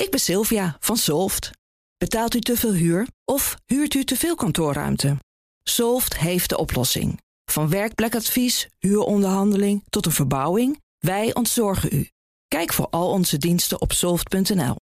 [0.00, 1.50] Ik ben Sylvia van Solft.
[1.96, 5.16] Betaalt u te veel huur of huurt u te veel kantoorruimte?
[5.62, 7.20] Solft heeft de oplossing.
[7.44, 12.08] Van werkplekadvies, huuronderhandeling tot een verbouwing, wij ontzorgen u.
[12.48, 14.76] Kijk voor al onze diensten op soft.nl.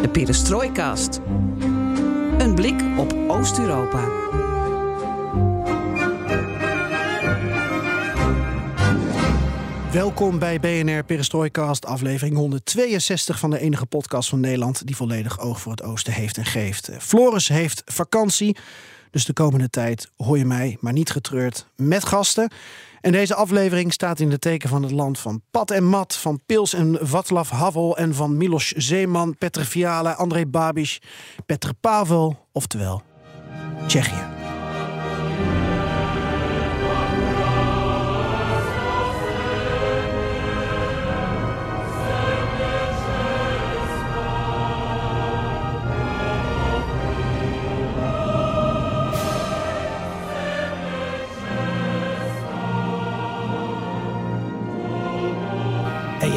[0.00, 1.20] De Perestrooikast.
[2.38, 4.27] Een blik op Oost-Europa.
[9.98, 15.60] Welkom bij BNR Perestrooikast, aflevering 162 van de enige podcast van Nederland die volledig oog
[15.60, 16.90] voor het oosten heeft en geeft.
[16.98, 18.56] Floris heeft vakantie,
[19.10, 22.50] dus de komende tijd hoor je mij, maar niet getreurd, met gasten.
[23.00, 26.40] En deze aflevering staat in de teken van het land van Pat en Mat, van
[26.46, 31.00] Pils en Václav Havel en van Milos Zeeman, Petr Fiala, André Babiš,
[31.46, 33.02] Petr Pavel, oftewel
[33.86, 34.37] Tsjechië.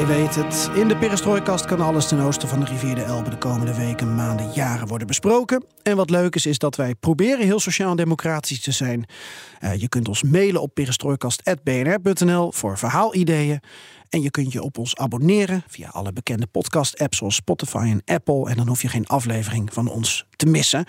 [0.02, 3.30] Je weet het, in de perestrooikast kan alles ten oosten van de rivier de Elbe
[3.30, 5.66] de komende weken, maanden, jaren worden besproken.
[5.84, 9.06] En wat leuk is, is dat wij proberen heel sociaal democratisch te zijn.
[9.64, 13.60] Uh, je kunt ons mailen op perestrooikast.bnr.nl voor verhaalideeën.
[14.10, 18.50] En je kunt je op ons abonneren via alle bekende podcast-apps zoals Spotify en Apple.
[18.50, 20.86] En dan hoef je geen aflevering van ons te missen.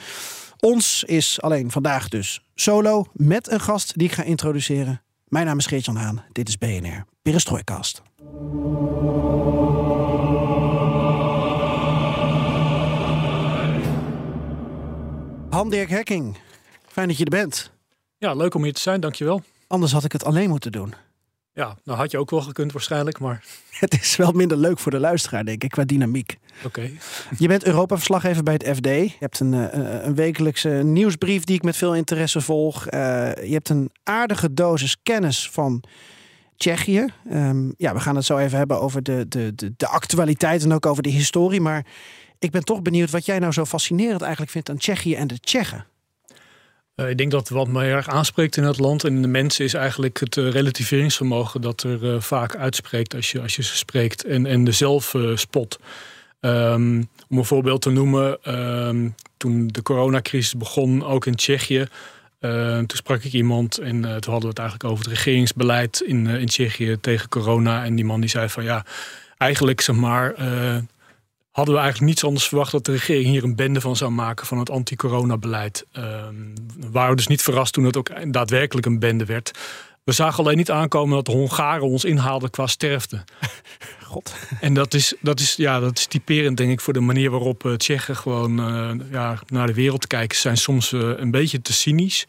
[0.58, 5.02] Ons is alleen vandaag dus solo met een gast die ik ga introduceren.
[5.28, 6.24] Mijn naam is Geert-Jan Haan.
[6.32, 8.02] Dit is BNR Perestrooikast.
[15.50, 16.36] Han-Dirk Hekking,
[16.86, 17.70] fijn dat je er bent.
[18.18, 19.42] Ja, leuk om hier te zijn, dankjewel.
[19.66, 20.94] Anders had ik het alleen moeten doen.
[21.54, 23.44] Ja, nou had je ook wel gekund waarschijnlijk, maar...
[23.70, 26.38] Het is wel minder leuk voor de luisteraar, denk ik, qua dynamiek.
[26.64, 26.90] Oké.
[27.38, 28.86] Je bent Europa-verslaggever bij het FD.
[28.86, 32.84] Je hebt een, uh, een wekelijkse nieuwsbrief die ik met veel interesse volg.
[32.84, 33.00] Uh,
[33.34, 35.82] je hebt een aardige dosis kennis van
[36.62, 37.06] Tsjechië.
[37.32, 40.72] Um, ja, we gaan het zo even hebben over de, de, de, de actualiteit en
[40.72, 41.60] ook over de historie.
[41.60, 41.86] Maar
[42.38, 45.40] ik ben toch benieuwd wat jij nou zo fascinerend eigenlijk vindt aan Tsjechië en de
[45.40, 45.84] Tsjechen.
[46.96, 49.64] Uh, ik denk dat wat mij erg aanspreekt in het land en in de mensen
[49.64, 53.76] is eigenlijk het uh, relativeringsvermogen dat er uh, vaak uitspreekt als je, als je ze
[53.76, 55.78] spreekt en, en de zelfspot.
[56.40, 58.54] Um, om een voorbeeld te noemen,
[58.88, 61.86] um, toen de coronacrisis begon, ook in Tsjechië,
[62.42, 66.00] uh, toen sprak ik iemand en uh, toen hadden we het eigenlijk over het regeringsbeleid
[66.00, 67.84] in, uh, in Tsjechië tegen corona.
[67.84, 68.84] En die man die zei van ja,
[69.36, 70.34] eigenlijk zeg maar,
[71.50, 74.46] hadden we eigenlijk niets anders verwacht dat de regering hier een bende van zou maken
[74.46, 75.86] van het anti-corona-beleid.
[75.92, 76.34] Ehm,
[76.78, 79.50] we waren dus niet verrast toen het ook daadwerkelijk een bende werd.
[80.04, 83.24] We zagen alleen niet aankomen dat de Hongaren ons inhaalden qua sterfte.
[84.60, 87.64] En dat is, dat, is, ja, dat is typerend, denk ik, voor de manier waarop
[87.64, 90.38] uh, Tsjechen gewoon uh, ja, naar de wereld kijken.
[90.38, 92.24] Zijn soms uh, een beetje te cynisch,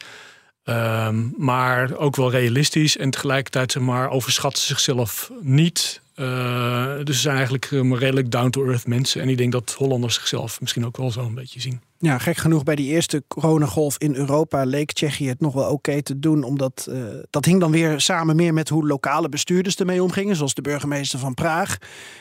[0.64, 2.96] um, maar ook wel realistisch.
[2.96, 6.02] En tegelijkertijd zeg maar, overschatten ze zichzelf niet.
[6.14, 7.64] Dus ze zijn eigenlijk
[8.00, 9.20] redelijk down-to-earth mensen.
[9.20, 11.80] En ik denk dat Hollanders zichzelf misschien ook wel zo een beetje zien.
[11.98, 15.72] Ja, gek genoeg bij die eerste coronagolf in Europa leek Tsjechië het nog wel oké
[15.72, 16.42] okay te doen.
[16.42, 20.36] Omdat uh, dat hing dan weer samen meer met hoe lokale bestuurders ermee omgingen.
[20.36, 21.78] Zoals de burgemeester van Praag.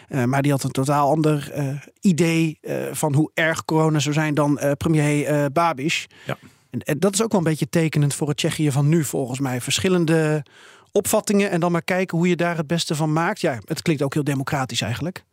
[0.09, 1.51] Uh, maar die had een totaal ander
[1.99, 2.59] idee
[2.91, 6.07] van hoe erg corona zou zijn dan premier Babiš.
[6.25, 6.37] Ja.
[6.69, 9.39] En, en, dat is ook wel een beetje tekenend voor het Tsjechië van nu volgens
[9.39, 9.61] mij.
[9.61, 10.43] Verschillende
[10.93, 13.41] opvattingen en dan maar kijken hoe je daar het beste van maakt.
[13.41, 15.23] Ja, het klinkt ook heel democratisch eigenlijk.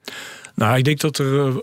[0.55, 1.63] Nou, ik denk dat er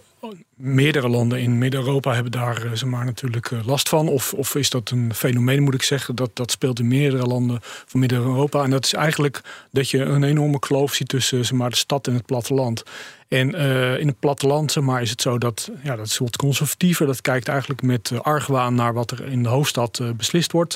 [0.55, 4.07] meerdere landen in Midden-Europa hebben daar uh, zeg maar, natuurlijk uh, last van.
[4.07, 6.15] Of, of is dat een fenomeen, moet ik zeggen.
[6.15, 8.63] Dat, dat speelt in meerdere landen van Midden-Europa.
[8.63, 9.41] En dat is eigenlijk
[9.71, 12.83] dat je een enorme kloof ziet tussen zeg de stad en het platteland.
[13.27, 13.55] En
[13.99, 17.05] in het platteland zeg maar, is het zo dat ja, dat is wat conservatiever.
[17.05, 20.75] Dat kijkt eigenlijk met argwaan naar wat er in de hoofdstad beslist wordt.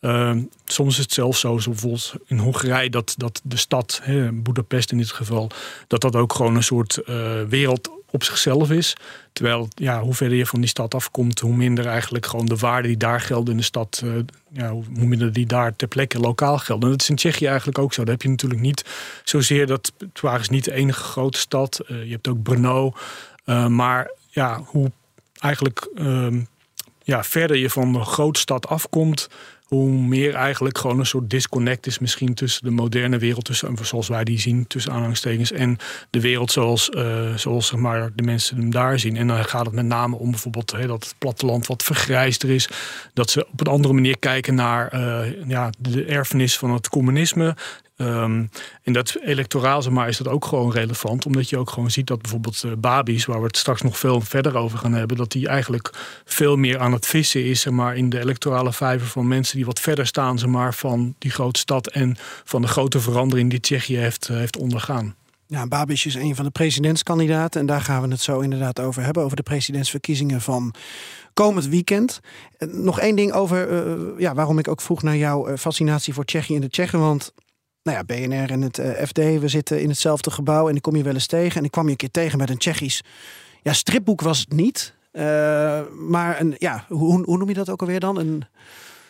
[0.00, 4.32] Uh, soms is het zelfs zo, zoals bijvoorbeeld in Hongarije, dat, dat de stad, hè,
[4.32, 5.50] Budapest in dit geval,
[5.86, 8.96] dat dat ook gewoon een soort uh, wereld op zichzelf is.
[9.32, 12.88] Terwijl, ja, hoe verder je van die stad afkomt, hoe minder eigenlijk gewoon de waarden
[12.88, 14.14] die daar gelden in de stad, uh,
[14.52, 16.84] ja, hoe minder die daar ter plekke lokaal gelden.
[16.84, 18.02] En dat is in Tsjechië eigenlijk ook zo.
[18.02, 18.84] Daar heb je natuurlijk niet
[19.24, 21.80] zozeer dat, het is niet de enige grote stad.
[21.88, 22.92] Uh, je hebt ook Brno.
[23.68, 24.90] Maar ja, hoe
[25.38, 26.40] eigenlijk ehm,
[27.02, 29.28] ja, verder je van de grote stad afkomt,
[29.70, 34.08] hoe meer eigenlijk gewoon een soort disconnect is misschien tussen de moderne wereld, tussen, zoals
[34.08, 35.76] wij die zien, tussen aanhalingstekens, en
[36.10, 39.16] de wereld zoals, uh, zoals zeg maar, de mensen hem daar zien.
[39.16, 42.68] En dan gaat het met name om bijvoorbeeld hè, dat het platteland wat vergrijsder is,
[43.14, 47.56] dat ze op een andere manier kijken naar uh, ja, de erfenis van het communisme.
[48.00, 48.50] Um,
[48.82, 52.06] en dat electoraal zeg maar, is dat ook gewoon relevant, omdat je ook gewoon ziet
[52.06, 55.32] dat bijvoorbeeld uh, Babi's, waar we het straks nog veel verder over gaan hebben, dat
[55.32, 55.90] die eigenlijk
[56.24, 59.66] veel meer aan het vissen is zeg maar, in de electorale vijver van mensen die
[59.66, 63.60] wat verder staan zeg maar, van die grote stad en van de grote verandering die
[63.60, 65.14] Tsjechië heeft, uh, heeft ondergaan.
[65.46, 67.60] Ja, Babiš is een van de presidentskandidaten.
[67.60, 69.22] En daar gaan we het zo inderdaad over hebben.
[69.22, 70.74] Over de presidentsverkiezingen van
[71.34, 72.20] komend weekend.
[72.58, 73.68] Eh, nog één ding over
[74.20, 77.00] ja, waarom ik ook vroeg naar jouw fascinatie voor Tsjechië en de Tsjechen.
[77.00, 77.32] Want
[77.82, 80.96] nou ja, BNR en het uh, FD, we zitten in hetzelfde gebouw en ik kom
[80.96, 81.58] je wel eens tegen.
[81.58, 83.02] En ik kwam je een keer tegen met een Tsjechisch
[83.62, 84.94] ja, stripboek was het niet.
[86.08, 88.18] maar een, ja, hoe, hoe noem je dat ook alweer dan?
[88.18, 88.44] Een...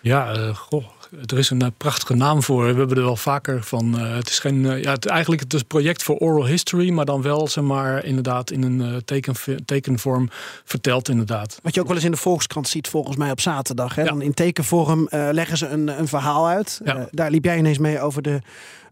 [0.01, 0.85] Ja, goh,
[1.27, 2.63] er is een eh, prachtige naam voor.
[2.63, 3.95] We hebben er wel vaker van.
[4.01, 6.91] Uh, het is geen, uh, ja, het, eigenlijk het is een project voor oral history,
[6.91, 9.35] maar dan wel zeg maar inderdaad in een teken,
[9.65, 10.29] tekenvorm
[10.65, 11.59] verteld inderdaad.
[11.63, 13.95] Wat je ook wel eens in de Volkskrant ziet volgens mij op zaterdag.
[13.95, 14.03] Hè?
[14.03, 14.09] Ja.
[14.09, 16.81] Dan in tekenvorm leggen ze een, een verhaal uit.
[16.85, 17.09] Ja.
[17.11, 18.41] daar liep jij ineens mee over de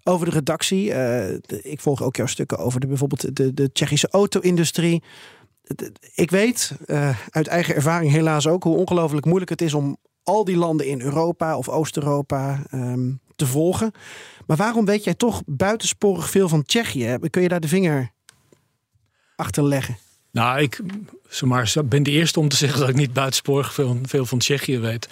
[0.05, 0.89] over de redactie.
[0.89, 5.03] De, ik volg ook jouw stukken over de, bijvoorbeeld de, de Tsjechische auto-industrie.
[6.15, 6.73] Ik weet
[7.31, 9.97] uit eigen ervaring helaas ook hoe ongelooflijk moeilijk het is om
[10.29, 13.93] al die landen in Europa of Oost-Europa um, te volgen.
[14.47, 17.19] Maar waarom weet jij toch buitensporig veel van Tsjechië?
[17.31, 18.11] Kun je daar de vinger
[19.37, 19.97] achter leggen?
[20.31, 20.81] Nou, ik
[21.29, 24.39] zeg maar, ben de eerste om te zeggen dat ik niet buitensporig veel, veel van
[24.39, 25.09] Tsjechië weet.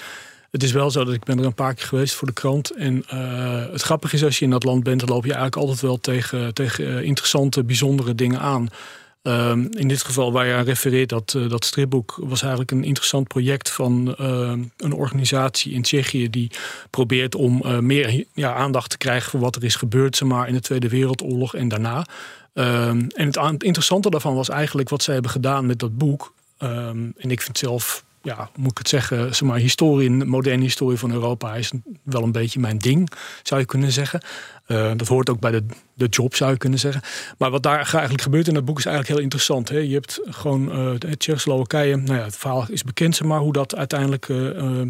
[0.51, 2.71] Het is wel zo dat ik ben er een paar keer geweest voor de krant.
[2.71, 5.63] En uh, het grappige is als je in dat land bent, dan loop je eigenlijk
[5.63, 8.69] altijd wel tegen, tegen interessante, bijzondere dingen aan.
[9.27, 12.85] Um, in dit geval waar je aan refereert, dat, uh, dat stripboek was eigenlijk een
[12.85, 16.51] interessant project van uh, een organisatie in Tsjechië die
[16.91, 20.49] probeert om uh, meer ja, aandacht te krijgen voor wat er is gebeurd zeg maar,
[20.49, 22.07] in de Tweede Wereldoorlog en daarna.
[22.55, 26.35] Um, en het interessante daarvan was eigenlijk wat zij hebben gedaan met dat boek.
[26.59, 31.13] En ik vind zelf ja, moet ik het zeggen, zeg maar, historie, moderne historie van
[31.13, 33.11] Europa is wel een beetje mijn ding,
[33.43, 34.21] zou je kunnen zeggen.
[34.67, 35.65] Uh, dat hoort ook bij de,
[35.95, 37.03] de job, zou je kunnen zeggen.
[37.39, 39.69] Maar wat daar eigenlijk gebeurt in dat boek is eigenlijk heel interessant.
[39.69, 39.79] Hè?
[39.79, 44.29] Je hebt gewoon uh, Tsjechoslowakije, nou ja, het verhaal is bekend, maar, hoe dat uiteindelijk
[44.29, 44.81] uh,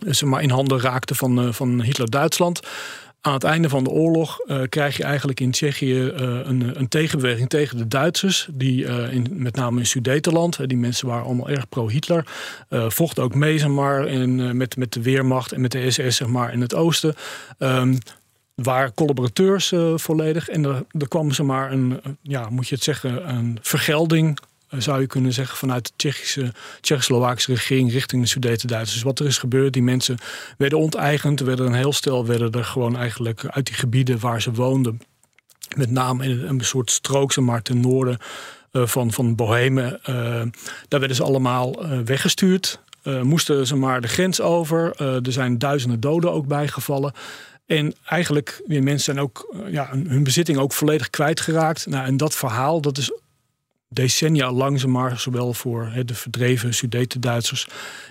[0.00, 2.60] zeg maar, in handen raakte van, van Hitler-Duitsland
[3.26, 6.88] aan het einde van de oorlog uh, krijg je eigenlijk in Tsjechië uh, een, een,
[6.88, 8.48] tegenbeweging tegen de Duitsers.
[8.52, 12.24] Die in, met name in Sudetenland, die mensen waren allemaal erg pro-Hitler.
[12.68, 16.28] vochten ook mee zeg maar, in, met, met de Weermacht en met de SS zeg
[16.28, 17.14] maar, in het oosten.
[17.58, 17.98] Um,
[18.54, 20.48] waren collaborateurs volledig.
[20.48, 24.38] En er, er kwam ze maar een, ja, moet je het zeggen, een vergelding
[24.70, 28.94] zou je kunnen zeggen, vanuit de Tsjechische, Tsjechoslowaakse regering richting de Sudeten-Duitsers.
[28.94, 30.18] Dus wat er is gebeurd, die mensen
[30.58, 34.42] werden onteigend, er werden een heel stel, werden er gewoon eigenlijk uit die gebieden waar
[34.42, 35.00] ze woonden,
[35.76, 38.18] met name in een soort strook, maar ten noorden
[38.72, 40.42] uh, van, van Bohemen, uh,
[40.88, 42.80] daar werden ze allemaal weggestuurd.
[43.22, 44.96] moesten ze maar de grens over.
[45.00, 47.12] er zijn duizenden doden ook bijgevallen.
[47.66, 51.86] En eigenlijk, die mensen zijn ook ja, hun bezitting ook volledig kwijtgeraakt.
[51.86, 53.12] Nou, en dat verhaal, dat is
[53.96, 57.66] decennia maar, zowel voor de verdreven Sudeten-Duitsers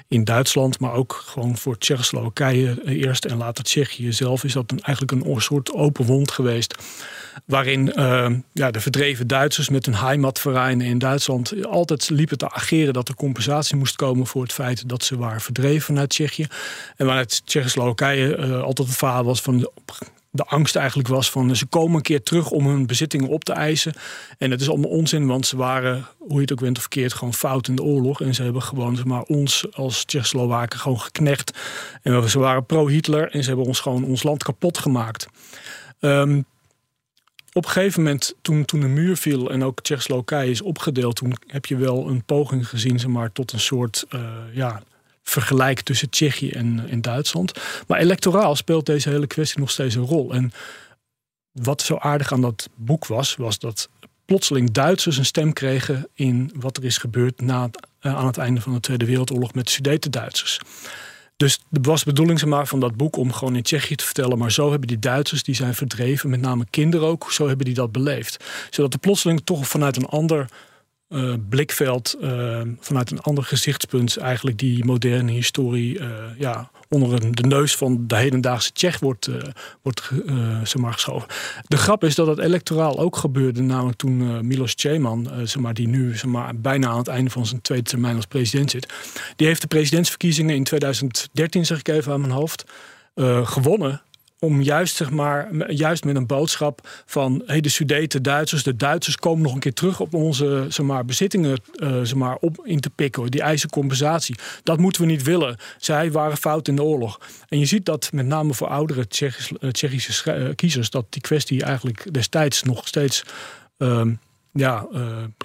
[0.08, 4.82] in Duitsland, maar ook gewoon voor Tsjechoslowakije eerst en later Tsjechië zelf, is dat een,
[4.82, 6.76] eigenlijk een soort open wond geweest.
[7.46, 12.94] Waarin uh, ja, de verdreven Duitsers met hun heimatvereinen in Duitsland altijd liepen te ageren
[12.94, 16.48] dat er compensatie moest komen voor het feit dat ze waren verdreven vanuit Tsjechië.
[16.96, 19.70] En waaruit Tsjechoslowakije uh, altijd het verhaal was van
[20.36, 23.54] de angst eigenlijk was van ze komen een keer terug om hun bezittingen op te
[23.54, 23.94] eisen.
[24.38, 27.14] En het is allemaal onzin, want ze waren, hoe je het ook bent of verkeerd,
[27.14, 28.22] gewoon fout in de oorlog.
[28.22, 31.58] En ze hebben gewoon zeg maar, ons als Tsjechoslowaken gewoon geknecht.
[32.02, 35.28] En ze waren pro-Hitler en ze hebben ons gewoon ons land kapot gemaakt.
[36.00, 36.46] Um,
[37.54, 41.34] op een gegeven moment, toen, toen de muur viel en ook Tsjechoslowakije is opgedeeld, toen
[41.48, 44.22] heb je wel een poging gezien zeg maar, tot een soort uh,
[44.52, 44.82] ja,
[45.30, 47.52] vergelijk tussen Tsjechië en, en Duitsland.
[47.88, 50.34] Maar electoraal speelt deze hele kwestie nog steeds een rol.
[50.34, 50.52] En
[51.52, 53.90] wat zo aardig aan dat boek was, was dat
[54.26, 57.70] plotseling Duitsers een stem kregen in wat er is gebeurd na,
[58.02, 60.60] uh, aan het einde van de Tweede Wereldoorlog met de Sudeten-Duitsers.
[61.38, 64.38] Dus de was bedoeling zeg maar, van dat boek om gewoon in Tsjechië te vertellen.
[64.38, 67.76] Maar zo hebben die Duitsers, die zijn verdreven, met name kinderen ook, zo hebben die
[67.76, 68.44] dat beleefd.
[68.70, 70.50] Zodat er plotseling toch vanuit een ander
[71.16, 76.08] uh, blikveld uh, vanuit een ander gezichtspunt eigenlijk die moderne historie uh,
[76.38, 79.30] ja, onder de neus van de hedendaagse Tsjech wordt,
[79.82, 80.12] wordt
[80.78, 81.28] maar, geschoven.
[81.68, 85.88] De grap is dat het electoraal ook gebeurde, namelijk toen Milos Zeman, zeg maar, die
[85.88, 88.94] nu zeg maar, bijna aan het einde van zijn tweede termijn als president zit,
[89.36, 92.66] die heeft de presidentsverkiezingen in 2013, zeg ik even aan mijn hoofd,
[93.44, 94.02] gewonnen
[94.40, 99.16] om juist, zeg maar, juist met een boodschap van hey, de Sudeten, Duitsers, de Duitsers
[99.16, 102.80] komen nog een keer terug op onze zeg maar, bezittingen uh, zeg maar, op in
[102.80, 103.32] te pikken.
[103.32, 104.36] Die eisen compensatie.
[104.64, 105.58] Dat moeten we niet willen.
[105.78, 107.20] Zij waren fout in de oorlog.
[107.48, 109.08] En je ziet dat met name voor oudere
[109.72, 113.24] Tsjechische kiezers, dat die kwestie eigenlijk destijds nog steeds.
[113.78, 114.14] Ehm,
[114.52, 114.88] ja,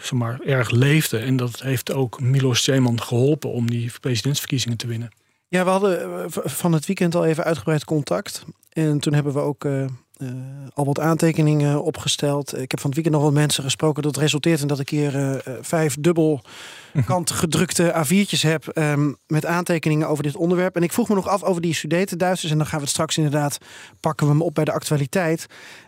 [0.01, 1.19] zeg maar, erg leefde.
[1.19, 5.11] En dat heeft ook Milos Zeman geholpen om die presidentsverkiezingen te winnen.
[5.51, 8.45] Ja, we hadden eh, van het weekend al even uitgebreid contact.
[8.71, 9.69] En toen hebben we ook
[10.23, 10.31] uh,
[10.75, 12.59] al wat aantekeningen opgesteld.
[12.59, 14.03] Ik heb van het weekend nog wat mensen gesproken.
[14.03, 16.43] Dat resulteert in dat ik hier vijf dubbel
[17.07, 20.77] kant gedrukte A4'tjes heb um, met aantekeningen over dit onderwerp.
[20.77, 22.53] En ik vroeg me nog af over die Sudeten Duitsers.
[22.53, 23.59] En dan gaan we het straks inderdaad
[24.01, 25.47] pakken we hem op bij de actualiteit.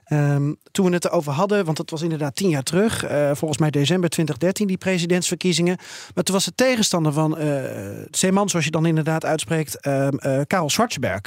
[0.09, 3.59] Um, toen we het erover hadden, want het was inderdaad tien jaar terug, uh, volgens
[3.59, 5.77] mij december 2013, die presidentsverkiezingen.
[6.15, 7.62] Maar toen was de tegenstander van uh,
[8.11, 10.09] Zeeman, zoals je dan inderdaad uitspreekt, uh,
[10.47, 11.21] Karel Schwarzenberg.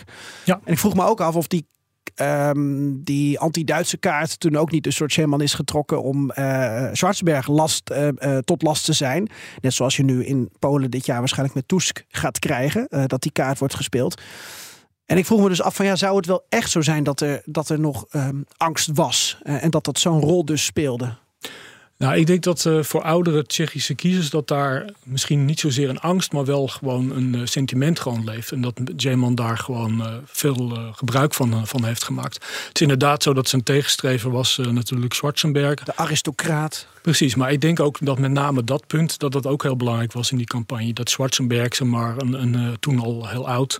[0.44, 0.60] Ja.
[0.64, 1.68] En ik vroeg me ook af of die
[2.22, 6.92] Um, die anti-Duitse kaart toen ook niet een soort Sherman is getrokken om uh,
[7.46, 9.30] last, uh, uh, tot last te zijn.
[9.62, 13.32] Net zoals je nu in Polen dit jaar waarschijnlijk met Tusk gaat krijgen, dat die
[13.32, 14.22] kaart wordt gespeeld.
[15.06, 17.22] En ik vroeg me dus af van ja, zou het wel echt zo zijn dat
[17.22, 21.18] er, dat er nog um, angst was en dat dat zo'n rol dus speelde?
[21.98, 26.00] Nou, ik denk dat uh, voor oudere Tsjechische kiezers dat daar misschien niet zozeer een
[26.00, 28.52] angst, maar wel gewoon een uh, sentiment gewoon leeft.
[28.52, 32.34] En dat Jeman daar gewoon uh, veel gebruik van, van heeft gemaakt.
[32.68, 35.84] Het is inderdaad zo dat zijn tegenstrever was natuurlijk Schwarzenberg.
[35.84, 36.88] De aristocraat.
[37.02, 40.14] Precies, maar ik denk ook dat met name dat punt, dat dat ook heel belangrijk
[40.14, 40.94] was in die campagne.
[40.94, 43.80] Dat Schwarzenberg, zeg maar, een, een toen al heel oud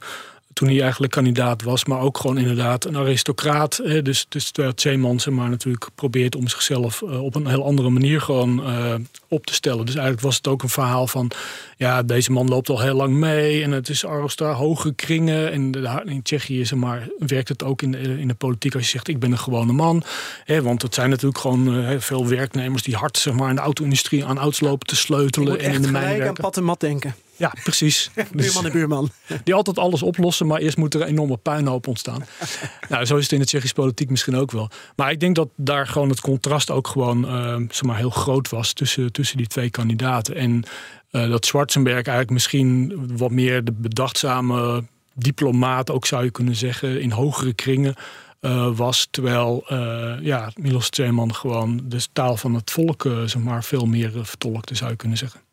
[0.56, 3.80] toen hij eigenlijk kandidaat was, maar ook gewoon inderdaad een aristocraat.
[3.84, 7.66] Hè, dus, dus terwijl Zeeman zeg maar natuurlijk probeert om zichzelf uh, op een heel
[7.66, 8.94] andere manier gewoon uh,
[9.28, 9.86] op te stellen.
[9.86, 11.32] Dus eigenlijk was het ook een verhaal van,
[11.78, 15.52] ja, deze man loopt al heel lang mee en het is Arostar, hoge kringen.
[15.52, 18.84] En de, in Tsjechië zeg maar, werkt het ook in de, in de politiek als
[18.84, 20.04] je zegt, ik ben een gewone man.
[20.44, 23.62] Hè, want het zijn natuurlijk gewoon uh, veel werknemers die hard zeg maar, in de
[23.62, 25.60] auto-industrie aan auto's lopen te sleutelen.
[25.60, 27.16] en in de mijn aan pat en mat denken.
[27.38, 28.12] Ja, precies.
[28.32, 29.10] buurman en buurman.
[29.44, 32.26] Die altijd alles oplossen, maar eerst moet er een enorme puinhoop ontstaan.
[32.90, 34.70] nou, zo is het in de Tsjechische politiek misschien ook wel.
[34.96, 38.50] Maar ik denk dat daar gewoon het contrast ook gewoon uh, zeg maar, heel groot
[38.50, 40.36] was tussen, tussen die twee kandidaten.
[40.36, 40.64] En
[41.12, 47.02] uh, dat Schwarzenberg eigenlijk misschien wat meer de bedachtzame diplomaat, ook zou je kunnen zeggen,
[47.02, 47.96] in hogere kringen.
[48.42, 49.08] Uh, was.
[49.12, 53.86] Terwijl uh, ja, Milos Zeeman gewoon de taal van het volk uh, zeg maar, veel
[53.86, 55.45] meer vertolkte, zou je kunnen zeggen.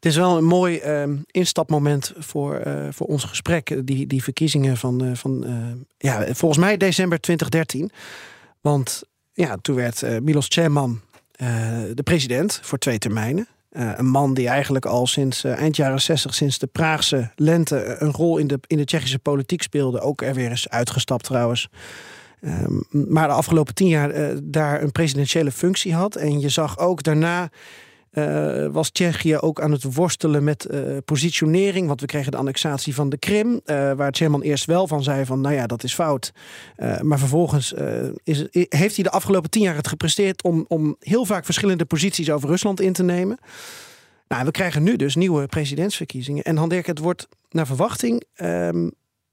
[0.00, 3.86] Het is wel een mooi uh, instapmoment voor, uh, voor ons gesprek.
[3.86, 5.44] Die, die verkiezingen van, uh, van
[5.98, 7.90] ja, volgens mij december 2013.
[8.60, 9.02] Want
[9.32, 11.00] ja, toen werd Milos Zeman
[11.94, 13.48] de president voor twee termijnen.
[13.70, 18.38] een man die eigenlijk al sinds eind jaren 60, sinds de Praagse lente, een rol
[18.38, 20.00] in de, in de Tsjechische politiek speelde.
[20.00, 21.68] Ook er weer eens uitgestapt trouwens.
[22.40, 26.16] Um, maar de afgelopen tien jaar daar een presidentiële functie had.
[26.16, 27.50] En je zag ook daarna
[28.12, 31.86] uh, was Tsjechië ook aan het worstelen met uh, positionering.
[31.86, 33.48] Want we kregen de annexatie van de Krim.
[33.52, 36.32] Uh, waar Tjerman eerst wel van zei van nou ja, dat is fout.
[37.02, 37.74] maar vervolgens
[38.24, 42.30] is, heeft hij de afgelopen tien jaar het gepresteerd om, om heel vaak verschillende posities
[42.30, 43.38] over Rusland in te nemen.
[44.28, 46.44] Nou, we krijgen nu dus nieuwe presidentsverkiezingen.
[46.44, 48.92] En Han het wordt naar verwachting um,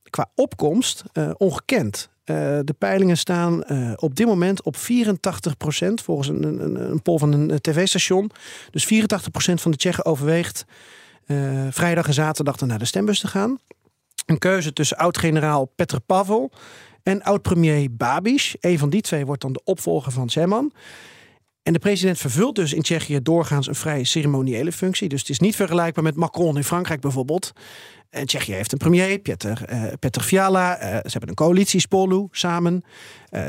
[0.09, 1.03] qua opkomst
[1.37, 2.09] ongekend.
[2.29, 7.01] Uh, de peilingen staan uh, op dit moment op 84 procent, volgens een, een, een
[7.01, 8.31] poll van een tv-station.
[8.71, 10.65] Dus 84 procent van de Tsjechen overweegt
[11.69, 13.59] vrijdag en zaterdag naar de stembus te gaan.
[14.25, 16.51] Een keuze tussen oud-generaal Petr Pavel
[17.03, 18.55] en oud-premier Babiš.
[18.59, 20.71] Een van die twee wordt dan de opvolger van Zeman.
[21.63, 25.09] En de president vervult dus in Tsjechië doorgaans een vrij ceremoniële functie.
[25.09, 27.53] Dus het is niet vergelijkbaar met Macron in Frankrijk bijvoorbeeld.
[28.09, 29.65] En Tsjechië heeft een premier, Peter,
[30.01, 30.75] uh, Fiala.
[30.75, 32.83] Uh, ze hebben een coalitie, Spolu, samen.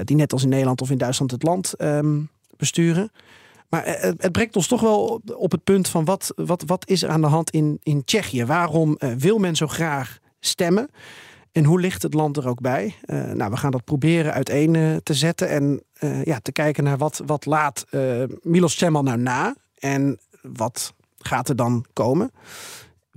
[0.04, 3.10] Die net als in Nederland of in Duitsland het land um, besturen.
[3.68, 7.08] Maar het, brengt ons toch wel op het punt van wat, wat, wat is er
[7.08, 8.44] aan de hand in, in Tsjechië?
[8.44, 10.90] Waarom wil men zo graag stemmen?
[11.52, 12.94] En hoe ligt het land er ook bij?
[13.06, 15.82] Nou, we gaan dat proberen uiteen te zetten en
[16.24, 17.86] ja, te kijken naar wat, wat laat
[18.42, 22.30] Milos Zeman nou na en wat gaat er dan komen.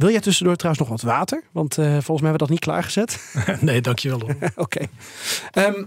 [0.02, 1.44] Wil jij tussendoor trouwens nog wat water?
[1.52, 3.34] Want volgens mij hebben we dat niet klaargezet.
[3.62, 4.20] nee, dankjewel.
[4.40, 4.52] Oké.
[4.56, 4.88] okay.
[5.68, 5.84] um,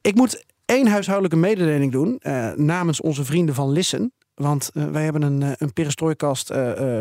[0.00, 2.20] ik moet één huishoudelijke mededeling doen
[2.56, 4.12] namens onze vrienden van Listen.
[4.34, 7.00] Want uh, wij hebben een, een perestrooikast uh, uh,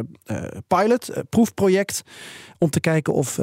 [0.68, 2.04] pilot, proefproject.
[2.58, 3.40] Om te kijken of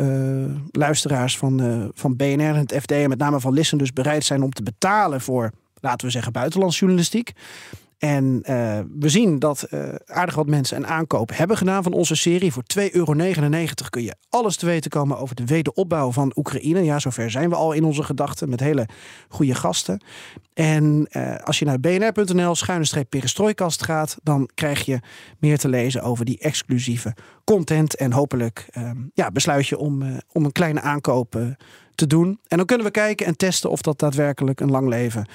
[0.70, 4.42] luisteraars van, van BNR en het FD en met name van Listen dus bereid zijn
[4.42, 5.50] om te betalen voor,
[5.80, 7.32] laten we zeggen, buitenlandsjournalistiek.
[8.00, 12.14] En uh, we zien dat uh, aardig wat mensen een aankoop hebben gedaan van onze
[12.14, 12.52] serie.
[12.52, 13.14] Voor 2,99 euro
[13.90, 16.84] kun je alles te weten komen over de wederopbouw van Oekraïne.
[16.84, 18.88] Ja, zover zijn we al in onze gedachten met hele
[19.28, 20.04] goede gasten.
[20.54, 25.00] En uh, als je naar bnr.nl schuine perestrooikast gaat, dan krijg je
[25.38, 27.14] meer te lezen over die exclusieve
[27.44, 27.94] content.
[27.96, 28.68] En hopelijk
[29.14, 31.36] ja, besluit je om, om een kleine aankoop
[32.00, 32.40] te doen.
[32.48, 35.26] En dan kunnen we kijken en testen of dat daadwerkelijk een lang leven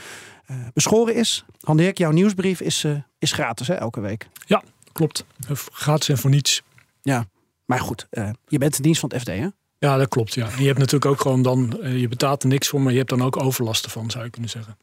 [0.51, 1.45] uh, beschoren is.
[1.59, 4.27] Dirk, jouw nieuwsbrief is, uh, is gratis hè, elke week.
[4.45, 5.25] Ja, klopt.
[5.71, 6.61] Gratis en voor niets.
[7.01, 7.25] Ja,
[7.65, 9.47] maar goed, uh, je bent de dienst van het FD hè?
[9.77, 10.33] Ja, dat klopt.
[10.33, 10.47] Ja.
[10.57, 13.23] Je hebt natuurlijk ook gewoon dan, je betaalt er niks voor, maar je hebt dan
[13.23, 14.77] ook overlasten van, zou je kunnen zeggen.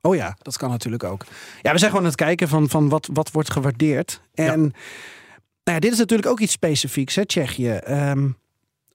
[0.00, 1.24] Oh ja, dat kan natuurlijk ook.
[1.62, 4.20] Ja, we zijn gewoon aan het kijken van, van wat, wat wordt gewaardeerd.
[4.34, 4.56] En ja.
[5.64, 7.80] Nou ja, dit is natuurlijk ook iets specifieks, hè, Tsjechië.
[7.88, 8.36] Um,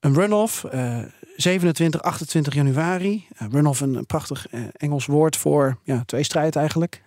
[0.00, 0.64] een runoff.
[0.74, 0.98] Uh,
[1.36, 3.26] 27, 28 januari.
[3.42, 7.02] Uh, runoff een, een prachtig uh, Engels woord voor ja, tweestrijd eigenlijk.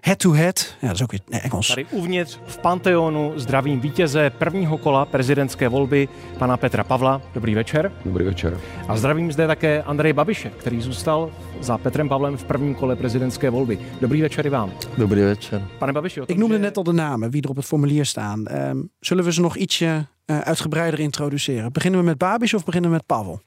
[0.00, 0.74] Head-to-head.
[0.76, 1.66] Uh, ja, dat is ook weer nee, Engels.
[1.66, 6.08] Tady uvnitř v Panteonu zdravím vítěze prvního kola prezidentské volby,
[6.38, 7.22] pana Petra Pavla.
[7.34, 7.92] Dobrý večer.
[8.04, 8.60] Dobrý večer.
[8.88, 11.30] A zdravím zde také Andrej Babiše, který zůstal
[11.60, 13.78] za Petrem Pavlem v prvním kole prezidentské volby.
[14.00, 14.72] Dobrý večer i vám.
[14.98, 15.68] Dobrý večer.
[15.78, 18.46] Pane Babiši, Ik noemde net al de namen, wie er op het formulier staan.
[18.70, 21.72] Um, zullen we ze nog ietsje uh, uitgebreider introduceren?
[21.72, 23.42] Beginnen we met Babiš of beginnen we met Pavel?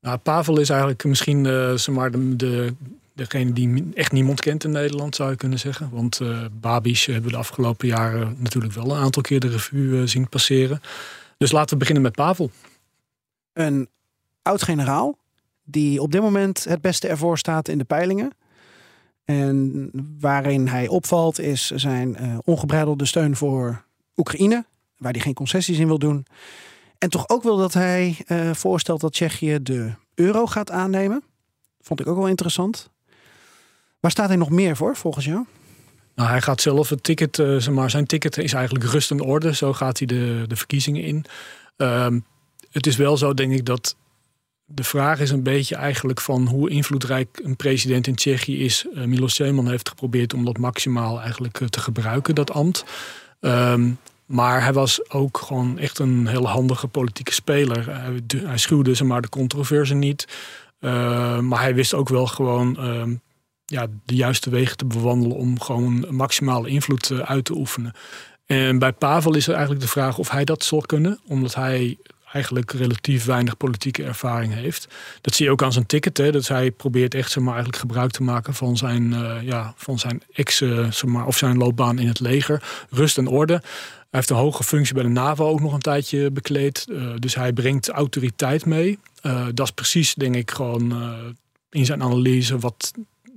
[0.00, 2.74] Nou, Pavel is eigenlijk misschien uh, zeg maar de, de,
[3.12, 5.90] degene die echt niemand kent in Nederland, zou je kunnen zeggen.
[5.90, 10.06] Want uh, Babiš hebben we de afgelopen jaren natuurlijk wel een aantal keer de revue
[10.06, 10.80] zien passeren.
[11.36, 12.50] Dus laten we beginnen met Pavel.
[13.52, 13.88] Een
[14.42, 15.18] oud-generaal
[15.64, 18.30] die op dit moment het beste ervoor staat in de peilingen.
[19.24, 19.90] En
[20.20, 23.84] waarin hij opvalt is zijn uh, ongebreidelde steun voor
[24.16, 24.64] Oekraïne,
[25.02, 26.26] waar hij geen concessies in wil doen.
[26.98, 31.22] En toch ook wil dat hij uh, voorstelt dat Tsjechië de euro gaat aannemen.
[31.80, 32.90] Vond ik ook wel interessant.
[34.00, 35.44] Waar staat hij nog meer voor, volgens jou?
[36.14, 39.20] Nou, hij gaat zelf het ticket, uh, zeg maar, zijn ticket is eigenlijk rust en
[39.20, 39.54] orde.
[39.54, 41.24] Zo gaat hij de, de verkiezingen in.
[41.76, 42.24] Um,
[42.70, 43.96] het is wel zo, denk ik, dat
[44.64, 48.86] de vraag is een beetje eigenlijk van hoe invloedrijk een president in Tsjechië is.
[48.94, 52.84] Uh, Milos Zeman heeft geprobeerd om dat maximaal eigenlijk te gebruiken, dat ambt.
[53.40, 53.98] Um,
[54.32, 57.84] maar hij was ook gewoon echt een heel handige politieke speler.
[58.46, 60.28] Hij, schuwde ze maar de controverse niet.
[60.80, 63.16] Uh, maar hij wist ook wel gewoon uh,
[63.64, 67.92] ja, de juiste wegen te bewandelen om gewoon maximale invloed uh, uit te oefenen.
[68.46, 71.98] En bij Pavel is er eigenlijk de vraag of hij dat zal kunnen, omdat hij
[72.32, 74.88] eigenlijk relatief weinig politieke ervaring heeft.
[75.20, 76.18] Dat zie je ook aan zijn ticket.
[76.18, 79.74] Hè, dat hij probeert echt zeg maar, eigenlijk gebruik te maken van zijn, uh, ja,
[79.76, 82.62] van zijn ex, uh, zeg maar, of zijn loopbaan in het leger.
[82.90, 83.52] Rust en orde.
[83.52, 86.86] Hij heeft een hoge functie bij de NAVO ook nog een tijdje bekleed.
[86.88, 88.98] Uh, dus hij brengt autoriteit mee.
[89.54, 90.94] dat is precies, denk ik, gewoon
[91.70, 92.92] in zijn analyse wat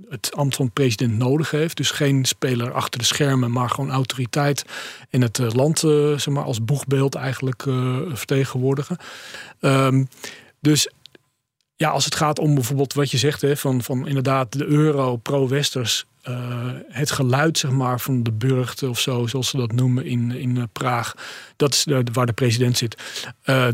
[0.10, 1.78] het ambt van president nodig heeft.
[1.78, 4.66] Dus geen speler achter de schermen, maar gewoon autoriteit
[5.10, 8.98] en het land uh, zeg maar, als boegbeeld eigenlijk uh, vertegenwoordigen.
[9.60, 10.08] Um,
[10.60, 10.90] dus
[11.76, 15.16] ja, als het gaat om bijvoorbeeld wat je zegt, hè, van, van inderdaad de euro
[15.16, 16.06] pro-westers.
[16.88, 20.70] Het geluid zeg maar, van de burchten of zo, zoals ze dat noemen in, in
[20.72, 21.14] Praag.
[21.56, 23.02] Dat is waar de president zit.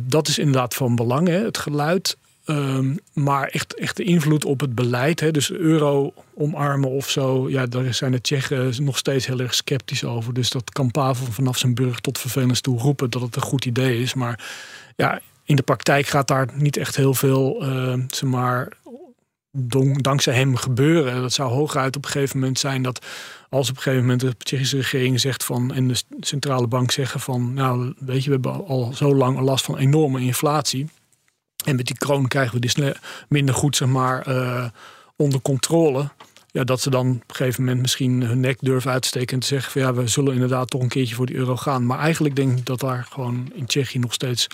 [0.02, 2.18] dat is inderdaad van belang, hè, het geluid.
[2.46, 7.50] Um, maar echt, echt de invloed op het beleid, hè, dus euro omarmen of zo,
[7.50, 10.34] ja, daar zijn de Tsjechen nog steeds heel erg sceptisch over.
[10.34, 13.66] Dus dat kan Pavel vanaf zijn burg tot vervelens toe roepen dat het een goed
[13.66, 14.14] idee is.
[14.14, 14.46] Maar
[14.96, 17.64] ja, in de praktijk gaat daar niet echt heel veel,
[18.08, 18.68] zeg maar,
[19.96, 21.22] dankzij hem gebeuren.
[21.22, 23.06] Dat zou hooguit op een gegeven moment zijn dat
[23.50, 27.20] als op een gegeven moment de Tsjechische regering zegt van en de centrale bank zeggen
[27.20, 30.90] van, nou, weet je, we hebben al zo lang last van enorme inflatie.
[31.64, 32.94] En met die kroon krijgen we die
[33.28, 34.66] minder goed zeg maar, uh,
[35.16, 36.10] onder controle.
[36.52, 39.48] Ja, dat ze dan op een gegeven moment misschien hun nek durven uitsteken en te
[39.48, 41.86] zeggen van ja, we zullen inderdaad toch een keertje voor die euro gaan.
[41.86, 44.48] Maar eigenlijk denk ik dat daar gewoon in Tsjechië nog steeds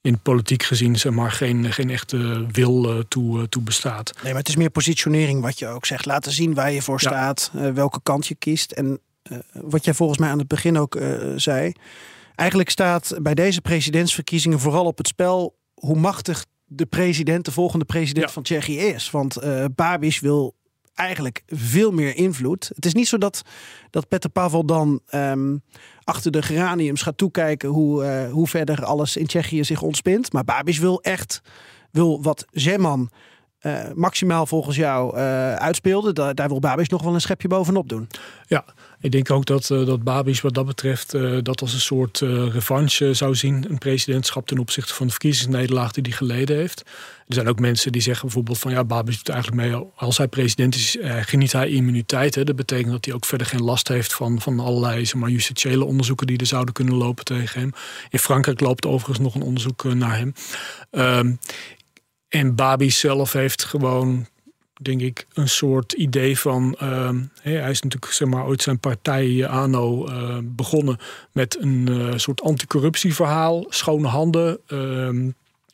[0.00, 4.12] in politiek gezien zeg maar, geen, geen echte wil uh, toe, uh, toe bestaat.
[4.14, 6.06] Nee, maar het is meer positionering wat je ook zegt.
[6.06, 7.08] Laten zien waar je voor ja.
[7.08, 8.72] staat, welke kant je kiest.
[8.72, 9.00] En
[9.52, 10.98] wat jij volgens mij aan het begin ook
[11.36, 11.72] zei.
[12.34, 17.84] Eigenlijk staat bij deze presidentsverkiezingen vooral op het spel hoe machtig de president, de volgende
[17.84, 18.32] president ja.
[18.32, 19.10] van Tsjechië is.
[19.10, 20.54] Want uh, Babiš wil
[20.94, 22.70] eigenlijk veel meer invloed.
[22.74, 23.42] Het is niet zo dat,
[23.90, 25.62] dat Peter Pavel dan um,
[26.04, 30.32] achter de geraniums gaat toekijken hoe, uh, hoe verder alles in Tsjechië zich ontspint.
[30.32, 31.40] Maar Babiš wil echt
[31.90, 33.10] wil wat Zeman
[33.94, 35.16] maximaal volgens jou
[35.56, 36.12] uitspeelde.
[36.12, 38.08] Daar, daar wil Babis nog wel een schepje bovenop doen.
[38.46, 38.64] Ja,
[39.00, 42.20] ik denk ook dat, uh, dat Babis wat dat betreft uh, dat als een soort
[42.20, 43.64] uh, revanche zou zien.
[43.68, 46.80] Een presidentschap ten opzichte van de verkiezingsnederlaag die hij geleden heeft.
[47.28, 49.82] Er zijn ook mensen die zeggen bijvoorbeeld van ja, Babis doet eigenlijk mee.
[49.94, 52.34] Als hij president is, geniet hij immuniteit.
[52.34, 52.44] Hè.
[52.44, 55.84] Dat betekent dat hij ook verder geen last heeft van, van allerlei zeg maar, justitiële
[55.84, 57.72] onderzoeken die er zouden kunnen lopen tegen hem.
[58.10, 60.32] In Frankrijk loopt overigens nog een onderzoek naar hem.
[60.90, 61.38] Um,
[62.28, 64.26] en Babis zelf heeft gewoon
[64.82, 66.76] denk ik, een soort idee van.
[66.82, 67.10] Uh,
[67.42, 70.98] hij is natuurlijk zeg maar, ooit zijn partij eh, ANO uh, begonnen
[71.32, 74.58] met een uh, soort anticorruptieverhaal, schone handen.
[74.66, 75.30] Ehm,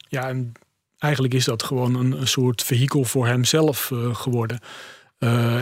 [0.08, 0.52] ja, en
[0.98, 4.60] eigenlijk is dat gewoon een, soort vehikel voor hemzelf geworden.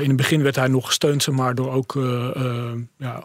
[0.00, 1.98] in het begin werd hij nog gesteund, zeg maar, door ook
[2.96, 3.24] ja,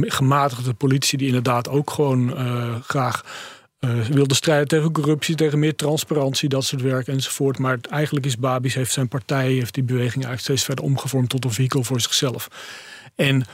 [0.00, 2.34] gematigde politici die inderdaad ook gewoon
[2.82, 3.24] graag
[3.84, 7.58] uh, wilde strijden tegen corruptie, tegen meer transparantie, dat soort werk enzovoort.
[7.58, 11.44] Maar eigenlijk is Babis, heeft zijn partij, heeft die beweging eigenlijk steeds verder omgevormd tot
[11.44, 12.48] een vehikel voor zichzelf.
[13.14, 13.44] En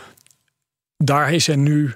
[0.96, 1.94] daar is hij nu.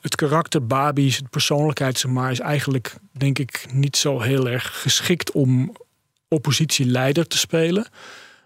[0.00, 4.80] het karakter Babis, het persoonlijkheid, zeg maar, is eigenlijk, denk ik, niet zo heel erg
[4.80, 5.76] geschikt om
[6.28, 7.86] oppositieleider te spelen.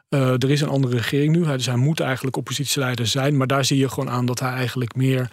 [0.08, 3.36] Uh, er is een andere regering nu, dus hij moet eigenlijk oppositieleider zijn.
[3.36, 5.30] Maar daar zie je gewoon aan dat hij eigenlijk meer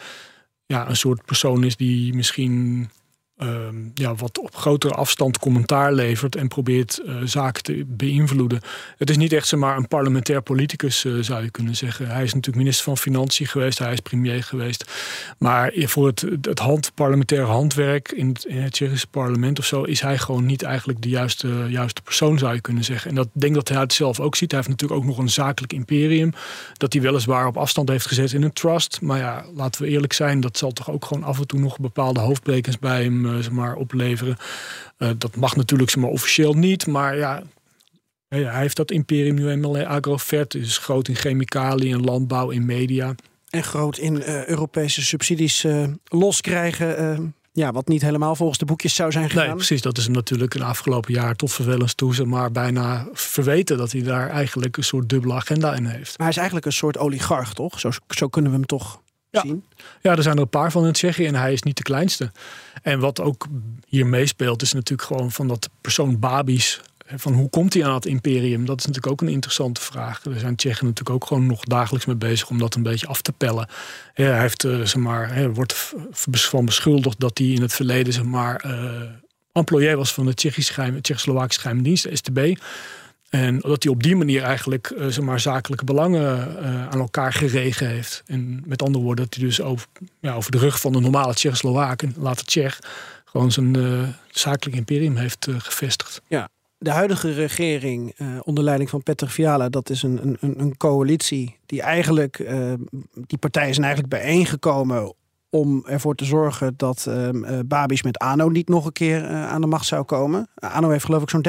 [0.66, 2.90] ja, een soort persoon is die misschien
[3.38, 8.62] Ehm, ja, wat op grotere afstand commentaar levert en probeert uh, zaken te beïnvloeden.
[8.98, 12.08] Het is niet echt zomaar een parlementair politicus, uh, zou je kunnen zeggen.
[12.08, 14.92] Hij is natuurlijk minister van Financiën geweest, hij is premier geweest.
[15.38, 19.84] Maar voor het, het hand, parlementaire handwerk in het, in het Tsjechische parlement of zo,
[19.84, 23.10] is hij gewoon niet eigenlijk de juiste, juiste persoon, zou je kunnen zeggen.
[23.10, 24.52] En dat denk dat hij het zelf ook ziet.
[24.52, 26.34] Hij heeft natuurlijk ook nog een zakelijk imperium,
[26.74, 29.02] dat hij weliswaar op afstand heeft gezet in een trust.
[29.02, 31.80] Maar ja, laten we eerlijk zijn, dat zal toch ook gewoon af en toe nog
[31.80, 34.38] bepaalde hoofdbrekens bij hem uh, zeg maar, opleveren.
[34.98, 37.44] Uh, dat mag natuurlijk zeg maar, officieel niet, maar ja,
[38.28, 39.78] hij heeft dat imperium nu eenmaal.
[39.78, 43.16] Agrovert is groot in chemicaliën, en landbouw, in media.
[43.50, 47.34] En groot in uh, Europese subsidies uh, loskrijgen.
[47.52, 49.46] ja, wat niet helemaal volgens de boekjes zou zijn gegaan.
[49.46, 49.82] Nee, precies.
[49.82, 54.02] Dat is hem natuurlijk een afgelopen jaar tot vervelens toe, maar bijna verweten dat hij
[54.02, 56.18] daar eigenlijk een soort dubbele agenda in heeft.
[56.18, 57.80] Maar hij is eigenlijk een soort oligarch, toch?
[57.80, 59.02] Zo, zo kunnen we hem toch
[59.38, 59.50] ja.
[59.50, 59.64] zien?
[60.02, 62.32] Ja, er zijn er een paar van in Tsjechië en hij is niet de kleinste.
[62.82, 63.48] En wat ook
[63.88, 66.82] hier meespeelt is natuurlijk gewoon van dat persoon Babis.
[67.16, 68.66] Van hoe komt hij aan het imperium?
[68.66, 70.26] Dat is natuurlijk ook een interessante vraag.
[70.26, 73.22] Er zijn Tsjechen natuurlijk ook gewoon nog dagelijks mee bezig om dat een beetje af
[73.22, 73.68] te pellen.
[74.14, 78.24] hij heeft, uh, zeg maar, hij wordt van beschuldigd dat hij in het verleden zeg
[78.24, 79.02] maar, uh,
[79.52, 82.56] employé was van de Tsjechische geheim, Tsjechoslowaakse geheime dienst, STB.
[83.30, 88.24] En dat hij op die manier eigenlijk uh, zakelijke belangen uh, aan elkaar geregen heeft.
[88.26, 89.88] En met andere woorden, dat hij dus over,
[90.20, 92.80] ja, over de rug van de normale Tsjechoslowaken, later Tsjech,
[93.26, 96.22] gewoon zijn uh, zakelijk imperium heeft gevestigd.
[96.28, 101.58] Ja, de huidige regering onder leiding van Petr Fiala, dat is een, een, een coalitie
[101.66, 102.38] die eigenlijk,
[103.14, 105.14] die partijen zijn eigenlijk bijeengekomen
[105.50, 107.30] om ervoor te zorgen dat uh,
[107.66, 110.48] Babis met ANO niet nog een keer uh, aan de macht zou komen.
[110.56, 111.46] ANO heeft geloof ik zo'n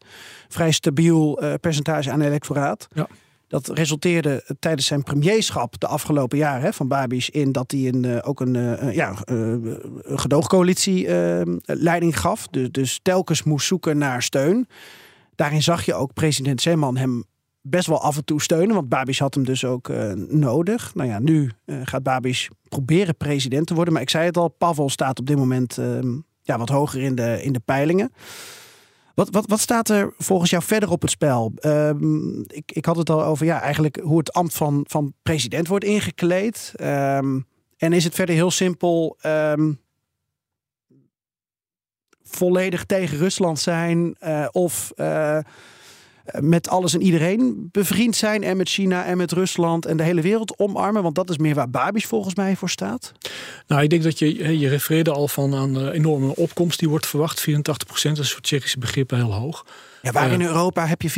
[0.00, 0.06] 30%
[0.48, 2.88] vrij stabiel uh, percentage aan electoraat.
[2.94, 3.08] Ja.
[3.48, 8.22] Dat resulteerde tijdens zijn premierschap de afgelopen jaren hè, van Babis in dat hij een,
[8.22, 9.14] ook een, ja,
[10.04, 12.46] gedoogcoalitie ehm, leiding gaf.
[12.46, 14.68] Dus, dus telkens moest zoeken naar steun.
[15.34, 17.24] Daarin zag je ook president Zeman hem
[17.62, 18.74] best wel af en toe steunen.
[18.74, 20.94] Want Babis had hem dus ook uh, nodig.
[20.94, 23.92] Nou ja, nu uh, gaat Babis proberen president te worden.
[23.92, 25.98] Maar ik zei het al, Pavel staat op dit moment uh,
[26.42, 28.12] ja, wat hoger in de, in de peilingen.
[29.14, 31.52] Wat, wat, wat staat er volgens jou verder op het spel?
[31.56, 35.68] Ehm, ik, ik had het al over ja, eigenlijk hoe het ambt van, van president
[35.68, 36.72] wordt ingekleed.
[36.80, 37.46] Um,
[37.76, 39.16] en is het verder heel simpel
[42.32, 45.38] volledig tegen Rusland zijn uh, of eh,
[46.40, 48.42] met alles en iedereen bevriend zijn.
[48.42, 51.02] En met China en met Rusland en de hele wereld omarmen.
[51.02, 53.12] Want dat is meer waar Babis volgens mij voor staat.
[53.66, 57.40] Nou, ik denk dat je, je refereerde al van aan enorme opkomst die wordt verwacht.
[57.40, 59.64] 84 procent, dat is voor Tsjechische begrippen heel hoog.
[60.02, 61.12] Ja, waar in Europa heb je 84%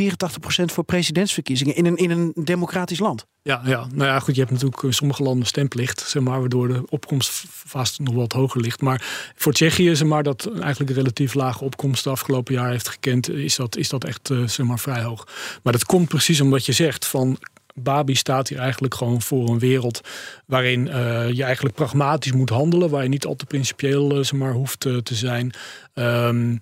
[0.65, 3.25] voor presidentsverkiezingen in een, in een democratisch land?
[3.41, 6.67] Ja, ja, nou ja, goed, je hebt natuurlijk in sommige landen stemplicht, zeg maar, waardoor
[6.67, 8.81] de opkomst vast nog wat hoger ligt.
[8.81, 12.89] Maar voor Tsjechië, zeg maar, dat eigenlijk een relatief lage opkomst de afgelopen jaar heeft
[12.89, 15.27] gekend, is dat, is dat echt, zeg maar, vrij hoog.
[15.63, 17.37] Maar dat komt precies omdat je zegt van
[17.75, 20.01] Babi staat hier eigenlijk gewoon voor een wereld
[20.45, 24.39] waarin uh, je eigenlijk pragmatisch moet handelen, waar je niet al te principieel uh, zeg
[24.39, 25.53] maar, hoeft uh, te zijn.
[25.93, 26.61] Um,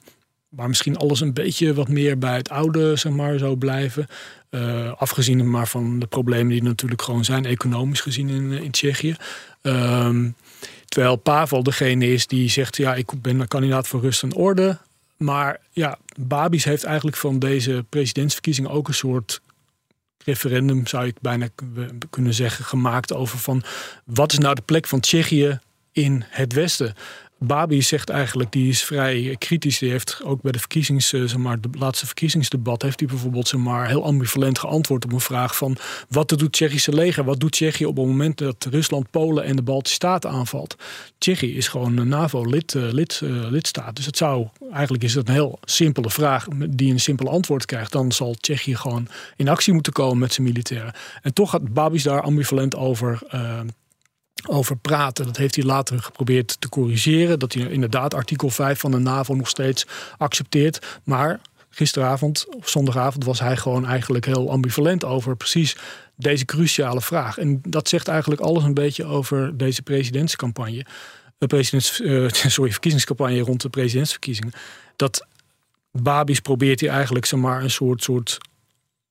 [0.55, 4.07] waar misschien alles een beetje wat meer bij het oude zeg maar, zou blijven.
[4.49, 9.15] Uh, afgezien maar van de problemen die natuurlijk gewoon zijn, economisch gezien in, in Tsjechië.
[9.61, 10.35] Um,
[10.85, 14.77] terwijl Pavel degene is die zegt: Ja, ik ben een kandidaat voor rust en orde.
[15.17, 19.41] Maar ja, Babis heeft eigenlijk van deze presidentsverkiezingen ook een soort
[20.25, 21.47] referendum, zou ik bijna
[22.09, 23.63] kunnen zeggen, gemaakt over van
[24.05, 25.59] wat is nou de plek van Tsjechië
[25.91, 26.93] in het Westen.
[27.45, 29.79] Babi zegt eigenlijk, die is vrij kritisch.
[29.79, 33.47] Die heeft ook bij de verkiezings, eh, zeg maar, de laatste verkiezingsdebat, heeft hij bijvoorbeeld
[33.47, 35.77] zeg maar, heel ambivalent geantwoord op een vraag van
[36.09, 37.23] wat doet het Tsjechische leger?
[37.23, 40.75] Wat doet Tsjechië op het moment dat Rusland, Polen en de Baltische Staten aanvalt?
[41.17, 43.95] Tsjechië is gewoon een NAVO-lid, uh, lid, uh, lidstaat.
[43.95, 47.91] Dus het zou, eigenlijk is dat een heel simpele vraag die een simpel antwoord krijgt.
[47.91, 50.93] Dan zal Tsjechië gewoon in actie moeten komen met zijn militairen.
[51.21, 53.21] En toch gaat Babis daar ambivalent over
[54.47, 55.25] over praten.
[55.25, 57.39] Dat heeft hij later geprobeerd te corrigeren.
[57.39, 59.85] Dat hij inderdaad artikel 5 van de NAVO nog steeds
[60.17, 60.99] accepteert.
[61.03, 65.75] Maar gisteravond of zondagavond was hij gewoon eigenlijk heel ambivalent over precies
[66.15, 67.37] deze cruciale vraag.
[67.37, 70.85] En dat zegt eigenlijk alles een beetje over deze presidentscampagne.
[71.37, 74.53] De presidents, uh, sorry, verkiezingscampagne rond de presidentsverkiezingen.
[74.95, 75.27] Dat
[75.91, 78.37] Babis probeert hij eigenlijk zomaar een soort, soort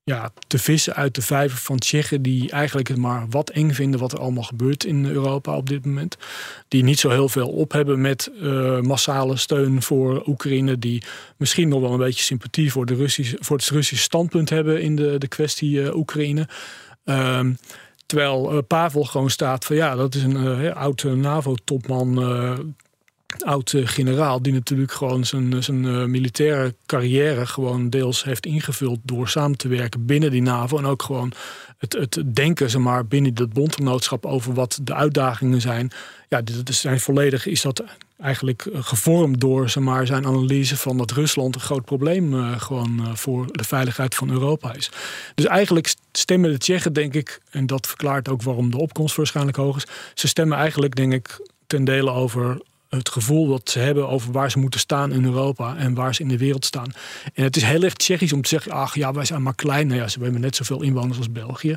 [0.05, 4.01] ja, te vissen uit de vijver van Tsjechen die eigenlijk het maar wat eng vinden
[4.01, 6.17] wat er allemaal gebeurt in Europa op dit moment.
[6.69, 10.79] Die niet zo heel veel op hebben met uh, massale steun voor Oekraïne.
[10.79, 11.03] Die
[11.37, 14.97] misschien nog wel een beetje sympathie voor, de Russische, voor het Russische standpunt hebben in
[14.97, 16.49] de, de kwestie uh, Oekraïne.
[17.05, 17.59] Um,
[18.07, 22.19] terwijl uh, Pavel gewoon staat van ja, dat is een uh, oud NAVO-topman
[23.39, 29.69] oud-generaal, die natuurlijk gewoon zijn, uh, militaire carrière gewoon deels heeft ingevuld door samen te
[29.69, 30.79] werken binnen die NAVO.
[30.79, 31.33] En ook gewoon
[31.79, 35.91] het, het denken zeg maar, binnen dat bondgenootschap over wat de uitdagingen zijn.
[36.29, 37.85] Ja, dat is zijn volledig is dat
[38.21, 42.61] eigenlijk eh, gevormd door zeg maar, zijn analyse van dat Rusland een groot probleem uh,
[42.61, 44.91] gewoon voor de veiligheid van Europa is.
[45.35, 49.57] Dus eigenlijk stemmen de Tsjechen, denk ik, en dat verklaart ook waarom de opkomst waarschijnlijk
[49.57, 49.87] hoog is.
[50.15, 52.61] Ze stemmen eigenlijk, denk ik, ten dele over
[52.97, 56.23] het gevoel dat ze hebben over waar ze moeten staan in Europa en waar ze
[56.23, 56.93] in de wereld staan.
[57.35, 59.87] En het is heel erg Tsjechisch om te zeggen, ach ja, wij zijn maar klein.
[59.87, 61.77] Nou ja, ze hebben net zoveel inwoners als België.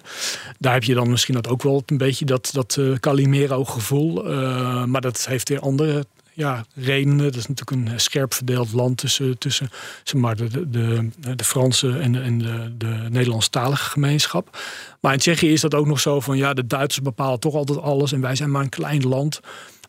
[0.59, 4.31] Daar heb je dan misschien dat ook wel een beetje dat, dat uh, Calimero gevoel.
[4.31, 7.17] Uh, maar dat heeft weer andere ja, redenen.
[7.17, 9.69] Dat is natuurlijk een scherp verdeeld land tussen, tussen
[10.03, 14.57] zeg maar, de, de, de Franse en en de, de Nederlandstalige gemeenschap.
[15.01, 17.79] Maar in Tsjechië is dat ook nog zo van ja, de Duitsers bepalen toch altijd
[17.81, 19.39] alles en wij zijn maar een klein land.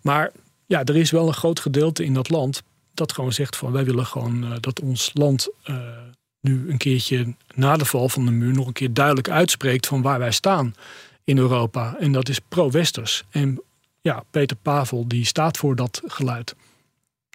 [0.03, 0.33] Maar
[0.67, 2.63] ja, er is wel een groot gedeelte in dat land
[2.95, 5.77] dat gewoon zegt van wij willen gewoon uh, dat ons land uh,
[6.41, 10.03] nu een keertje na de val van de muur nog een keer duidelijk uitspreekt van
[10.03, 10.75] waar wij staan
[11.25, 11.97] in Europa.
[11.99, 13.25] En dat is pro-westers.
[13.31, 13.63] En
[14.01, 16.55] ja, Peter Pavel die staat voor dat geluid.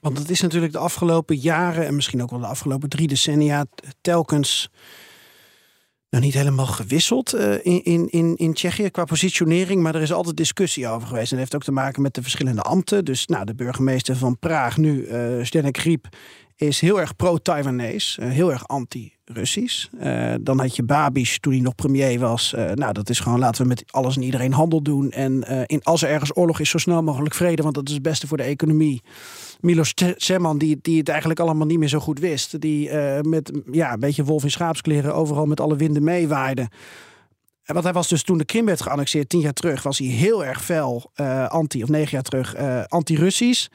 [0.02, 3.65] Want het is natuurlijk de afgelopen jaren en misschien ook wel de afgelopen drie decennia
[4.02, 4.70] telkens
[6.12, 10.12] nou niet helemaal gewisseld uh, in, in, in, in Tsjechië qua positionering, maar er is
[10.12, 11.32] altijd discussie over geweest.
[11.32, 13.06] En dat heeft ook te maken met de verschillende ambten.
[13.06, 16.08] Dus nou, de burgemeester van Praag, nu uh, Zdenek Griep,
[16.56, 18.67] is heel erg pro-Taiwanese, uh, heel erg
[19.32, 19.88] anti-Russisch.
[20.04, 22.54] Uh, dan had je Babiš toen hij nog premier was.
[22.56, 25.12] Uh, nou, dat is gewoon laten we met alles en iedereen handel doen.
[25.12, 28.04] En in, als er ergens oorlog is, zo snel mogelijk vrede, want dat is het
[28.04, 29.02] beste voor de economie.
[29.60, 32.62] Milos Zeman, die, die het eigenlijk allemaal niet meer zo goed wist.
[32.62, 32.91] Die
[33.22, 36.70] met ja, een beetje wolf in schaapskleren overal met alle winden meewaaide.
[37.65, 40.46] Want hij was dus toen de Krim werd geannexeerd, tien jaar terug, was hij heel
[40.46, 41.12] erg fel
[41.48, 42.56] anti, of negen jaar terug,
[42.88, 43.67] anti-Russisch.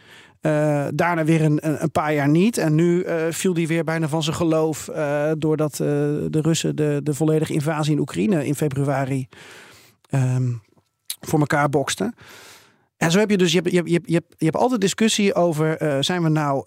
[0.47, 2.59] Uh, daarna weer een, een, paar jaar niet.
[2.59, 4.89] En nu uh, viel hij weer bijna van zijn geloof.
[4.89, 9.29] Uh, doordat de Russen de, de volledige invasie in Oekraïne in februari
[10.11, 10.63] um,
[11.21, 12.15] voor elkaar boksten.
[12.97, 15.35] En zo heb je dus, je hebt, je hebt, je hebt, je hebt altijd discussie
[15.35, 16.65] over: zijn we nou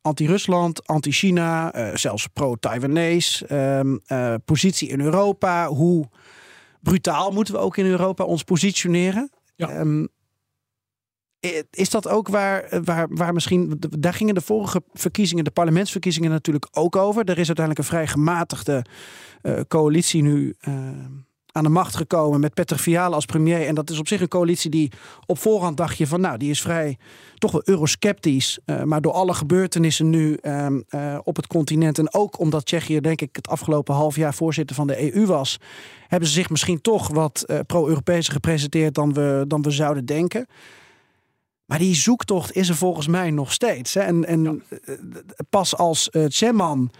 [0.00, 4.00] anti-Rusland, anti-China, zelfs pro-Taiwanese, um,
[4.44, 5.66] positie in Europa?
[5.66, 6.08] Hoe
[6.80, 9.30] brutaal moeten we ook in Europa ons positioneren?
[9.56, 9.80] Ja.
[9.80, 10.08] Um,
[11.70, 13.76] is dat ook waar, waar, waar misschien.
[13.98, 17.24] Daar gingen de vorige verkiezingen, de parlementsverkiezingen natuurlijk ook over.
[17.24, 18.84] Er is uiteindelijk een vrij gematigde
[19.42, 20.54] uh, coalitie nu.
[21.52, 23.66] Aan de macht gekomen met Petter Fiala als premier.
[23.66, 24.92] En dat is op zich een coalitie die
[25.26, 26.20] op voorhand dacht je van...
[26.20, 26.98] nou, die is vrij
[27.34, 28.58] toch wel eurosceptisch.
[28.84, 31.98] Maar door alle gebeurtenissen nu uh, op het continent...
[31.98, 35.58] en ook omdat Tsjechië denk ik het afgelopen half jaar voorzitter van de EU was...
[36.08, 40.46] hebben ze zich misschien toch wat pro-Europees gepresenteerd dan we, dan we zouden denken...
[41.66, 43.94] Maar die zoektocht is er volgens mij nog steeds.
[43.94, 44.00] Hè?
[44.00, 44.76] En, en ja.
[45.50, 46.90] pas als uh, Zeman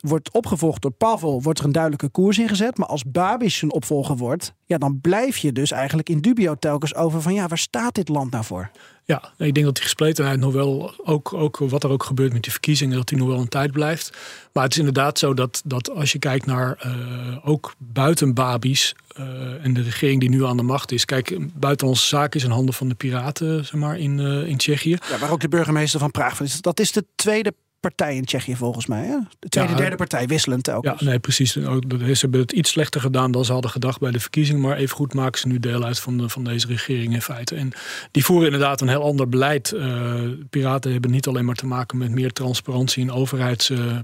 [0.00, 2.78] wordt opgevolgd door Pavel, wordt er een duidelijke koers ingezet.
[2.78, 6.94] Maar als Babiš zijn opvolger wordt, ja, dan blijf je dus eigenlijk in dubio telkens
[6.94, 8.70] over van ja, waar staat dit land nou voor?
[9.10, 12.42] Ja, ik denk dat die gespletenheid nog wel, ook, ook wat er ook gebeurt met
[12.42, 14.16] die verkiezingen, dat die nog wel een tijd blijft.
[14.52, 18.94] Maar het is inderdaad zo dat, dat als je kijkt naar uh, ook buiten Babi's
[19.18, 21.04] uh, en de regering die nu aan de macht is.
[21.04, 24.98] Kijk, buitenlandse zaken is in handen van de piraten, zeg maar, in, uh, in Tsjechië.
[25.08, 26.60] Ja, waar ook de burgemeester van Praag van is.
[26.60, 29.06] Dat is de tweede partij in Tsjechië volgens mij.
[29.06, 29.16] Hè?
[29.38, 30.84] De tweede, derde partij, wisselend ook.
[30.84, 31.52] Ja, nee, precies.
[31.52, 34.60] Ze hebben het iets slechter gedaan dan ze hadden gedacht bij de verkiezingen.
[34.60, 37.54] Maar evengoed maken ze nu deel uit van, de, van deze regering in feite.
[37.54, 37.72] En
[38.10, 39.72] die voeren inderdaad een heel ander beleid.
[39.72, 43.70] Uh, piraten hebben niet alleen maar te maken met meer transparantie in overheids...
[43.70, 43.98] Uh,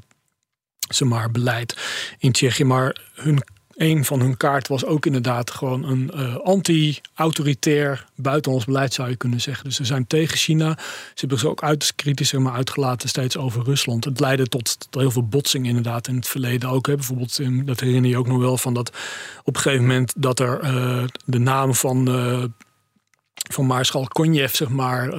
[1.04, 1.76] maar, beleid
[2.18, 2.64] in Tsjechië.
[2.64, 3.42] Maar hun
[3.76, 9.16] een van hun kaart was ook inderdaad gewoon een uh, anti-autoritair buitenlands beleid, zou je
[9.16, 9.64] kunnen zeggen.
[9.64, 10.78] Dus ze zijn tegen China.
[10.78, 14.04] Ze hebben zich ook uit, kritisch maar uitgelaten steeds over Rusland.
[14.04, 16.86] Het leidde tot, tot heel veel botsing inderdaad in het verleden ook.
[16.86, 16.94] Hè.
[16.94, 18.92] Bijvoorbeeld, dat herinner je ook nog wel van dat
[19.44, 22.54] op een gegeven moment dat er uh, de naam van.
[23.50, 25.10] Van Maarschal Konjev, zeg maar,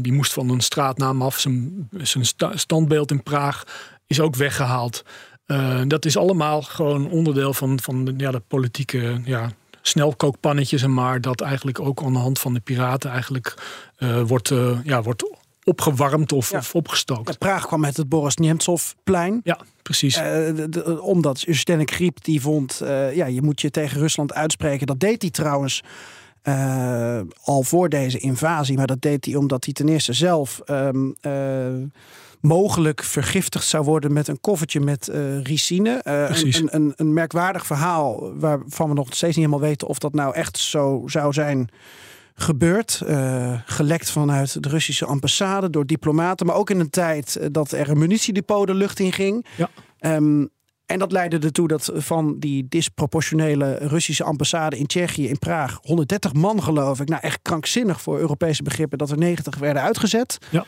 [0.00, 1.38] die moest van een straatnaam af.
[1.38, 3.64] Zijn, zijn standbeeld in Praag
[4.06, 5.02] is ook weggehaald.
[5.46, 9.50] Uh, dat is allemaal gewoon onderdeel van, van ja, de politieke ja,
[9.82, 11.20] snelkookpannetjes en maar.
[11.20, 13.54] Dat eigenlijk ook aan de hand van de piraten eigenlijk
[13.98, 16.58] uh, wordt, uh, ja, wordt opgewarmd of, ja.
[16.58, 17.38] of opgestookt.
[17.38, 19.40] Praag kwam met het Boris Nemtsov-plein.
[19.44, 20.14] Ja, precies.
[20.14, 22.82] De, de, omdat Zdenek Griep die vond,
[23.14, 24.86] ja, je moet je tegen Rusland uitspreken.
[24.86, 25.82] Dat deed hij trouwens
[27.42, 28.76] al voor deze invasie.
[28.76, 30.60] Maar dat deed hij omdat hij ten eerste zelf...
[30.66, 31.14] Um,
[32.42, 36.00] mogelijk vergiftigd zou worden met een koffertje met uh, ricine.
[36.04, 40.14] Uh, een, een, een, merkwaardig verhaal waarvan we nog steeds niet helemaal weten of dat
[40.14, 41.68] nou echt zo zou zijn
[42.34, 43.02] gebeurd.
[43.06, 46.46] Uh, gelekt vanuit de Russische ambassade door diplomaten.
[46.46, 49.46] Maar ook in een tijd dat er een munitiedepot de lucht in ging.
[49.56, 49.70] Ja.
[50.16, 50.50] Um,
[50.86, 56.32] en dat leidde ertoe dat van die disproportionele Russische ambassade in Tsjechië, in Praag, 130
[56.32, 60.38] man geloof ik, nou echt krankzinnig voor Europese begrippen, dat er 90 werden uitgezet.
[60.50, 60.64] Ja.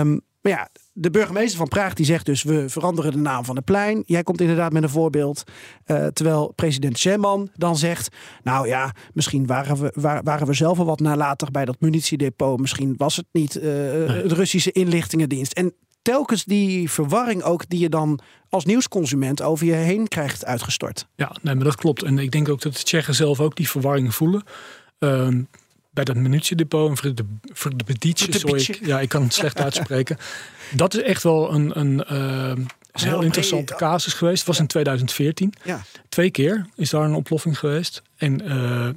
[0.00, 3.56] Um, maar ja, de burgemeester van Praag die zegt dus we veranderen de naam van
[3.56, 4.02] het plein.
[4.06, 5.42] Jij komt inderdaad met een voorbeeld.
[5.86, 10.84] Uh, terwijl president Zeman dan zegt, nou ja, misschien waren we, waren we zelf al
[10.84, 12.60] wat nalatig bij dat munitiedepot.
[12.60, 15.52] Misschien was het niet uh, de Russische inlichtingendienst.
[15.52, 21.06] En telkens die verwarring ook die je dan als nieuwsconsument over je heen krijgt uitgestort.
[21.16, 22.02] Ja, nee, maar dat klopt.
[22.02, 24.42] En ik denk ook dat de Tsjechen zelf ook die verwarring voelen.
[24.98, 25.28] Uh,
[25.94, 30.16] bij dat munitiedepot voor de, voor de sorry, ik, ja, ik kan het slecht uitspreken.
[30.74, 34.38] Dat is echt wel een, een, uh, een heel interessante casus geweest.
[34.38, 35.52] Het was in 2014.
[35.64, 35.82] Ja.
[36.08, 38.02] Twee keer is daar een oplossing geweest.
[38.16, 38.88] En uh,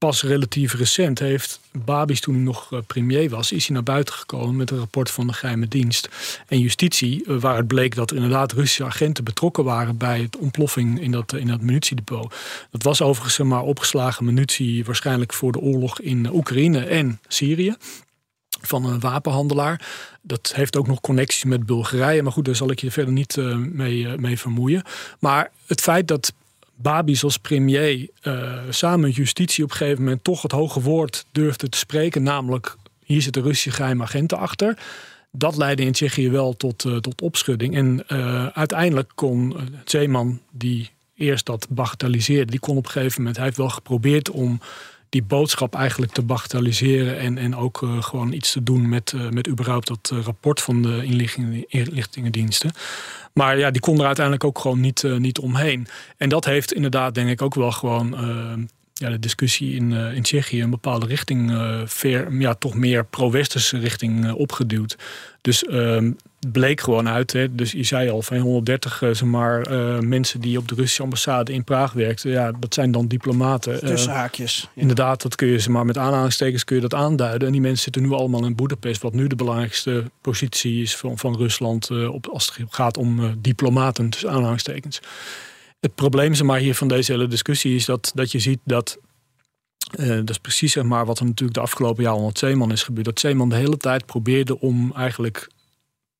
[0.00, 4.56] pas relatief recent heeft Babis, toen nog eh, premier was, is hij naar buiten gekomen
[4.56, 6.08] met een rapport van de geheime dienst
[6.46, 10.36] en justitie, eh, waar het bleek dat er inderdaad Russische agenten betrokken waren bij het
[10.36, 12.34] ontploffing in dat, in dat munitiedepot.
[12.70, 17.74] Dat was overigens maar opgeslagen munitie, waarschijnlijk voor de oorlog in Oekraïne en Syrië
[18.60, 19.88] van een wapenhandelaar.
[20.22, 22.22] Dat heeft ook nog connecties met Bulgarije.
[22.22, 23.36] Maar goed, daar zal ik je verder niet
[23.72, 24.82] mee, mee vermoeien.
[25.18, 26.32] Maar het feit dat
[26.82, 31.26] Babis als premier uh, samen met justitie op een gegeven moment toch het hoge woord
[31.32, 32.22] durfde te spreken.
[32.22, 34.78] Namelijk, hier zitten Russische geheime agenten achter.
[35.32, 37.76] Dat leidde in Tsjechië wel tot, uh, tot opschudding.
[37.76, 43.36] En uh, uiteindelijk kon Zeeman, die eerst dat bagatelliseerde, die kon op een gegeven moment,
[43.36, 44.60] hij heeft wel geprobeerd om
[45.10, 49.28] die boodschap eigenlijk te bagatelliseren en, en ook uh, gewoon iets te doen met, uh,
[49.28, 52.70] met überhaupt dat uh, rapport van de inlichtingen, inlichtingendiensten.
[53.32, 55.86] Maar ja, die kon er uiteindelijk ook gewoon niet, niet omheen.
[56.16, 58.14] En dat heeft inderdaad, denk ik, ook wel gewoon
[59.00, 61.52] ja, de discussie in, in Tsjechië een bepaalde richting,
[61.84, 64.96] ver, ja, toch meer pro-westerse richting opgeduwd.
[65.40, 66.12] Dus ehm,
[66.52, 67.32] bleek gewoon uit.
[67.32, 70.74] Hè, dus je zei al van 130 uh, zeg maar, uh, mensen die op de
[70.74, 72.30] Russische ambassade in Praag werkten.
[72.30, 73.80] Ja, dat zijn dan diplomaten.
[73.80, 74.68] Tussen haakjes.
[74.74, 74.80] Ja.
[74.80, 77.46] Inderdaad, dat kun je ze maar met aanhalingstekens kun je dat aanduiden.
[77.46, 81.18] En die mensen zitten nu allemaal in Boedapest, wat nu de belangrijkste positie is van,
[81.18, 85.00] van Rusland uh, op, als het gaat om diplomaten, tussen aanhalingstekens.
[85.80, 88.98] Het probleem zeg maar, hier van deze hele discussie is dat, dat je ziet dat
[89.98, 92.82] uh, dat is precies zeg maar, wat er natuurlijk de afgelopen jaren onder Zeeman is
[92.82, 93.06] gebeurd.
[93.06, 95.50] Dat Zeeman de hele tijd probeerde om eigenlijk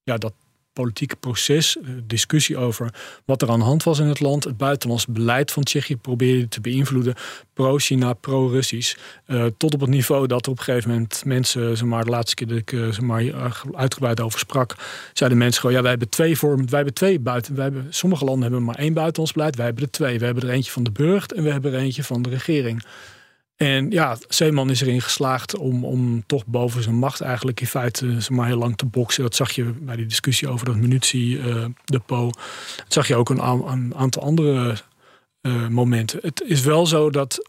[0.03, 0.33] ja, dat
[0.81, 4.57] politieke proces, eh, discussie over wat er aan de hand was in het land, het
[4.57, 7.15] buitenlands beleid van Tsjechië probeerde te beïnvloeden,
[7.53, 12.05] pro-China, pro-Russisch, uh, tot op het niveau dat op een gegeven moment mensen, zeg maar,
[12.05, 13.25] de laatste keer dat ik uh, zeg maar,
[13.73, 14.75] uitgebreid over sprak,
[15.13, 18.25] zeiden mensen gewoon, ja, wij hebben twee vormen, wij hebben twee buiten, wij hebben, sommige
[18.25, 20.83] landen hebben maar één buitenlands beleid, wij hebben er twee, we hebben er eentje van
[20.83, 22.83] de burger en we hebben er eentje van de regering.
[23.63, 28.13] En ja, Zeeman is erin geslaagd om, om toch boven zijn macht eigenlijk in feite
[28.13, 29.23] zeg maar, heel lang te boksen.
[29.23, 32.35] Dat zag je bij die discussie over dat munitie-depot.
[32.77, 34.77] dat zag je ook een, een aantal andere
[35.69, 36.19] momenten.
[36.23, 37.49] Het is wel zo dat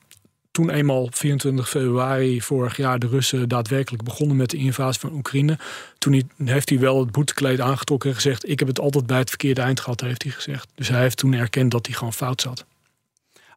[0.52, 5.58] toen eenmaal 24 februari vorig jaar de Russen daadwerkelijk begonnen met de invasie van Oekraïne.
[5.98, 9.30] Toen heeft hij wel het boetekleed aangetrokken en gezegd: Ik heb het altijd bij het
[9.30, 10.68] verkeerde eind gehad, heeft hij gezegd.
[10.76, 12.66] Dus hij heeft toen erkend dat hij gewoon fout zat.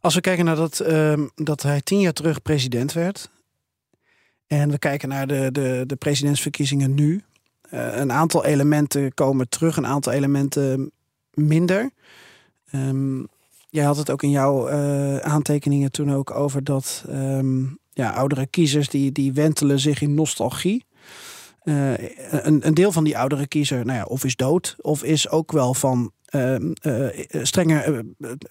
[0.04, 3.30] Als we kijken naar dat, uh, dat hij tien jaar terug president werd.
[4.46, 7.22] En we kijken naar de, de, de presidentsverkiezingen nu.
[7.70, 10.90] Uh, een aantal elementen komen terug, een aantal elementen
[11.34, 11.90] minder.
[12.72, 13.26] Um,
[13.68, 18.46] Jij had het ook in jouw uh, aantekeningen toen ook over dat um, ja, oudere
[18.46, 20.84] kiezers die, die wentelen zich in nostalgie.
[21.64, 21.92] Uh,
[22.28, 25.52] een, een deel van die oudere kiezer, nou ja, of is dood, of is ook
[25.52, 26.12] wel van
[27.42, 28.04] strenger,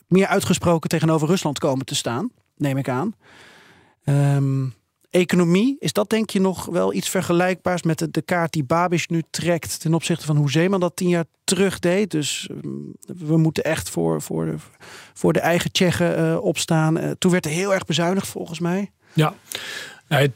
[0.08, 3.16] meer uitgesproken tegenover Rusland komen te staan, neem ik aan.
[4.06, 4.74] Um,
[5.10, 9.24] economie, is dat denk je nog wel iets vergelijkbaars met de, kaart die Babiš nu
[9.30, 12.12] trekt ten opzichte van hoe Zeeman dat tien jaar terug deed?
[12.12, 14.56] Dus mm, we moeten echt voor, voor, de,
[15.14, 17.16] voor de eigen Tsjechen opstaan.
[17.18, 18.92] Toen werd er heel erg bezuinigd volgens mij.
[19.14, 19.34] Ja.
[20.20, 20.28] Ja,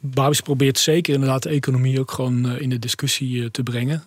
[0.00, 4.04] Babis, probeert zeker inderdaad de economie ook gewoon uh, in de discussie te brengen.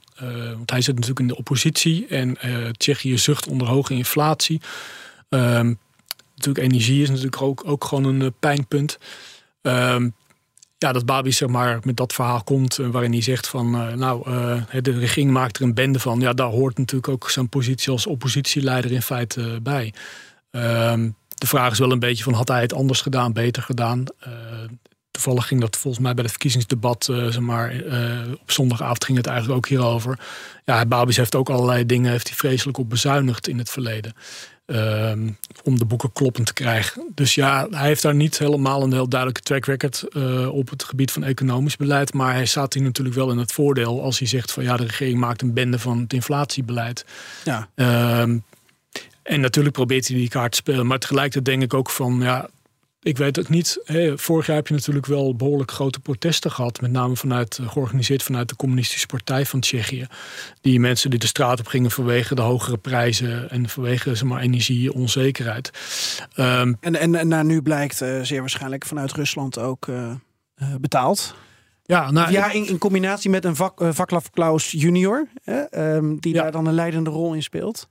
[0.56, 2.38] want hij zit natuurlijk in de oppositie en
[2.78, 4.62] Tsjechië zucht onder hoge inflatie.
[5.30, 5.74] Ehm,
[6.36, 8.98] natuurlijk energie is natuurlijk ook, ook gewoon een pijnpunt.
[9.62, 10.14] Um,
[10.78, 13.94] ja, dat Babi zeg maar met dat verhaal komt uh, waarin hij zegt van uh,
[13.94, 16.20] nou, uh, de regering maakt er een bende van.
[16.20, 19.94] Ja, daar hoort natuurlijk ook zijn positie als oppositieleider in feite bij.
[20.52, 24.04] Um, de vraag is wel een beetje van had hij het anders gedaan, beter gedaan?
[25.16, 27.74] Toevallig ging dat volgens mij bij het verkiezingsdebat, zeg maar,
[28.42, 30.20] op zondagavond ging het eigenlijk ook hierover.
[30.66, 34.14] Ja, Babis heeft ook allerlei dingen, heeft hij vreselijk op bezuinigd in het verleden.
[34.66, 35.30] Ehm,
[35.64, 37.12] om de boeken kloppend te krijgen.
[37.16, 40.84] Dus ja, hij heeft daar niet helemaal een heel duidelijke track record uh, op het
[40.84, 42.14] gebied van economisch beleid.
[42.14, 44.86] Maar hij staat hier natuurlijk wel in het voordeel als hij zegt van ja, de
[44.86, 47.06] regering maakt een bende van het inflatiebeleid.
[47.44, 47.70] Ja.
[48.22, 48.44] Um,
[49.24, 50.88] en natuurlijk probeert hij die kaart te spelen.
[50.88, 52.50] Maar tegelijkertijd denk ik ook van ja,
[53.06, 53.80] ik weet het niet.
[54.16, 56.82] vorig jaar heb je natuurlijk wel behoorlijk grote protesten gehad.
[56.82, 60.08] Met name vanuit, eh, georganiseerd vanuit de Communistische Partij van Tsjechië.
[60.62, 64.42] Die mensen die de straat op gingen vanwege de hogere prijzen en vanwege zeg maar,
[64.42, 65.72] energieonzekerheid.
[66.38, 70.12] Um, en, en, en naar nu blijkt uh, zeer waarschijnlijk vanuit Rusland ook uh,
[70.80, 71.36] betaald.
[71.84, 75.28] Ja, nou, ja in, in, combinatie met een vak, Vaklav Klaus junior,
[75.72, 77.88] um, die daar dan een leidende rol in speelt.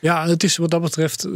[0.00, 1.26] Ja, het is wat dat betreft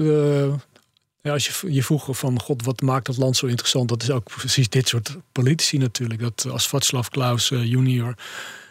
[1.26, 3.88] ja, als je je vroeg van god, wat maakt dat land zo interessant?
[3.88, 6.20] Dat is ook precies dit soort politici natuurlijk.
[6.20, 8.14] Dat als Václav Klaus uh, junior,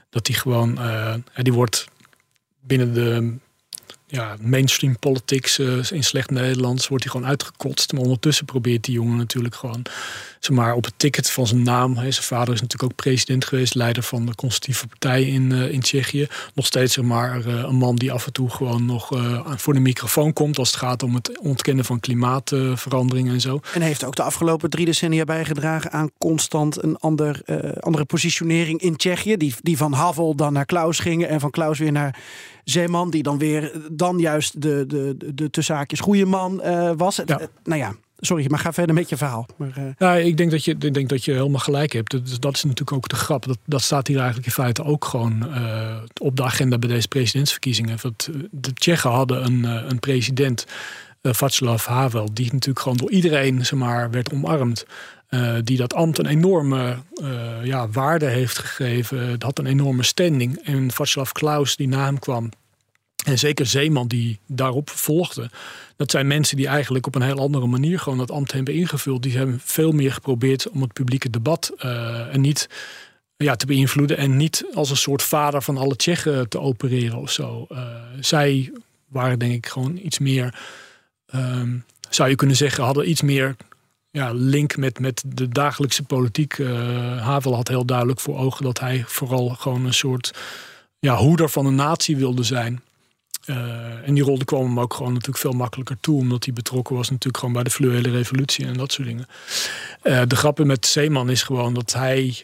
[0.10, 1.88] dat die gewoon, uh, die wordt
[2.60, 3.38] binnen de
[4.08, 7.94] ja, mainstream politics uh, in slecht Nederlands wordt hij gewoon uitgekotst.
[7.94, 9.86] Maar ondertussen probeert die jongen natuurlijk gewoon
[10.40, 11.98] zeg maar, op het ticket van zijn naam.
[11.98, 15.72] Hè, zijn vader is natuurlijk ook president geweest, leider van de conservatieve partij in, uh,
[15.72, 16.28] in Tsjechië.
[16.54, 19.10] Nog steeds zeg maar, uh, een man die af en toe gewoon nog
[19.56, 23.60] voor de microfoon komt als het gaat om het ontkennen van klimaatverandering en zo.
[23.74, 27.42] En heeft ook de afgelopen drie decennia bijgedragen aan constant een ander,
[27.80, 29.38] andere positionering in Tsjechië.
[29.38, 32.16] Die, die van Havel dan naar Klaus gingen en van Klaus weer naar
[32.66, 37.22] Zeeman, die dan weer dan juist de, de, de, de tussenhaakjes goede man uh, was.
[37.26, 37.40] Ja.
[37.64, 39.46] nou ja, sorry, maar ga verder met je verhaal.
[39.56, 39.84] Maar, uh...
[39.98, 42.12] ja, ik denk dat, je, ik denk dat je helemaal gelijk hebt.
[42.12, 43.46] Dat, dat is natuurlijk ook de grap.
[43.46, 47.08] Dat, dat staat hier eigenlijk in feite ook gewoon uh, op de agenda bij deze
[47.08, 47.98] presidentsverkiezingen.
[48.02, 50.66] Want de Tsjechen hadden een, een president,
[51.22, 54.86] Václav Havel, die natuurlijk gewoon door iedereen zeg maar, werd omarmd.
[55.64, 56.98] Die dat ambt een enorme
[57.64, 59.28] ja, waarde heeft gegeven.
[59.28, 60.58] Het had een enorme standing.
[60.64, 62.50] En Václav Klaus, die na hem kwam,
[63.26, 65.50] en zeker Zeeman die daarop volgde.
[65.96, 69.24] Dat zijn mensen die eigenlijk op een heel andere manier gewoon dat ambt hebben ingevuld.
[69.24, 71.72] Die hebben veel meer geprobeerd om het publieke debat
[72.32, 72.68] en niet
[73.38, 74.18] ja, te beïnvloeden.
[74.18, 77.68] En niet als een soort vader van alle Tsjechen te opereren of zo.
[77.72, 77.80] Uh,
[78.20, 78.72] zij
[79.08, 80.60] waren denk ik gewoon iets meer,
[81.36, 83.56] um, zou je kunnen zeggen, hadden iets meer
[84.12, 86.58] ja, link met, met de dagelijkse politiek.
[86.58, 86.70] Uh,
[87.22, 90.34] Havel had heel duidelijk voor ogen dat hij vooral gewoon een soort
[91.00, 92.82] ja, hoeder van een natie wilde zijn.
[93.46, 96.96] Uh, en die rol kwam hem ook gewoon natuurlijk veel makkelijker toe, omdat hij betrokken
[96.96, 99.28] was natuurlijk gewoon bij de fluwele revolutie en dat soort dingen.
[100.04, 102.44] Uh, de grappen met Zeeman is gewoon dat hij,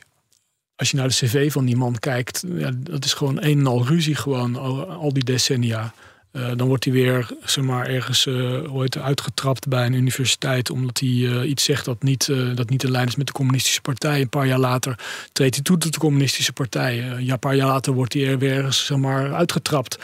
[0.76, 3.68] als je naar de cv van die man kijkt, ja, dat is gewoon een en
[3.68, 4.56] al ruzie gewoon
[4.98, 5.94] al die decennia.
[6.32, 10.70] Uh, dan wordt hij weer zeg ergens uh, ooit uitgetrapt bij een universiteit.
[10.70, 13.82] omdat hij uh, iets zegt dat niet, dat niet in lijn is met de Communistische
[13.82, 14.22] Partij.
[14.22, 15.00] Een paar jaar later
[15.32, 16.96] treedt hij toe tot de Communistische Partij.
[17.20, 18.86] ja, een paar jaar later wordt hij er weer ergens
[19.34, 19.98] uitgetrapt.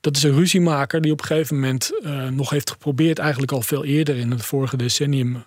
[0.00, 1.90] Dat is een ruziemaker die op een gegeven moment
[2.30, 3.18] nog heeft geprobeerd.
[3.18, 5.44] eigenlijk al veel eerder in het vorige decennium.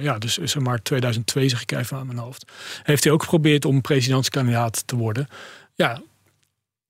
[0.00, 2.44] ja, dus zeg maar 2002 zeg ik even aan mijn hoofd.
[2.82, 5.28] Heeft hij ook geprobeerd om presidentskandidaat te worden.
[5.74, 6.02] Ja,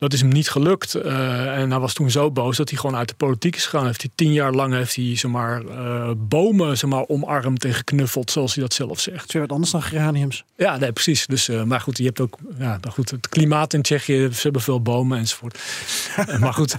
[0.03, 0.96] dat is hem niet gelukt.
[0.96, 3.86] Uh, en hij was toen zo boos dat hij gewoon uit de politiek is gegaan.
[3.86, 7.74] Heeft hij tien jaar lang heeft hij, zeg maar, uh, bomen zeg maar, omarmd en
[7.74, 9.34] geknuffeld, zoals hij dat zelf zegt.
[9.34, 10.44] Is wat anders dan geraniums?
[10.57, 11.26] Ja, nee, precies.
[11.26, 14.28] Dus, uh, maar goed, je hebt ook ja, nou goed, het klimaat in Tsjechië.
[14.32, 15.59] Ze hebben veel bomen enzovoort.
[16.40, 16.76] maar goed,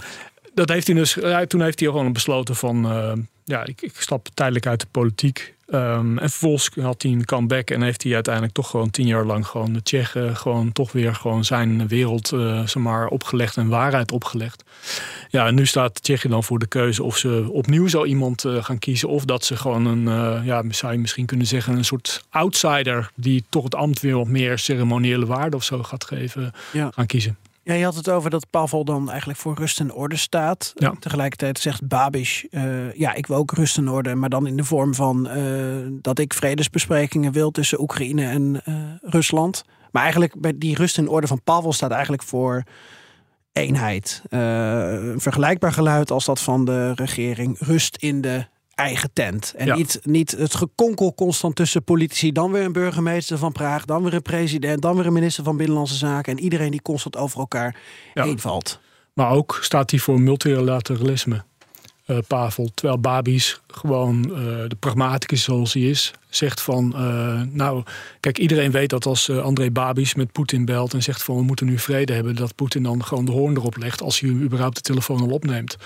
[0.54, 1.18] dat heeft hij dus.
[1.46, 3.26] toen heeft hij gewoon besloten van.
[3.44, 5.54] ja, ik, ik stap tijdelijk uit de politiek.
[5.66, 9.24] Um, en vervolgens had hij een comeback en heeft hij uiteindelijk toch gewoon tien jaar
[9.24, 14.12] lang gewoon de Tsjechen gewoon toch weer gewoon zijn wereld uh, maar, opgelegd en waarheid
[14.12, 14.64] opgelegd.
[15.30, 18.64] Ja, en nu staat Tsjechië dan voor de keuze of ze opnieuw zo iemand uh,
[18.64, 22.24] gaan kiezen of dat ze gewoon een, ja, zou je misschien kunnen zeggen, een soort
[22.30, 26.90] outsider die toch het ambt weer wat meer ceremoniële waarde of zo gaat geven, ja.
[26.94, 27.36] gaan kiezen.
[27.64, 30.72] Ja, je had het over dat Pavel dan eigenlijk voor rust en orde staat.
[30.74, 30.94] Ja.
[30.98, 34.64] Tegelijkertijd zegt Babiš, uh, ja, ik wil ook rust en orde, maar dan in de
[34.64, 39.64] vorm van uh, dat ik vredesbesprekingen wil tussen Oekraïne en uh, Rusland.
[39.90, 42.62] Maar eigenlijk bij die rust en orde van Pavel staat eigenlijk voor
[43.52, 44.22] eenheid.
[44.28, 47.56] een vergelijkbaar geluid als dat van de regering.
[47.58, 49.54] Rust in de eigen tent.
[49.56, 52.32] En niet, niet het gekonkel constant tussen politici.
[52.32, 55.56] Dan weer een burgemeester van Praag, dan weer een president, dan weer een minister van
[55.56, 56.36] Binnenlandse Zaken.
[56.36, 57.76] En iedereen die constant over elkaar
[58.14, 58.24] ja.
[58.24, 58.80] heen valt.
[59.12, 61.44] Maar ook staat hij voor multilateralisme.
[62.06, 64.36] Uh, Pavel, terwijl Babis gewoon uh,
[64.68, 67.82] de pragmaticus zoals hij is, zegt van, uh, nou,
[68.20, 71.66] kijk, iedereen weet dat als André Babis met Poetin belt en zegt van we moeten
[71.66, 74.80] nu vrede hebben, dat Poetin dan gewoon de hoorn erop legt als hij überhaupt de
[74.80, 75.76] telefoon al opneemt.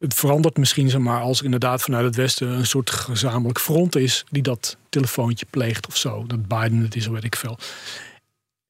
[0.00, 3.96] Het verandert misschien zeg maar, als er inderdaad vanuit het Westen een soort gezamenlijk front
[3.96, 6.24] is die dat telefoontje pleegt of zo.
[6.26, 7.58] Dat Biden het is, weet ik veel.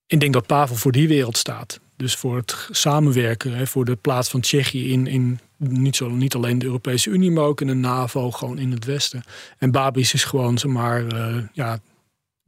[0.06, 1.80] Ik denk dat Pavel voor die wereld staat.
[1.96, 6.34] Dus voor het samenwerken, hè, voor de plaats van Tsjechië in, in niet, zo, niet
[6.34, 9.22] alleen de Europese Unie, maar ook in de NAVO, gewoon in het Westen.
[9.58, 11.78] En Babis is gewoon, zeg maar, uh, ja,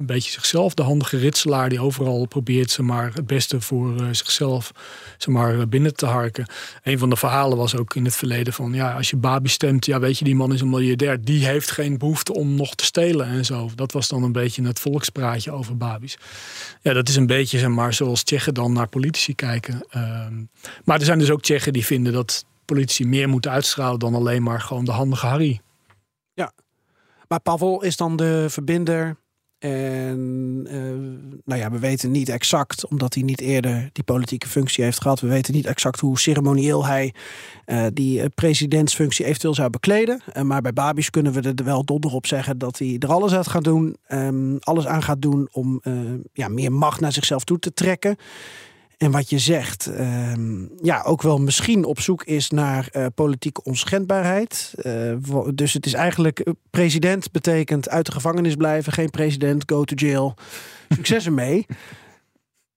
[0.02, 4.06] een beetje zichzelf, de handige ritselaar die overal probeert ze maar, het beste voor uh,
[4.10, 4.72] zichzelf
[5.18, 6.46] ze maar, binnen te harken.
[6.82, 9.86] Een van de verhalen was ook in het verleden van ja, als je Babi stemt,
[9.86, 12.84] ja, weet je, die man is een miljardair, die heeft geen behoefte om nog te
[12.84, 13.70] stelen en zo.
[13.74, 16.18] Dat was dan een beetje het volkspraatje over Babis.
[16.80, 19.86] Ja, dat is een beetje zeg maar, zoals Tsjechen dan naar politici kijken.
[19.90, 20.34] Ehm,
[20.84, 24.42] maar er zijn dus ook Tsjechen die vinden dat politici meer moeten uitstralen dan alleen
[24.42, 25.60] maar gewoon de handige Harry.
[26.34, 26.52] Ja,
[27.28, 29.16] maar Pavel is dan de verbinder
[29.62, 30.72] en uh,
[31.44, 35.20] nou ja, we weten niet exact, omdat hij niet eerder die politieke functie heeft gehad.
[35.20, 37.14] We weten niet exact hoe ceremonieel hij
[37.66, 40.22] uh, die presidentsfunctie eventueel zou bekleden.
[40.42, 43.44] Maar bij Babis kunnen we er wel donder op zeggen dat hij er alles aan
[43.44, 43.96] gaat doen.
[44.08, 45.82] Um, alles aan gaat doen om
[46.32, 48.16] ja, meer macht naar zichzelf toe te trekken.
[49.02, 53.62] En wat je zegt, ehm, ja, ook wel misschien op zoek is naar uh, politieke
[53.62, 54.74] onschendbaarheid.
[54.82, 55.14] Uh,
[55.54, 59.94] dus het is eigenlijk, eh, president betekent uit de gevangenis blijven, geen president, go to
[59.94, 60.34] jail.
[60.88, 61.66] Succes ermee.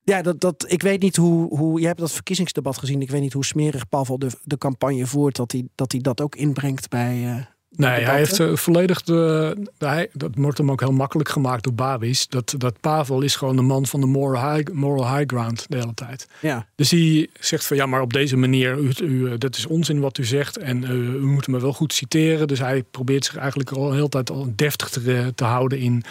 [0.03, 1.79] Ja, dat, dat, ik weet niet hoe, hoe.
[1.79, 3.01] Je hebt dat verkiezingsdebat gezien.
[3.01, 5.35] Ik weet niet hoe smerig Pavel de, de campagne voert.
[5.35, 7.47] Dat hij, dat hij dat ook inbrengt bij,
[7.77, 9.55] Nee, hij heeft uh, volledig de.
[9.77, 12.27] Hij, dat wordt hem ook heel makkelijk gemaakt door Babis.
[12.27, 15.77] Dat, dat Pavel is gewoon de man van de moral high, moral high ground de
[15.77, 16.27] hele tijd.
[16.39, 16.65] Ja.
[16.75, 19.99] Dus hij zegt van ja, maar op deze manier, u, u, eh, dat is onzin
[19.99, 20.57] wat u zegt.
[20.57, 22.47] En uh, u moet me wel goed citeren.
[22.47, 26.03] Dus hij probeert zich eigenlijk al de hele tijd al deftig te, te houden in,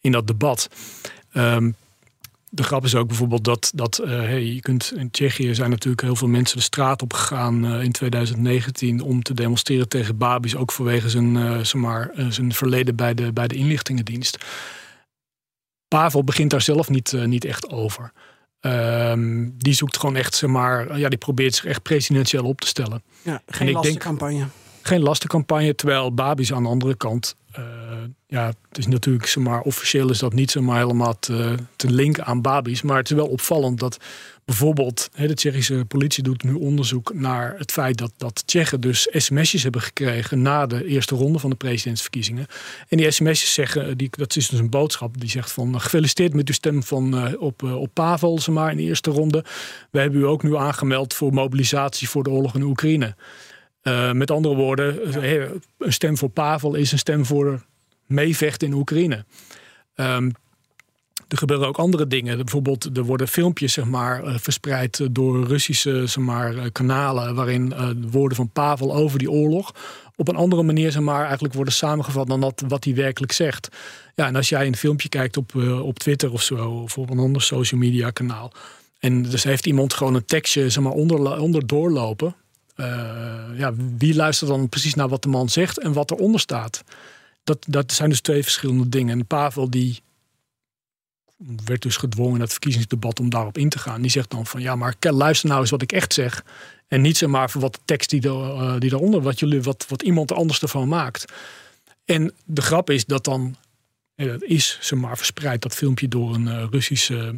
[0.00, 0.68] in dat debat.
[1.36, 1.74] Um,
[2.54, 6.02] de grap is ook bijvoorbeeld dat, dat uh, hey, je kunt, in Tsjechië zijn natuurlijk
[6.02, 10.56] heel veel mensen de straat op gegaan uh, in 2019 om te demonstreren tegen Babis,
[10.56, 14.44] ook vanwege zijn, uh, zeg maar, zijn verleden bij de, bij de inlichtingendienst.
[15.88, 18.12] Pavel begint daar zelf niet, niet echt over.
[18.60, 22.66] Um, die zoekt gewoon echt, zeg maar, ja, die probeert zich echt presidentieel op te
[22.66, 23.02] stellen.
[23.22, 24.46] Ja, geen lastencampagne.
[24.82, 27.36] Geen lastencampagne, terwijl Babis aan de andere kant
[28.26, 32.24] ja, het is natuurlijk, zeg maar, officieel is dat niet zomaar helemaal te, te linken
[32.24, 32.82] aan Babis.
[32.82, 33.98] Maar het is wel opvallend dat
[34.44, 39.62] bijvoorbeeld de Tsjechische politie doet nu onderzoek naar het feit dat, dat Tsjechen dus sms'jes
[39.62, 42.46] hebben gekregen na de eerste ronde van de presidentsverkiezingen.
[42.88, 46.48] En die sms'jes zeggen, die, dat is dus een boodschap die zegt van gefeliciteerd met
[46.48, 49.44] uw stem van, op, op Pavel, zeg maar, in de eerste ronde.
[49.90, 53.14] We hebben u ook nu aangemeld voor mobilisatie voor de oorlog in Oekraïne.
[53.84, 55.16] Uh, met andere woorden,
[55.78, 57.64] een stem voor Pavel is een stem voor
[58.06, 59.24] meevechten in Oekraïne.
[59.94, 60.32] Um,
[61.28, 62.36] er gebeuren ook andere dingen.
[62.36, 67.34] Bijvoorbeeld, er worden filmpjes zeg maar, eh, verspreid door Russische zeg maar, eh, kanalen.
[67.34, 67.74] waarin
[68.10, 69.72] woorden van Pavel over die oorlog.
[70.16, 73.68] op een andere manier zeg maar, eigenlijk worden samengevat dan wat hij werkelijk zegt.
[74.14, 76.70] Ja, en als jij een filmpje kijkt op, op Twitter of zo.
[76.70, 78.52] of op een ander social media kanaal.
[78.98, 82.34] en dus heeft iemand gewoon een tekstje zeg maar, onder, onder doorlopen
[83.56, 86.84] ja, wie luistert dan precies naar wat de man zegt en wat eronder staat?
[87.44, 89.18] Dat, dat zijn dus twee verschillende dingen.
[89.18, 90.02] En Pavel die
[91.64, 94.02] werd dus gedwongen in het verkiezingsdebat om daarop in te gaan.
[94.02, 96.44] Die zegt dan van ja, maar luister nou eens wat ik echt zeg.
[96.88, 99.86] En niet zeg maar voor wat de tekst die, er, die daaronder, wat, jullie, wat,
[99.88, 101.32] wat iemand anders ervan maakt.
[102.04, 103.56] En de grap is dat dan,
[104.14, 107.34] dat is zeg maar verspreid dat filmpje door een Russische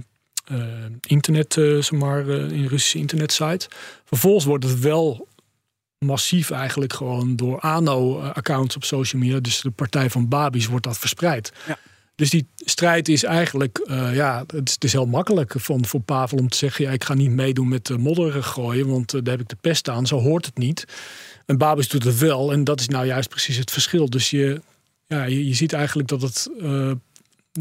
[0.52, 0.64] uh,
[1.00, 3.68] internet, uh, zeg maar, uh, in Russische internetsite.
[4.04, 5.28] Vervolgens wordt het wel
[5.98, 10.98] massief eigenlijk gewoon door ANO-accounts op social media, dus de partij van Babis, wordt dat
[10.98, 11.52] verspreid.
[11.66, 11.78] Ja.
[12.14, 13.80] Dus die strijd is eigenlijk,
[14.12, 17.30] ja, het is, heel makkelijk van, voor Pavel om te zeggen, ja, ik ga niet
[17.30, 20.58] meedoen met uh, modder gooien, want daar heb ik de pest aan, zo hoort het
[20.58, 20.84] niet.
[21.46, 24.10] En Babis doet het wel en dat is nou juist precies het verschil.
[24.10, 24.60] Dus je,
[25.06, 26.48] ja, je, je ziet eigenlijk dat het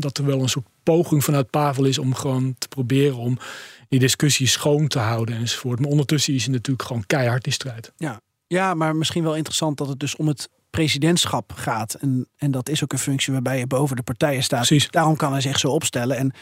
[0.02, 3.38] dat er wel een soort poging vanuit Pavel is om gewoon te proberen om
[3.90, 5.80] die discussie schoon te houden enzovoort.
[5.80, 7.92] Maar ondertussen is het natuurlijk gewoon keihard die strijd.
[7.98, 11.94] Ja, ja maar misschien wel interessant dat het dus om het presidentschap gaat.
[11.94, 14.68] En, en dat is ook een functie waarbij je boven de partijen staat.
[14.68, 14.90] Precies.
[14.90, 16.18] Daarom kan hij zich zo opstellen.
[16.18, 16.34] En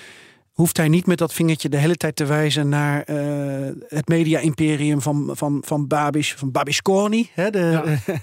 [0.53, 5.01] hoeft hij niet met dat vingertje de hele tijd te wijzen naar uh, het media-imperium
[5.01, 8.15] van, van, van Babiš, van Babisconi, hè, de, ja.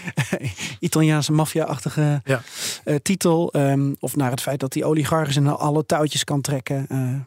[0.80, 2.42] Italiaanse maffia-achtige ja.
[2.84, 3.54] uh, titel.
[3.56, 6.86] Um, of naar het feit dat die oligarchs in alle touwtjes kan trekken.
[6.88, 7.22] Uh, nou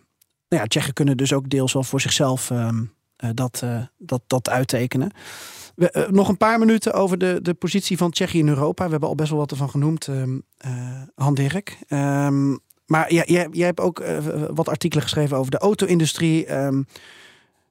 [0.48, 2.94] ja, Tsjechen kunnen dus ook deels wel voor zichzelf um,
[3.34, 3.64] dat,
[3.98, 5.12] dat, dat uittekenen.
[5.76, 8.86] We, nog een paar minuten over de, de positie van Tsjechië in Europa.
[8.86, 10.44] We hebben al best wel wat ervan genoemd, um,
[11.16, 11.78] Han Dirk.
[12.92, 14.18] Maar jij, jij, jij hebt ook uh,
[14.54, 16.54] wat artikelen geschreven over de auto-industrie.
[16.56, 16.88] Um,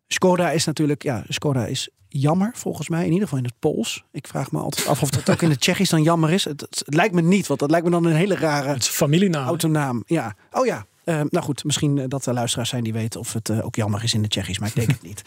[0.06, 4.04] Skoda is natuurlijk, ja, Skoda is jammer volgens mij, in ieder geval in het Pools.
[4.12, 6.44] Ik vraag me altijd af of dat ook in het Tsjechisch dan jammer is.
[6.44, 9.46] Het, het, lijkt me niet, want dat lijkt me dan een hele rare het familienaam.
[9.46, 10.02] Autonaam.
[10.06, 10.34] Ja.
[10.50, 10.86] Oh ja.
[11.04, 14.02] Uh, nou goed, misschien dat er luisteraars zijn die weten of het uh, ook jammer
[14.02, 15.22] is in het Tsjechisch, maar ik denk het niet.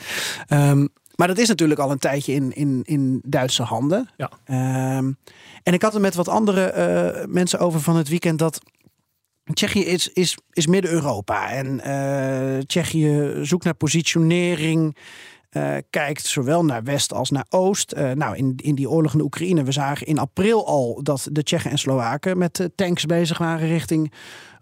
[0.50, 4.10] Um, maar dat is natuurlijk al een tijdje in, in, in Duitse handen.
[4.18, 4.30] Ja.
[4.98, 5.18] Um,
[5.64, 6.74] en ik had er met wat andere
[7.18, 8.62] uh, mensen over van het weekend dat
[9.54, 11.50] Tsjechië is, is, is Midden-Europa.
[11.50, 14.98] En uh, Tsjechië zoekt naar positionering.
[15.52, 17.94] Uh, kijkt zowel naar West als naar Oost.
[17.98, 21.28] Uh, nou, in, in die oorlog in de Oekraïne, we zagen in april al dat
[21.32, 24.14] de Tsjechen en Slowaken met tanks bezig waren richting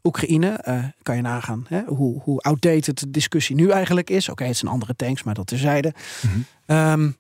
[0.04, 0.64] Oekraïne.
[0.68, 1.84] Uh, kan je nagaan hè?
[1.84, 4.24] hoe, hoe outdated de discussie nu eigenlijk is.
[4.24, 5.94] Oké, okay, het zijn andere tanks, maar dat terzijde.
[6.22, 6.78] Mm -hmm.
[6.78, 7.16] um,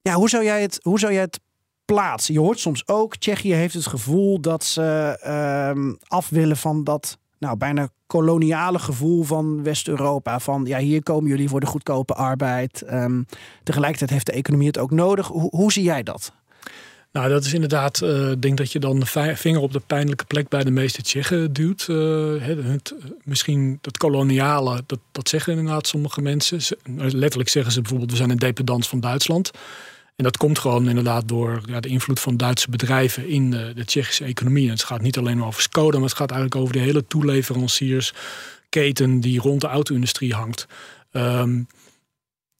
[0.00, 1.40] ja, hoe zou jij het, hoe zou jij het
[1.92, 2.26] plaats.
[2.26, 7.18] Je hoort soms ook, Tsjechië heeft het gevoel dat ze uh, af willen van dat
[7.38, 10.38] nou, bijna koloniale gevoel van West-Europa.
[10.38, 12.82] Van ja, hier komen jullie voor de goedkope arbeid.
[12.92, 13.26] Um,
[13.62, 15.26] tegelijkertijd heeft de economie het ook nodig.
[15.26, 16.32] Hoe, hoe zie jij dat?
[17.12, 20.24] Nou, dat is inderdaad, ik uh, denk dat je dan de vinger op de pijnlijke
[20.24, 21.86] plek bij de meeste Tsjechen duwt.
[21.90, 26.60] Uh, het, misschien dat koloniale, dat, dat zeggen inderdaad sommige mensen.
[26.96, 29.50] Letterlijk zeggen ze bijvoorbeeld, we zijn een dependance van Duitsland.
[30.18, 33.84] En dat komt gewoon inderdaad door ja, de invloed van Duitse bedrijven in de, de
[33.84, 34.64] Tsjechische economie.
[34.64, 39.20] En het gaat niet alleen over Skoda, maar het gaat eigenlijk over de hele toeleveranciersketen
[39.20, 40.66] die rond de auto-industrie hangt.
[41.12, 41.66] Um,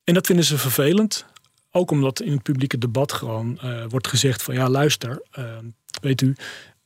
[0.05, 1.25] en dat vinden ze vervelend.
[1.71, 5.45] Ook omdat in het publieke debat gewoon uh, wordt gezegd van ja, luister, uh,
[6.01, 6.35] weet u,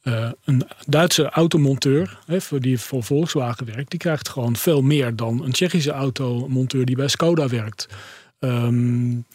[0.02, 5.44] uh, een Duitse automonteur, hè, die voor Volkswagen werkt, die krijgt gewoon veel meer dan
[5.44, 7.88] een Tsjechische automonteur die bij Skoda werkt.
[8.38, 9.26] Um,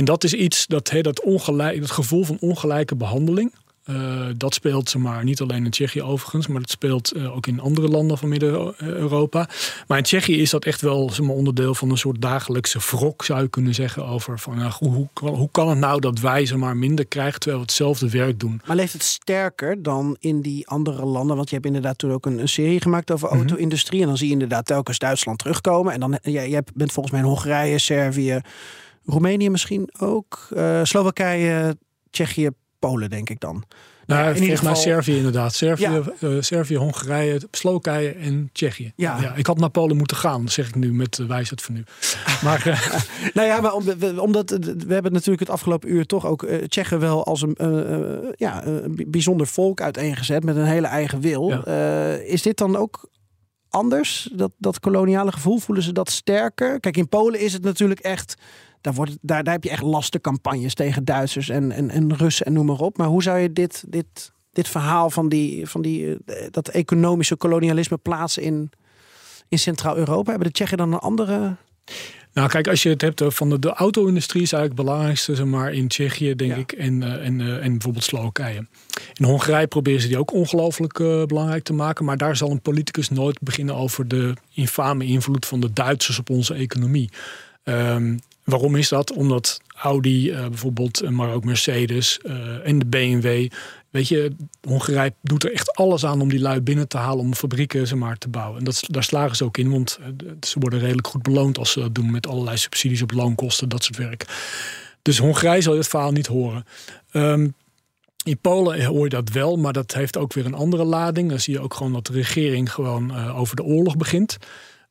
[0.00, 3.52] en dat is iets, dat, he, dat, ongelijk, dat gevoel van ongelijke behandeling.
[3.86, 7.60] Uh, dat speelt maar niet alleen in Tsjechië overigens, maar dat speelt uh, ook in
[7.60, 9.48] andere landen van Midden-Europa.
[9.86, 13.24] Maar in Tsjechië is dat echt wel zeg maar, onderdeel van een soort dagelijkse wrok,
[13.24, 14.06] zou je kunnen zeggen.
[14.06, 17.40] Over van nou, hoe, hoe, hoe, kan het nou dat wij ze maar minder krijgen
[17.40, 18.62] terwijl we hetzelfde werk doen?
[18.66, 21.36] Maar leeft het sterker dan in die andere landen?
[21.36, 23.46] Want je hebt inderdaad toen ook een, een serie gemaakt over mm -hmm.
[23.46, 24.00] auto-industrie.
[24.00, 25.92] En dan zie je inderdaad telkens Duitsland terugkomen.
[25.92, 28.40] En dan jij, jij bent volgens mij in Hongarije, Servië.
[29.04, 30.48] Roemenië misschien ook.
[30.52, 31.76] Uh, Slowakije,
[32.10, 32.48] Tsjechië,
[32.78, 33.64] Polen, denk ik dan.
[34.06, 35.54] Nou, in volgens mij Servië inderdaad.
[35.54, 36.02] Servië, ja.
[36.20, 38.92] uh, Servië, Hongarije, Slowakije en Tsjechië.
[38.96, 39.20] Ja.
[39.20, 39.34] ja.
[39.34, 41.84] ik had naar Polen moeten gaan, zeg ik nu met uh, wijsheid van nu.
[42.44, 42.90] Maar, uh,
[43.34, 43.74] nou ja, maar
[44.16, 44.50] omdat
[44.86, 47.56] we hebben natuurlijk het afgelopen uur toch ook Tsjechen wel als een
[48.36, 48.62] ja,
[49.06, 51.50] bijzonder volk uiteengezet met een hele eigen wil.
[52.24, 53.08] Is dit dan ook
[53.70, 54.30] anders?
[54.32, 56.80] Dat, dat koloniale gevoel, voelen ze dat sterker?
[56.80, 58.34] Kijk, in Polen is het natuurlijk echt
[58.80, 62.52] daar, wordt, daar, daar heb je echt lastencampagnes tegen Duitsers en, en, en Russen en
[62.52, 62.96] noem maar op.
[62.96, 67.36] Maar hoe zou je dit, dit, dit verhaal van, die, van die, eh, dat economische
[67.36, 68.70] kolonialisme plaatsen in,
[69.48, 70.30] in Centraal-Europa?
[70.30, 71.56] Hebben de Tsjechen dan een andere
[72.32, 75.46] nou, kijk, als je het hebt van de, de auto-industrie is eigenlijk het belangrijkste, zeg
[75.46, 76.56] maar, in Tsjechië, denk ja.
[76.56, 78.66] ik, en, uh, en, uh, en bijvoorbeeld Slowakije.
[79.14, 82.60] In Hongarije proberen ze die ook ongelooflijk uh, belangrijk te maken, maar daar zal een
[82.60, 87.10] politicus nooit beginnen over de infame invloed van de Duitsers op onze economie.
[87.64, 88.18] Um,
[88.50, 89.12] Waarom is dat?
[89.12, 92.18] Omdat Audi bijvoorbeeld, maar ook Mercedes
[92.64, 93.48] en de BMW
[93.90, 94.32] Weet je,
[94.68, 97.96] Hongarije doet er echt alles aan om die lui binnen te halen om fabrieken ze
[97.96, 98.58] maar te bouwen.
[98.58, 99.98] En dat, daar slagen ze ook in, want
[100.40, 103.84] ze worden redelijk goed beloond als ze dat doen met allerlei subsidies op loonkosten, dat
[103.84, 104.24] soort werk.
[105.02, 106.64] Dus Hongarije zal het verhaal niet horen.
[107.10, 107.48] Ehm,
[108.24, 111.28] in Polen hoor je dat wel, maar dat heeft ook weer een andere lading.
[111.28, 114.36] Dan zie je ook gewoon dat de regering gewoon over de oorlog begint.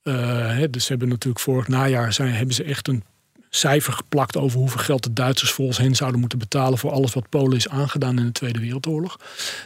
[0.03, 3.03] Uh, dus ze hebben natuurlijk vorig najaar zijn, hebben ze echt een
[3.49, 7.29] cijfer geplakt over hoeveel geld de Duitsers volgens hen zouden moeten betalen voor alles wat
[7.29, 9.19] Polen is aangedaan in de Tweede Wereldoorlog.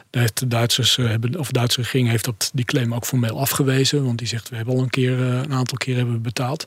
[0.09, 4.05] De Duitsers eh, hebben, of de Duitse regering heeft dat, die claim ook formeel afgewezen,
[4.05, 6.65] want die zegt we hebben al een keer een aantal keer hebben betaald.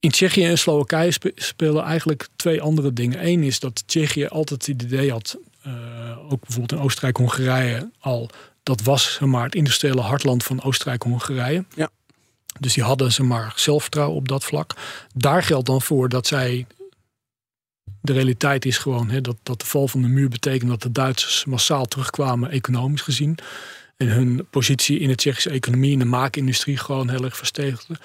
[0.00, 3.26] In Tsjechië en Slowakije spelen eigenlijk twee andere dingen.
[3.26, 5.36] Eén is dat Tsjechië altijd het idee had,
[5.66, 8.30] uh, ook bijvoorbeeld in Oostenrijk-Hongarije al,
[8.62, 11.64] dat was maar, het industriële hartland van Oostenrijk-Hongarije.
[11.74, 11.90] Ja.
[12.60, 14.74] Dus die hadden ze maar zelfvertrouwen op dat vlak.
[15.14, 16.66] Daar geldt dan voor dat zij.
[18.00, 21.44] De realiteit is gewoon dat, dat de val van de muur betekent dat de Duitsers
[21.44, 23.38] massaal terugkwamen, economisch gezien.
[23.96, 27.96] En hun positie in de Tsjechische economie, in de maakindustrie, gewoon heel erg verstevigde.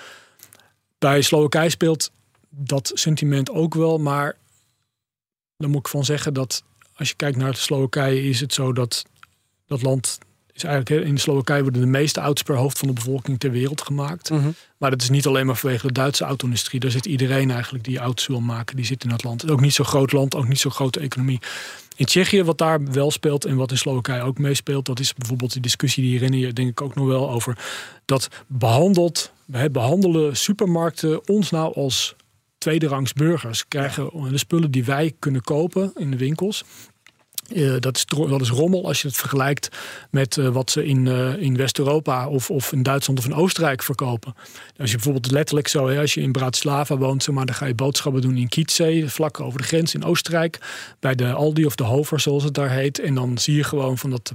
[0.98, 2.12] Bij Slowakije speelt
[2.50, 4.38] dat sentiment ook wel, maar
[5.58, 6.64] dan moet ik van zeggen dat
[6.96, 9.06] als je kijkt naar Slowakije, is het zo dat
[9.68, 10.20] dat land
[10.64, 13.82] is eigenlijk in Slowakije worden de meeste auto's per hoofd van de bevolking ter wereld
[13.82, 14.30] gemaakt.
[14.30, 14.50] Mhm.
[14.78, 16.80] Maar dat is niet alleen maar vanwege de Duitse auto-industrie.
[16.80, 19.52] Daar zit iedereen eigenlijk die auto's wil maken, die zit in het land.
[19.52, 21.40] Ook niet zo groot land, ook niet zo grote economie.
[21.96, 25.54] In Tsjechië, wat daar wel speelt en wat in Slowakije ook meespeelt, dat is bijvoorbeeld
[25.54, 27.58] die discussie die herinner je denk ik ook nog wel over.
[28.06, 29.32] Dat behandelt,
[29.72, 32.16] behandelen supermarkten ons nou als
[32.58, 33.68] tweederangs burgers.
[33.68, 36.64] Krijgen de spullen die wij kunnen kopen in de winkels.
[37.54, 39.70] Uh, dat, is, dat is rommel als je het vergelijkt
[40.10, 43.84] met uh, wat ze in, uh, in West-Europa of, of in Duitsland of in Oostenrijk
[43.84, 44.34] verkopen.
[44.78, 47.76] Als je bijvoorbeeld letterlijk zo, hè, als je in Bratislava woont, maar, dan ga je
[47.76, 50.60] boodschappen doen in Kitzee, vlak over de grens in Oostenrijk,
[51.00, 53.00] bij de Aldi of de Hover zoals het daar heet.
[53.00, 54.34] En dan zie je gewoon van dat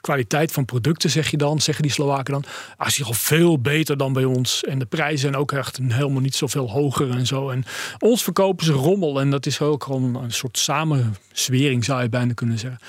[0.00, 2.44] kwaliteit van producten, zeg je dan, zeggen die Slowaken dan.
[2.76, 4.64] Als je al veel beter dan bij ons.
[4.64, 7.50] En de prijzen zijn ook echt helemaal niet zoveel hoger en zo.
[7.50, 7.64] En
[7.98, 9.20] ons verkopen ze rommel.
[9.20, 12.80] En dat is ook gewoon een soort samenzwering, zou je bijna kunnen zeggen.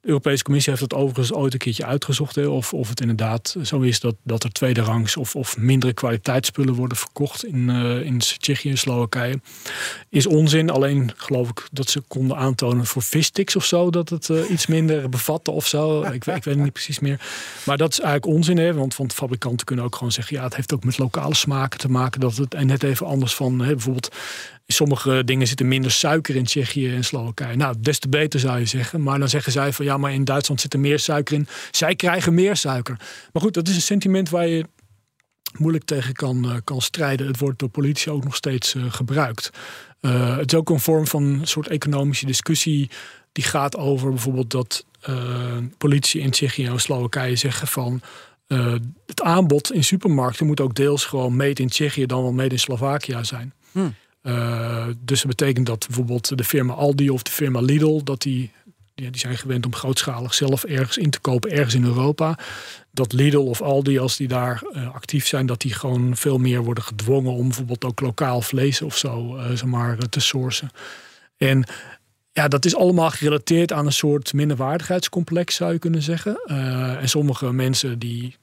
[0.00, 2.46] De Europese Commissie heeft het overigens ooit een keertje uitgezocht.
[2.46, 6.98] Of, of het inderdaad zo is dat, dat er tweederangs of, of mindere kwaliteitsspullen worden
[6.98, 9.40] verkocht in, uh, in Tsjechië en Slowakije.
[10.08, 10.70] Is onzin.
[10.70, 13.90] Alleen geloof ik dat ze konden aantonen voor vissticks of zo.
[13.90, 16.02] Dat het uh, iets minder bevatte of zo.
[16.02, 17.20] Ik, ik, weet het niet precies meer.
[17.64, 18.58] Maar dat is eigenlijk onzin.
[18.58, 20.36] Hè, want, want fabrikanten kunnen ook gewoon zeggen.
[20.36, 22.20] Ja, het heeft ook met lokale smaken te maken.
[22.20, 24.10] Dat het en net even anders van hè, bijvoorbeeld
[24.72, 27.56] sommige dingen zitten minder suiker in Tsjechië en Slowakije.
[27.56, 29.02] Nou, des te beter zou je zeggen.
[29.02, 31.46] Maar dan zeggen zij van ja, maar in Duitsland zit er meer suiker in.
[31.70, 32.96] Zij krijgen meer suiker.
[33.32, 34.64] Maar goed, dat is een sentiment waar je
[35.58, 37.26] moeilijk tegen kan, uh, kan strijden.
[37.26, 39.50] Het wordt door politici ook nog steeds uh, gebruikt.
[40.00, 42.90] Uh, het is ook een vorm van een soort economische discussie
[43.32, 44.86] die gaat over bijvoorbeeld dat
[45.78, 48.00] politici in Tsjechië en Slowakije zeggen van
[49.06, 52.58] het aanbod in supermarkten moet ook deels gewoon made in Tsjechië dan wel made in
[52.58, 53.52] Slovakia zijn.
[53.72, 53.94] Hmm.
[54.28, 58.50] Uh, dus dat betekent dat bijvoorbeeld de firma Aldi of de firma Lidl, dat die,
[58.94, 62.38] die, zijn gewend om grootschalig zelf ergens in te kopen, ergens in Europa.
[62.90, 66.62] Dat Lidl of Aldi, als die daar uh, actief zijn, dat die gewoon veel meer
[66.62, 70.70] worden gedwongen om bijvoorbeeld ook lokaal vlees of zo uh, te sourcen.
[71.36, 71.64] En
[72.32, 76.40] ja, dat is allemaal gerelateerd aan een soort minderwaardigheidscomplex, zou je kunnen zeggen.
[77.00, 78.36] en sommige mensen die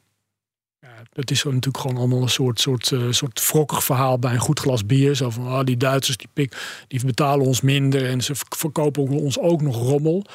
[1.13, 4.59] dat is natuurlijk gewoon allemaal een soort, soort, uh, soort wrokkig verhaal bij een goed
[4.59, 5.15] glas bier.
[5.15, 9.39] Zo van, ah, die Duitsers die, pik, die betalen ons minder en ze verkopen ons
[9.39, 10.25] ook nog rommel.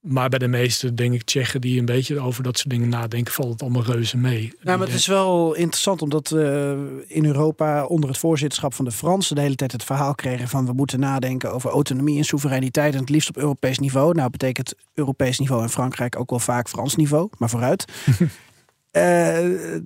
[0.00, 3.32] Maar bij de meeste, denk ik, Tsjechen die een beetje over dat soort dingen nadenken,
[3.32, 4.52] valt het allemaal reuze mee.
[4.62, 8.90] Nou, maar het is wel interessant omdat we in Europa onder het voorzitterschap van de
[8.90, 12.94] Fransen de hele tijd het verhaal kregen van we moeten nadenken over autonomie en soevereiniteit
[12.94, 14.14] en het liefst op Europees niveau.
[14.14, 17.84] Nou betekent Europees niveau in Frankrijk ook wel vaak Frans niveau, maar vooruit.
[18.92, 19.02] Uh,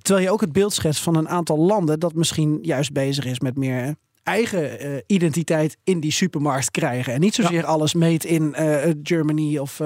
[0.01, 3.39] terwijl je ook het beeld schetst van een aantal landen dat misschien juist bezig is
[3.39, 7.13] met meer eigen uh, identiteit in die supermarkt krijgen.
[7.13, 9.81] En niet zozeer alles meet in uh, Germany of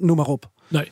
[0.00, 0.50] noem maar op.
[0.68, 0.90] Nee,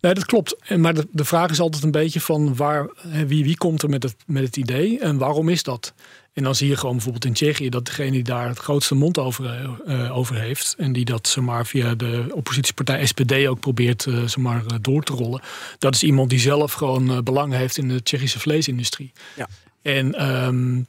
[0.00, 0.76] nee dat klopt.
[0.76, 2.90] Maar de, de vraag is altijd een beetje van waar,
[3.26, 5.94] wie, wie komt er met het, met het idee en waarom is dat?
[6.36, 9.18] En dan zie je gewoon bijvoorbeeld in Tsjechië dat degene die daar het grootste mond
[9.18, 10.74] over, uh, over heeft.
[10.78, 15.40] En die dat zomaar via de oppositiepartij SPD ook probeert uh, zomaar, door te rollen.
[15.78, 19.12] Dat is iemand die zelf gewoon belang heeft in de Tsjechische vleesindustrie.
[19.36, 19.48] Ja.
[19.82, 20.86] En um,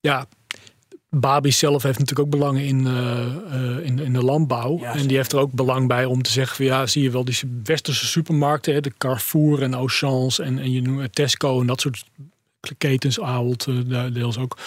[0.00, 0.26] ja,
[1.08, 2.86] Babi zelf heeft natuurlijk ook belangen in,
[3.82, 4.82] in, in, de landbouw.
[4.82, 7.24] en die heeft er ook belang bij om te zeggen: van, ja, zie je wel,
[7.24, 11.80] die westerse supermarkten, hè, de Carrefour en Auchan's en, en je noemt Tesco en dat
[11.80, 12.04] soort
[12.74, 13.66] ketens, Ahold
[14.12, 14.58] deels ook.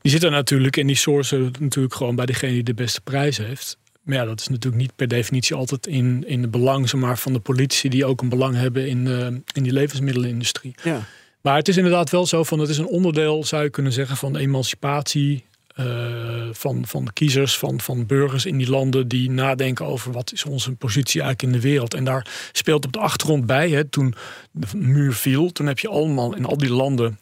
[0.00, 3.78] Die zitten natuurlijk en die sourcen natuurlijk gewoon bij degene die de beste prijs heeft.
[4.02, 7.32] Maar ja, dat is natuurlijk niet per definitie altijd in, in de belang maar, van
[7.32, 9.06] de politici die ook een belang hebben in,
[9.52, 10.74] in die levensmiddelenindustrie.
[10.82, 11.06] Ja.
[11.40, 14.16] Maar het is inderdaad wel zo van het is een onderdeel, zou je kunnen zeggen,
[14.16, 15.44] van de emancipatie
[15.80, 20.44] uh, van, van kiezers, van, van burgers in die landen die nadenken over wat is
[20.44, 21.94] onze positie eigenlijk in de wereld.
[21.94, 24.14] En daar speelt op de achtergrond bij, hè, toen
[24.50, 27.18] de muur viel, toen heb je allemaal in al die landen.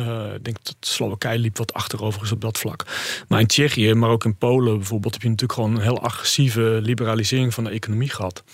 [0.00, 2.84] Uh, ik denk dat Slowakije liep wat achterover is op dat vlak.
[3.28, 6.78] Maar in Tsjechië, maar ook in Polen bijvoorbeeld, heb je natuurlijk gewoon een heel agressieve
[6.82, 8.44] liberalisering van de economie gehad.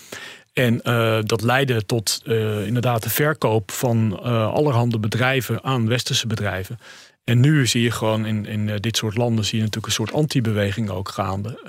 [0.53, 4.21] En uh, dat leidde tot uh, inderdaad de verkoop van
[4.53, 6.79] allerhande bedrijven aan westerse bedrijven.
[7.23, 10.13] En nu zie je gewoon in, in dit soort landen zie je natuurlijk een soort
[10.13, 11.59] anti-beweging ook gaande.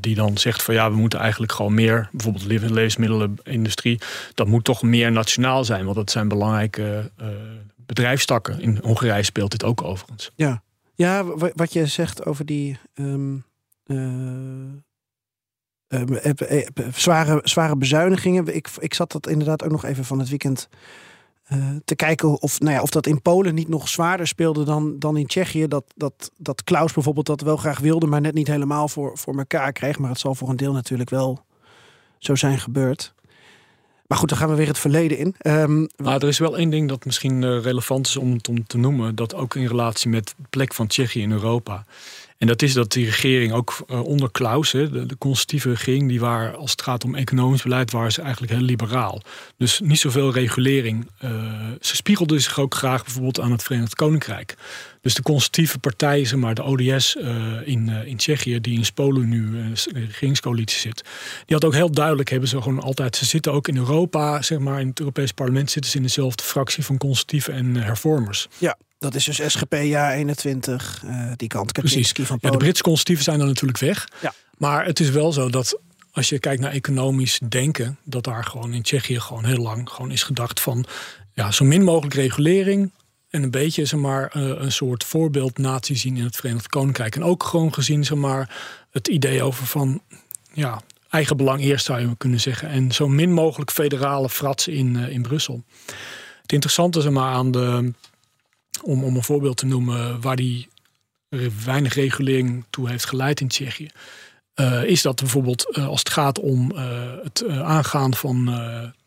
[0.00, 4.00] Die dan zegt van ja, we moeten eigenlijk gewoon meer, bijvoorbeeld de levensmiddelenindustrie,
[4.34, 5.84] dat moet toch meer nationaal zijn.
[5.84, 7.10] Want dat zijn belangrijke
[7.86, 8.60] bedrijfstakken.
[8.60, 10.30] In Hongarije speelt dit ook overigens.
[10.34, 10.62] Ja,
[10.94, 11.24] ja
[11.54, 13.44] wat je zegt over die um,
[16.94, 18.54] zware, zware bezuinigingen.
[18.54, 20.68] Ik, ik zat dat inderdaad ook nog even van het weekend
[21.84, 25.16] te kijken of, nou ja, of dat in Polen niet nog zwaarder speelde dan, dan
[25.16, 25.68] in Tsjechië.
[25.68, 29.36] Dat, dat, dat Klaus bijvoorbeeld dat wel graag wilde, maar net niet helemaal voor, voor
[29.36, 29.98] elkaar kreeg.
[29.98, 31.44] Maar het zal voor een deel natuurlijk wel
[32.18, 33.14] zo zijn gebeurd.
[34.12, 35.34] Maar goed, dan gaan we weer het verleden in.
[35.96, 39.14] Maar er is wel één ding dat misschien uh, relevant is om, om te noemen.
[39.14, 41.84] Dat ook in relatie met de plek van Tsjechië in Europa.
[42.38, 46.56] En dat is dat die regering ook uh, onder Klaus, de, de, regering, die waar
[46.56, 49.22] als het gaat om economisch beleid, waren ze eigenlijk heel liberaal.
[49.56, 51.08] Dus niet zoveel regulering.
[51.24, 51.30] Uh,
[51.80, 54.56] ze spiegelden zich ook graag bijvoorbeeld aan het Verenigd Koninkrijk.
[55.02, 59.28] Dus de conservatieve partij, zeg maar, de ODS uh, in, in Tsjechië, die in Polen
[59.28, 61.02] nu in de regeringscoalitie zit,
[61.46, 64.58] die had ook heel duidelijk, hebben ze gewoon altijd, ze zitten ook in Europa, zeg
[64.58, 68.48] maar, in het Europees parlement zitten ze in dezelfde fractie van conservatieven en hervormers.
[68.58, 71.72] Ja, dat is dus SGP ja 21, uh, die kant.
[71.72, 72.38] Kaczynski van.
[72.40, 74.08] Ja, de Britse conservatieven zijn dan natuurlijk weg.
[74.20, 74.34] Ja.
[74.58, 75.78] Maar het is wel zo dat
[76.12, 80.10] als je kijkt naar economisch denken, dat daar gewoon in Tsjechië gewoon heel lang gewoon
[80.10, 80.84] is gedacht van
[81.32, 82.90] ja, zo min mogelijk regulering.
[83.32, 87.16] En een beetje zeg maar, uh, een soort voorbeeld natie zien in het Verenigd Koninkrijk.
[87.16, 88.56] En ook gewoon gezien zeg maar,
[88.90, 90.02] het idee over van
[90.52, 92.68] ja, eigen belang eerst zou je kunnen zeggen.
[92.68, 95.62] En zo min mogelijk federale fratsen in, uh, in Brussel.
[96.42, 97.92] Het interessante zeg maar, aan de
[98.82, 100.68] om, om een voorbeeld te noemen waar die
[101.64, 103.88] weinig regulering toe heeft geleid in Tsjechië.
[104.54, 106.70] Uh, is dat bijvoorbeeld als het gaat om
[107.22, 108.48] het aangaan van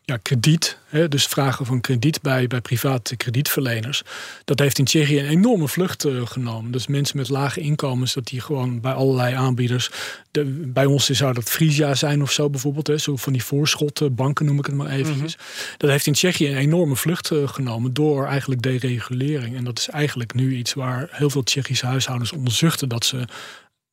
[0.06, 4.02] ja, krediet, hè, dus vragen van krediet bij, bij private kredietverleners.
[4.44, 6.70] Dat heeft in Tsjechië een enorme vlucht uh, genomen.
[6.70, 9.90] Dus mensen met lage inkomens, dat die gewoon bij allerlei aanbieders.
[10.30, 12.86] De, bij ons zou dat Frisia zijn of zo bijvoorbeeld.
[12.86, 15.36] Hè, zo van die voorschotbanken noem ik het maar eventjes.
[15.36, 15.76] Mm -hmm.
[15.76, 19.56] Dat heeft in Tsjechië een enorme vlucht uh, genomen door eigenlijk deregulering.
[19.56, 23.24] En dat is eigenlijk nu iets waar heel veel Tsjechische huishoudens onderzuchten dat ze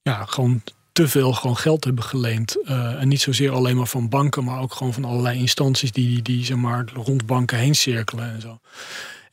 [0.01, 0.61] ja, gewoon
[0.93, 2.57] te veel gewoon geld hebben geleend.
[2.63, 6.21] Uh, en niet zozeer alleen maar van banken, maar ook gewoon van allerlei instanties die,
[6.21, 8.59] die zeg maar, rond banken heen cirkelen en zo.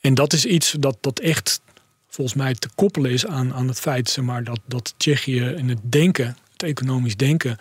[0.01, 1.61] En dat is iets dat, dat echt
[2.09, 5.69] volgens mij te koppelen is aan, aan het feit zeg maar, dat, dat Tsjechië in
[5.69, 7.57] het denken, het economisch denken,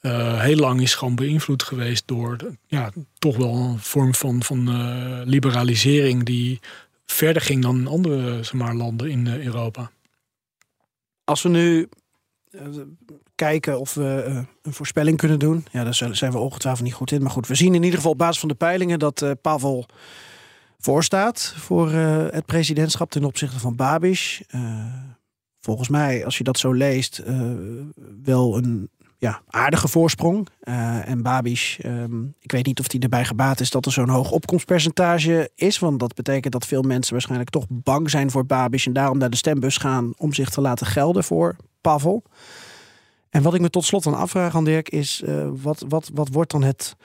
[0.00, 2.36] uh, heel lang is gewoon beïnvloed geweest door
[2.66, 6.60] ja, toch wel een vorm van, van uh, liberalisering die
[7.06, 9.90] verder ging dan andere zeg maar, landen in Europa.
[11.24, 11.88] Als we nu
[13.34, 15.66] kijken of we uh, een voorspelling kunnen doen.
[15.70, 17.22] Ja, daar zijn we ongetwijfeld niet goed in.
[17.22, 19.86] Maar goed, we zien in ieder geval op basis van de peilingen dat uh, Pavel
[20.78, 24.42] voorstaat voor uh, het presidentschap ten opzichte van Babiš.
[25.60, 27.22] volgens mij, als je dat zo leest,
[28.22, 30.48] wel een ja, aardige voorsprong.
[31.04, 34.30] en Babiš, um, ik weet niet of hij erbij gebaat is dat er zo'n hoog
[34.30, 35.78] opkomstpercentage is.
[35.78, 38.86] Want dat betekent dat veel mensen waarschijnlijk toch bang zijn voor Babiš.
[38.86, 42.22] En daarom naar de stembus gaan om zich te laten gelden voor Pavel.
[43.32, 46.28] En wat ik me tot slot dan afvraag aan Dirk is, uh, wat, wat, wat
[46.32, 46.96] wordt dan het...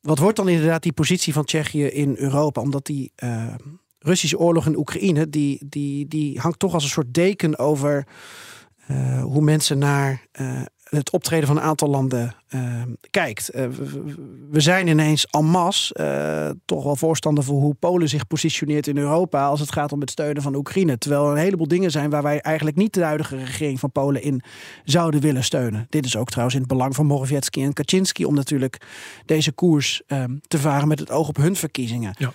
[0.00, 2.60] Wat wordt dan inderdaad die positie van Tsjechië in Europa?
[2.60, 3.54] Omdat die uh,
[3.98, 8.06] Russische oorlog in Oekraïne, die, die, die hangt toch als een soort deken over
[8.90, 10.26] uh, hoe mensen naar
[10.90, 13.50] het optreden van een aantal landen uh, kijkt.
[13.54, 13.66] Uh,
[14.50, 18.98] we zijn ineens en masse uh, toch wel voorstander voor hoe Polen zich positioneert in
[18.98, 20.98] Europa als het gaat om het steunen van Oekraïne.
[20.98, 24.22] Terwijl er een heleboel dingen zijn waar wij eigenlijk niet de huidige regering van Polen
[24.22, 24.42] in
[24.84, 25.86] zouden willen steunen.
[25.88, 28.80] Dit is ook trouwens in het belang van Morawiecki en Kaczynski om natuurlijk
[29.24, 32.14] deze koers ehm, te varen met het oog op hun verkiezingen.
[32.18, 32.32] Ja.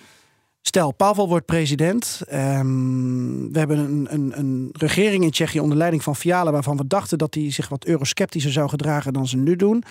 [0.66, 2.22] Stel, Pavel wordt president.
[2.32, 6.52] Um, we hebben een, een, een, regering in Tsjechië onder leiding van Fiala...
[6.52, 9.82] waarvan we dachten dat hij zich wat eurosceptischer zou gedragen dan ze nu doen.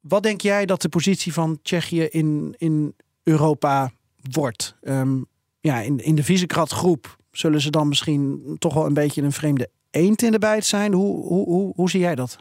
[0.00, 3.90] Wat denk jij dat de positie van Tsjechië in, in Europa
[4.30, 4.76] wordt?
[4.82, 5.26] Um,
[5.60, 9.32] ja, in, in de Visegrad groep Zullen ze dan misschien toch wel een beetje een
[9.32, 10.92] vreemde eend in de bijt zijn?
[10.92, 12.36] Hoe, hoe, hoe, hoe zie jij dat?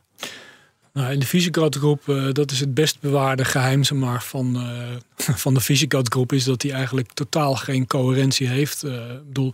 [0.97, 4.55] Nou, in de Visegrad groep, uh, dat is het best bewaarde geheim zeg maar, van,
[4.55, 8.85] uh, van de Visegrad groep, is dat hij eigenlijk totaal geen coherentie heeft.
[8.85, 9.51] Uh, bedoel,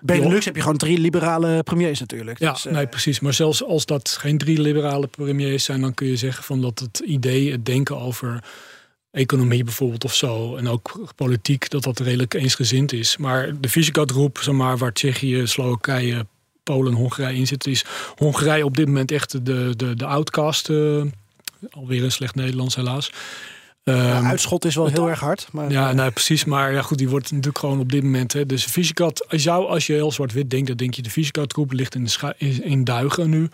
[0.00, 2.38] Benelux heb je gewoon drie liberale premiers natuurlijk.
[2.38, 3.20] Ja, dus, nee, precies.
[3.20, 6.78] Maar zelfs als dat geen drie liberale premiers zijn, dan kun je zeggen van dat
[6.78, 8.44] het idee, het denken over
[9.10, 13.16] economie bijvoorbeeld of zo, en ook politiek, dat dat redelijk eensgezind is.
[13.16, 16.26] Maar de Visegrad groep, zeg maar, waar Tsjechië, Slowakije,
[16.68, 17.84] Polen en Hongarije in zitten, is
[18.16, 20.68] Hongarije op dit moment echt de, de, de outcast.
[20.68, 21.04] Uh,
[21.70, 23.10] alweer een slecht Nederlands helaas.
[23.96, 25.48] Ja, ehm, uitschot is wel heel erg hard.
[25.52, 25.70] Maar...
[25.70, 26.44] Ja, nou, precies.
[26.44, 28.32] Maar ja, goed, die wordt natuurlijk gewoon op dit moment.
[28.32, 31.72] Hè, dus Visegrad, jou, als je heel zwart-wit denkt, dan denk je de Visegrad groep
[31.72, 33.48] ligt in, de in duigen nu.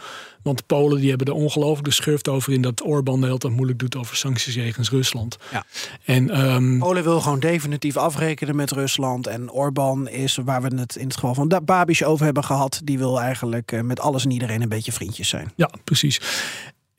[0.44, 3.38] Want de Polen die hebben er ongelooflijk de schurft over in dat Orbán de hele
[3.38, 5.36] tijd moeilijk doet over sancties tegen Rusland.
[5.52, 5.64] Ja.
[6.04, 6.78] En, um...
[6.78, 9.26] Polen wil gewoon definitief afrekenen met Rusland.
[9.26, 12.98] En Orbán is, waar we het in het geval van Babiš over hebben gehad, die
[12.98, 15.52] wil eigenlijk eh, met alles en iedereen een beetje vriendjes zijn.
[15.56, 16.20] Ja, precies.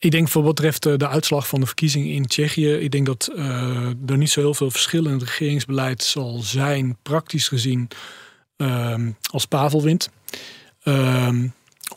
[0.06, 3.06] Ik denk voor wat betreft eh, de uitslag van de verkiezingen in Tsjechië, ik denk
[3.06, 7.88] dat uh, er niet zo heel veel verschil in het regeringsbeleid zal zijn, praktisch gezien,
[8.58, 8.96] uh,
[9.32, 10.10] als Pavel wint.
[10.84, 11.48] Ehm,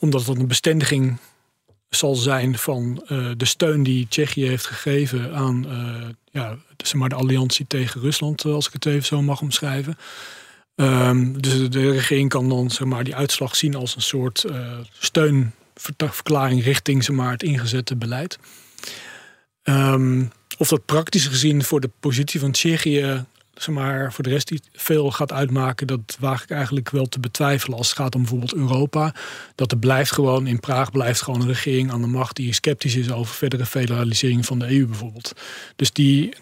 [0.01, 1.19] omdat het een bestendiging
[1.89, 5.67] zal zijn van uh, de steun die Tsjechië heeft gegeven aan
[6.31, 9.99] ja, zeg maar de alliantie tegen Rusland, als ik het even zo mag omschrijven.
[10.75, 14.45] Um, dus de regering kan dan zeg maar, die uitslag zien als een soort
[14.99, 15.53] steun
[15.97, 18.39] verklaring richting zeg maar, het ingezette beleid.
[19.63, 23.25] Um, of dat praktisch gezien voor de positie van Tsjechië,
[23.55, 27.21] zeg maar, voor de rest niet veel gaat uitmaken, dat waag ik eigenlijk wel te
[27.21, 29.15] betwijfelen als het gaat om bijvoorbeeld Europa.
[29.55, 32.97] Dat er blijft gewoon, in Praag blijft gewoon een regering aan de macht die sceptisch
[32.97, 35.33] is over verdere federalisering van de EU bijvoorbeeld.
[35.77, 36.35] Dus die,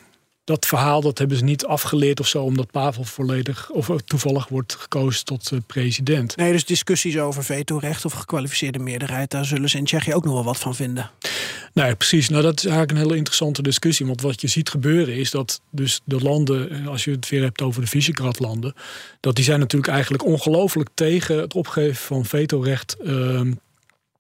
[0.47, 4.75] dat verhaal dat hebben ze niet afgeleerd of zo, omdat Pavel volledig of toevallig wordt
[4.75, 6.37] gekozen tot uh, president.
[6.37, 10.35] Nee, dus discussies over vetorecht of gekwalificeerde meerderheid, daar zullen ze in Tsjechië ook nog
[10.35, 11.11] wel wat van vinden.
[11.73, 12.29] Nee, precies.
[12.29, 14.07] Nou, dat is eigenlijk een hele interessante discussie.
[14.07, 17.43] Want wat je ziet gebeuren is dat dus de landen, eh, als je het weer
[17.43, 18.75] hebt over de Visegrad-landen,
[19.21, 22.97] dat die zijn natuurlijk eigenlijk ongelooflijk tegen het opgeven van vetorecht.
[23.05, 23.41] Uh,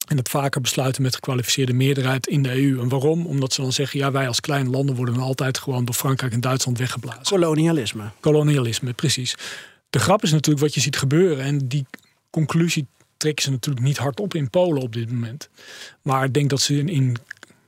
[0.07, 2.80] en het vaker besluiten met gekwalificeerde meerderheid in de EU.
[2.80, 3.26] En waarom?
[3.26, 6.32] Omdat ze dan zeggen: ja, wij als kleine landen worden dan altijd gewoon door Frankrijk
[6.32, 7.22] en Duitsland weggeblazen.
[7.22, 8.11] Kolonialisme.
[8.20, 9.34] Kolonialisme, precies.
[9.90, 11.44] De grap is natuurlijk wat je ziet gebeuren.
[11.44, 11.86] En die
[12.30, 12.86] conclusie
[13.16, 15.48] trekken ze natuurlijk niet hard op in Polen op dit moment.
[16.02, 17.16] Maar ik denk dat ze in, in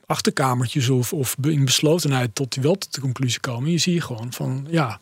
[0.06, 3.70] achterkamertjes of, of in beslotenheid tot die wel tot de conclusie komen.
[3.70, 4.98] Je ziet gewoon van ja,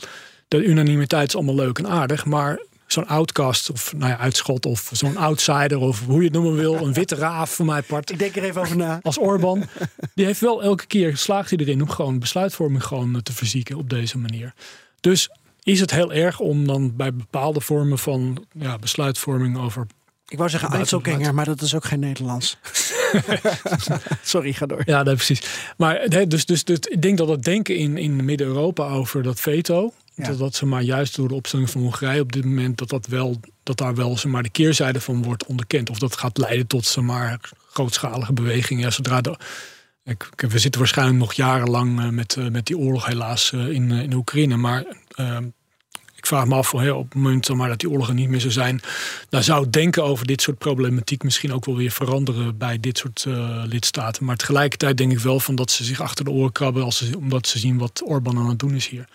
[0.48, 4.90] de unanimiteit is allemaal leuk en aardig, maar zo'n outcast of nou ja, uitschot of
[4.92, 8.10] zo'n outsider of hoe je het noemen wil, een witte raaf voor mij part.
[8.10, 9.00] Ik denk er even over na.
[9.02, 9.64] Als Orbán,
[10.14, 13.90] die heeft wel elke keer slaagt hij erin om gewoon besluitvorming gewoon te verzieken op
[13.90, 14.54] deze manier.
[15.00, 15.30] Dus
[15.62, 19.86] is het heel erg om dan bij bepaalde vormen van ja, besluitvorming over
[20.28, 22.56] ik wou zeggen Einzelganger, maar dat is ook geen Nederlands.
[24.22, 24.82] Sorry, ga door.
[24.84, 25.42] Ja, nee, precies.
[25.76, 29.92] Maar dus, dus, dus, ik denk dat het denken in, in Midden-Europa over dat veto...
[30.16, 32.78] Dat, dat ze maar juist door de opstelling van Hongarije op dit moment...
[32.78, 35.90] dat, dat, wel, dat daar wel ze maar, de keerzijde van wordt onderkend.
[35.90, 37.40] Of dat gaat leiden tot ze maar,
[37.70, 38.82] grootschalige bewegingen.
[38.82, 39.36] Ja, zodra de,
[40.06, 43.90] ik, we zitten waarschijnlijk nog jarenlang eh, met, eh, met die oorlog helaas eh, in,
[43.90, 44.56] in Oekraïne.
[44.56, 45.44] Maar ehm,
[46.16, 48.50] ik vraag me af voor op het moment maar, dat die oorlogen niet meer zo
[48.50, 48.80] zijn.
[49.28, 53.24] Dan zou denken over dit soort problematiek misschien ook wel weer veranderen bij dit soort
[53.64, 54.24] lidstaten.
[54.24, 57.18] Maar tegelijkertijd denk ik wel van dat ze zich achter de oren krabben als ze,
[57.18, 59.08] omdat ze zien wat Orbán aan het doen is hier.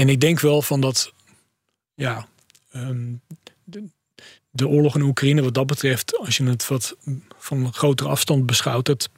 [0.00, 1.12] En ik denk wel van dat,
[1.94, 2.28] ja,
[2.74, 3.20] um,
[4.50, 6.96] de, oorlog in Oekraïne wat dat betreft, als je het wat
[7.38, 9.08] van grotere afstand beschouwt, het,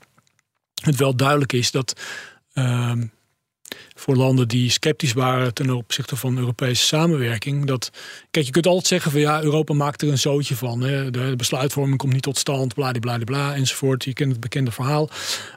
[0.97, 2.01] wel duidelijk is dat
[2.55, 3.13] um,
[3.95, 7.67] voor landen die sceptisch waren ten opzichte van Europese samenwerking.
[7.67, 7.91] Dat,
[8.31, 10.81] kijk, je kunt altijd zeggen van ja, Europa maakt er een zootje van.
[10.81, 11.11] Hè.
[11.11, 14.05] De besluitvorming komt niet tot stand, bla enzovoort.
[14.05, 15.11] Je kent het bekende verhaal.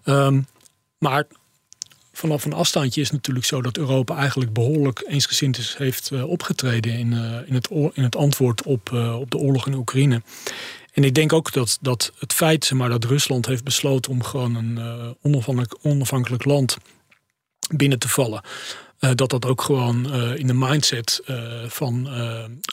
[0.05, 0.47] Um,
[0.97, 1.27] maar
[2.17, 6.29] vanaf een afstandje is het natuurlijk zo dat Europa eigenlijk behoorlijk eensgezind is, heeft uh,
[6.29, 10.21] opgetreden in, uh, in, het, in het antwoord op, uh, op de oorlog in Oekraïne.
[10.93, 14.23] En ik denk ook dat, dat het feit zeg maar, dat Rusland heeft besloten om
[14.23, 14.79] gewoon een
[15.21, 16.77] onafhankelijk, onafhankelijk land
[17.75, 18.41] binnen te vallen.
[18.99, 21.21] Dat dat ook gewoon in de mindset
[21.67, 22.07] van,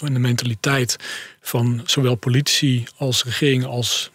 [0.01, 0.97] in de mentaliteit
[1.41, 4.11] van zowel politici als regeringen als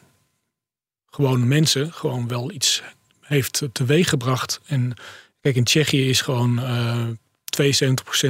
[1.10, 2.84] gewone mensen gewoon wel iets
[3.28, 4.60] heeft teweeggebracht.
[4.66, 4.94] En
[5.42, 7.70] kijk, in Tsjechië is gewoon 72%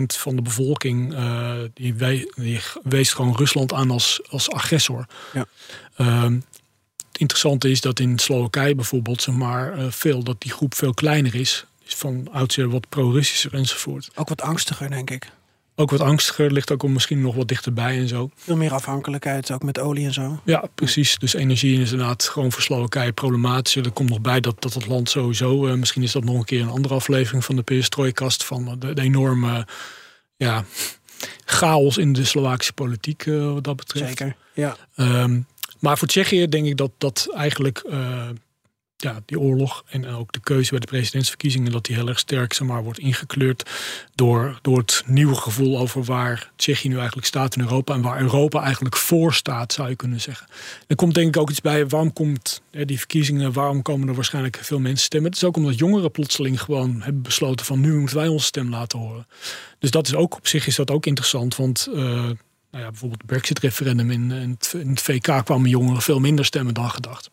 [0.06, 1.16] van de bevolking
[1.74, 5.06] die, wij, die weest gewoon Rusland aan als, als agressor.
[5.34, 5.46] Ja.
[5.96, 6.34] Ehm,
[7.08, 11.36] het interessante is dat in Slowakije bijvoorbeeld, zeg maar, veel dat die groep veel kleiner
[11.36, 14.10] is van oudsher wat pro-Russischer enzovoort.
[14.16, 15.30] Ook wat angstiger, denk ik.
[15.80, 16.52] Ook wat angstiger.
[16.52, 18.30] Ligt ook misschien nog wat dichterbij en zo.
[18.36, 20.40] Veel meer afhankelijkheid, ook met olie en zo.
[20.44, 21.18] Ja, precies.
[21.18, 23.76] Dus energie is inderdaad gewoon voor Slowakije problematisch.
[23.76, 25.78] Er komt nog bij dat, dat het land sowieso...
[25.78, 28.44] misschien is dat nog een keer een andere aflevering van de perestrojkast...
[28.44, 29.68] van de, de enorme
[30.36, 30.66] ja,
[31.46, 34.08] chaos in de Slovaakse politiek wat dat betreft.
[34.08, 34.78] Zeker, ja.
[34.96, 35.46] Um,
[35.80, 38.28] maar voor Tsjechië denk ik dat dat eigenlijk uh,
[38.98, 42.54] ja, die oorlog en ook de keuze bij de presidentsverkiezingen, dat die heel erg sterk
[42.54, 43.70] zeg maar, wordt ingekleurd
[44.16, 48.22] door, door het nieuwe gevoel over waar Tsjechië nu eigenlijk staat in Europa en waar
[48.22, 50.48] Europa eigenlijk voor staat, zou je kunnen zeggen.
[50.88, 54.16] Er komt denk ik ook iets bij, waarom komt hè, die verkiezingen, waarom komen er
[54.16, 55.30] waarschijnlijk veel mensen stemmen?
[55.30, 58.70] Het is ook omdat jongeren plotseling gewoon hebben besloten van nu moeten wij onze stem
[58.70, 59.28] laten horen.
[59.80, 61.96] Dus dat is ook op zich is dat ook interessant, want uh,
[62.72, 66.90] nou ja, bijvoorbeeld het Brexit-referendum in, in het VK kwamen jongeren veel minder stemmen dan
[66.90, 67.30] gedacht.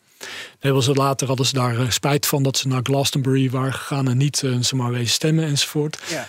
[0.60, 4.08] Nee, was later hadden ze daar eh, spijt van dat ze naar Glastonbury waren gegaan
[4.08, 5.98] en niet uh, ze maar wezen stemmen enzovoort.
[6.10, 6.28] Ja.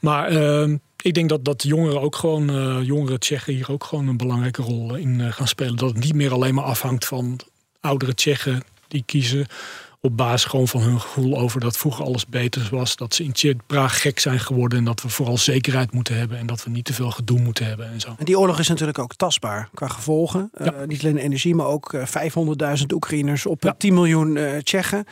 [0.00, 4.08] Maar uh, ik denk dat, dat jongeren ook gewoon, uh, jongere Tsjechen hier ook gewoon
[4.08, 5.76] een belangrijke rol in gaan spelen.
[5.76, 7.40] Dat het niet meer alleen maar afhangt van
[7.80, 9.46] oudere Tsjechen die kiezen
[10.06, 12.96] op basis gewoon van hun gevoel over dat vroeger alles beter was.
[12.96, 16.46] Dat ze in Praag gek zijn geworden en dat we vooral zekerheid moeten hebben en
[16.46, 18.14] dat we niet te veel gedoe moeten hebben en zo.
[18.18, 20.50] En die oorlog is natuurlijk ook tastbaar qua gevolgen.
[20.58, 20.72] Ja.
[20.72, 22.02] Uh, niet alleen energie, maar ook 500.000
[22.94, 23.74] Oekraïners op ja.
[23.78, 25.06] 10 miljoen uh, Tsjechen.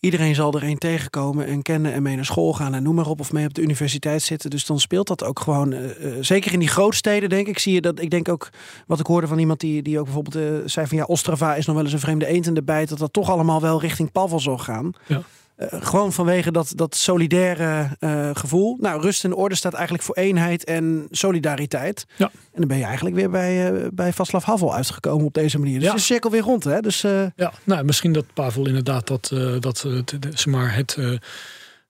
[0.00, 3.06] Iedereen zal er een tegenkomen en kennen en mee naar school gaan en noem maar
[3.06, 3.20] op.
[3.20, 4.50] Of mee op de universiteit zitten.
[4.50, 5.72] Dus dan speelt dat ook gewoon.
[5.72, 5.80] Uh,
[6.20, 7.58] zeker in die grootsteden, denk ik.
[7.58, 8.00] Zie je dat.
[8.00, 8.48] Ik denk ook
[8.86, 11.66] wat ik hoorde van iemand die, die ook bijvoorbeeld uh, zei van ja, Ostrava is
[11.66, 12.88] nog wel eens een vreemde eend in de bijt.
[12.88, 14.92] Dat dat toch allemaal wel richting Pavel zal gaan.
[15.06, 15.22] Ja.
[15.58, 18.76] Uh, gewoon vanwege dat, dat solidaire uh, gevoel.
[18.80, 22.06] Nou, rust en orde staat eigenlijk voor eenheid en solidariteit.
[22.16, 22.26] Ja.
[22.32, 25.78] En dan ben je eigenlijk weer bij, uh, bij Václav Havel uitgekomen op deze manier.
[25.78, 25.94] Dus ja.
[25.94, 26.64] de cirkel weer rond.
[26.64, 26.80] Hè?
[26.80, 27.00] Dus,
[27.36, 29.78] ja, nou, misschien dat Pavel inderdaad dat, dat
[30.18, 30.94] zeg maar het,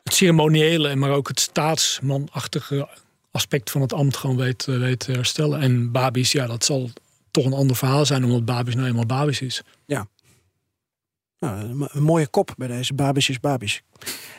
[0.02, 2.88] het ceremoniële, maar ook het staatsmanachtige
[3.30, 5.60] aspect van het ambt gewoon weet, weet te herstellen.
[5.60, 6.90] En Babis, ja, dat zal
[7.30, 9.62] toch een ander verhaal zijn, omdat Babis nou eenmaal Babis is.
[9.86, 10.06] Ja.
[11.38, 13.82] Nou, een mooie kop bij deze Babis is Babis.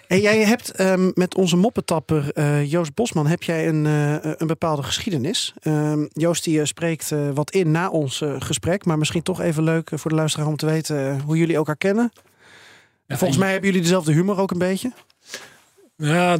[0.07, 4.47] En jij hebt um, met onze moppetapper uh, Joost Bosman heb jij een, uh, een
[4.47, 5.53] bepaalde geschiedenis.
[5.63, 9.89] Um, Joost die uh, spreekt wat in na ons gesprek, maar misschien toch even leuk
[9.93, 12.11] voor de luisteraar om te weten hoe jullie elkaar kennen.
[13.07, 14.91] Ja, Volgens mij hebben jullie dezelfde humor ook een beetje.
[15.95, 16.37] Ja,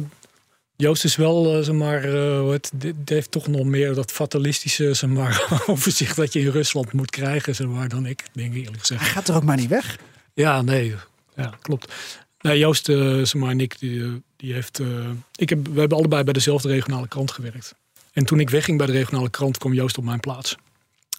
[0.76, 2.72] Joost is wel, zeg maar, het,
[3.04, 7.54] heeft toch nog meer dat fatalistische zeg maar, overzicht dat je in Rusland moet krijgen,
[7.54, 9.00] zeg maar, dan ik, denk ik eerlijk gezegd.
[9.00, 9.98] Hij gaat er ook maar niet weg.
[10.38, 10.94] Ja, nee,
[11.36, 11.92] ja, klopt.
[12.40, 14.78] Nee, Joost uh, zeg en ik, die, die heeft.
[14.78, 17.74] Uh, ik heb, we hebben allebei bij dezelfde regionale krant gewerkt.
[18.12, 20.56] En toen ik wegging bij de regionale krant, kwam Joost op mijn plaats.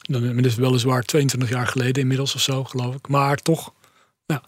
[0.02, 3.08] Dat is weliswaar 22 jaar geleden inmiddels of zo, geloof ik.
[3.08, 3.74] Maar toch,
[4.26, 4.42] ja.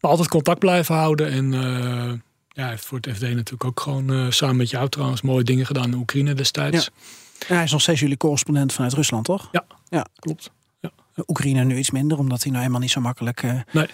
[0.00, 1.30] Maar altijd contact blijven houden.
[1.30, 2.12] En uh,
[2.48, 5.66] ja, hij heeft voor het FD natuurlijk ook gewoon samen met jou trouwens mooie dingen
[5.66, 6.84] gedaan in Oekraïne destijds.
[6.84, 7.46] Ja.
[7.48, 9.48] En hij is nog steeds jullie correspondent vanuit Rusland, toch?
[9.52, 10.06] Ja, ja.
[10.14, 10.50] klopt.
[10.80, 10.90] Ja.
[11.26, 13.42] Oekraïne nu iets minder, omdat hij nou helemaal niet zo makkelijk
[13.72, 13.86] nee.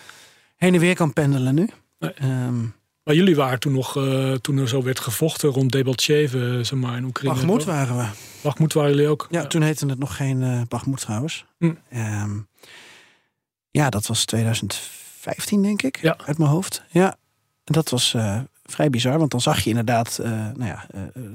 [0.58, 1.68] Heen en weer kan pendelen nu.
[1.98, 2.12] Nee.
[2.22, 2.74] Um,
[3.08, 6.96] maar jullie waren toen nog, uh, toen er zo werd gevochten rond Debaltseve, zeg maar,
[6.96, 7.34] in Oekraïne.
[7.34, 8.06] Bakhmut waren we.
[8.42, 9.26] Bakhmut waren jullie ook?
[9.30, 9.46] Ja, ja.
[9.46, 11.44] toen heette het nog geen uh, trouwens.
[11.58, 11.74] Hm.
[11.94, 12.48] Um,
[13.70, 16.16] ja, dat was 2015 denk ik, ja.
[16.26, 16.82] uit mijn hoofd.
[16.90, 17.16] Ja,
[17.64, 20.86] en dat was uh, vrij bizar, want dan zag je inderdaad, nou ja,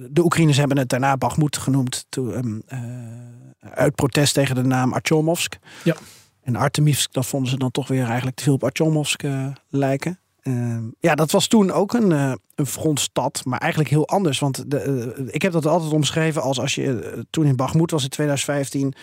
[0.10, 2.64] de Oekraïners hebben het daarna Bakhmut genoemd, toen, um,
[3.60, 5.58] uit protest tegen de naam Artyomovsk.
[5.84, 5.96] Ja.
[6.44, 10.20] En Artemivsk, dat vonden ze dan toch weer eigenlijk te veel op Artyomovsk uh, lijken.
[10.44, 14.40] Uh, ja, dat was toen ook een, uh, een frontstad, maar eigenlijk heel anders.
[14.40, 18.04] Want de, uh, ik heb dat altijd omschreven als als je toen in Bagmoed was
[18.04, 18.94] in 2015.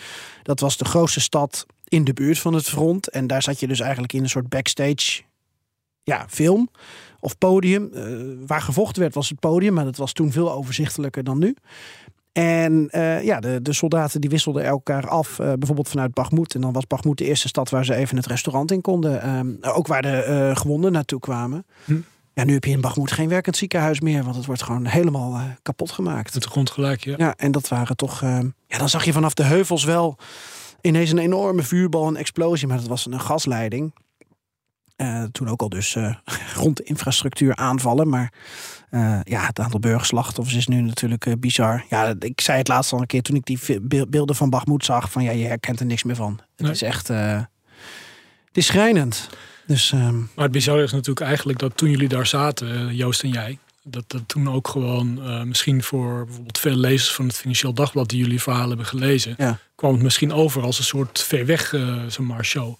[0.43, 3.09] Dat was de grootste stad in de buurt van het front.
[3.09, 5.21] En daar zat je dus eigenlijk in een soort backstage
[6.03, 6.69] ja, film
[7.19, 7.89] of podium.
[8.47, 11.55] waar gevochten werd was het podium, maar dat was toen veel overzichtelijker dan nu.
[12.31, 16.55] En uh, ja, de, de soldaten die wisselden elkaar af, uh, bijvoorbeeld vanuit Bagmoed.
[16.55, 19.29] En dan was Bagmoed de eerste stad waar ze even het restaurant in konden.
[19.29, 21.65] Um, ook waar de uh, gewonden naartoe kwamen.
[21.85, 21.99] Hm.
[22.33, 25.41] Ja, nu heb je in Bagmoed geen werkend ziekenhuis meer, want het wordt gewoon helemaal
[25.61, 26.33] kapot gemaakt.
[26.33, 27.13] De grond gelijk, ja.
[27.17, 28.21] Ja, en dat waren toch.
[28.21, 30.17] ehm, ja, dan zag je vanaf de heuvels wel
[30.81, 33.93] ineens een enorme vuurbal, een explosie, maar dat was een gasleiding.
[35.31, 36.15] Toen ook al dus uh,
[36.55, 38.09] rond de infrastructuur aanvallen.
[38.09, 38.33] Maar
[38.91, 41.85] uh, ja, het aantal burgerslachtoffers is nu natuurlijk bizar.
[41.89, 43.59] Ja, ik zei het laatst al een keer toen ik die
[44.07, 45.11] beelden van Bagmoed zag.
[45.11, 46.39] Van ja, je herkent er niks meer van.
[46.55, 46.71] Het Nee.
[46.71, 47.07] is echt...
[47.07, 47.47] het
[48.53, 49.29] is schrijnend.
[49.65, 53.29] Dus, ehm, Maar het bizarre is natuurlijk eigenlijk dat toen jullie daar zaten, Joost en
[53.29, 53.57] jij...
[53.83, 58.09] dat dat toen ook gewoon, misschien voor bijvoorbeeld veel lezers van het Financieel Dagblad...
[58.09, 59.35] die jullie verhalen hebben gelezen...
[59.37, 59.57] Ja.
[59.75, 61.69] kwam het misschien over als een soort ver weg
[62.07, 62.75] zeg maar, show...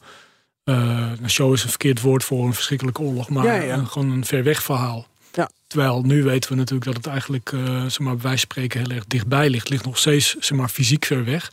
[0.65, 3.73] Uh, een show is een verkeerd woord voor een verschrikkelijke oorlog, maar Ja, ja.
[3.77, 5.07] Een, gewoon een ver weg verhaal.
[5.33, 5.49] Ja.
[5.67, 9.05] Terwijl nu weten we natuurlijk dat het eigenlijk, uh, zeg maar, wij spreken heel erg
[9.05, 9.69] dichtbij ligt.
[9.69, 11.51] Ligt nog steeds zeg maar, fysiek ver weg.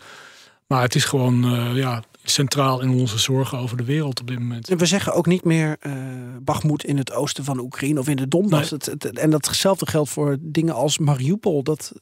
[0.66, 4.70] Maar het is gewoon ja, centraal in onze zorgen over de wereld op dit moment.
[4.70, 5.92] En we zeggen ook niet meer uh,
[6.40, 8.70] Bagmoed in het oosten van Oekraïne of in de Donbass.
[8.70, 11.62] Het, en datzelfde geldt voor dingen als Mariupol.
[11.62, 11.92] Dat,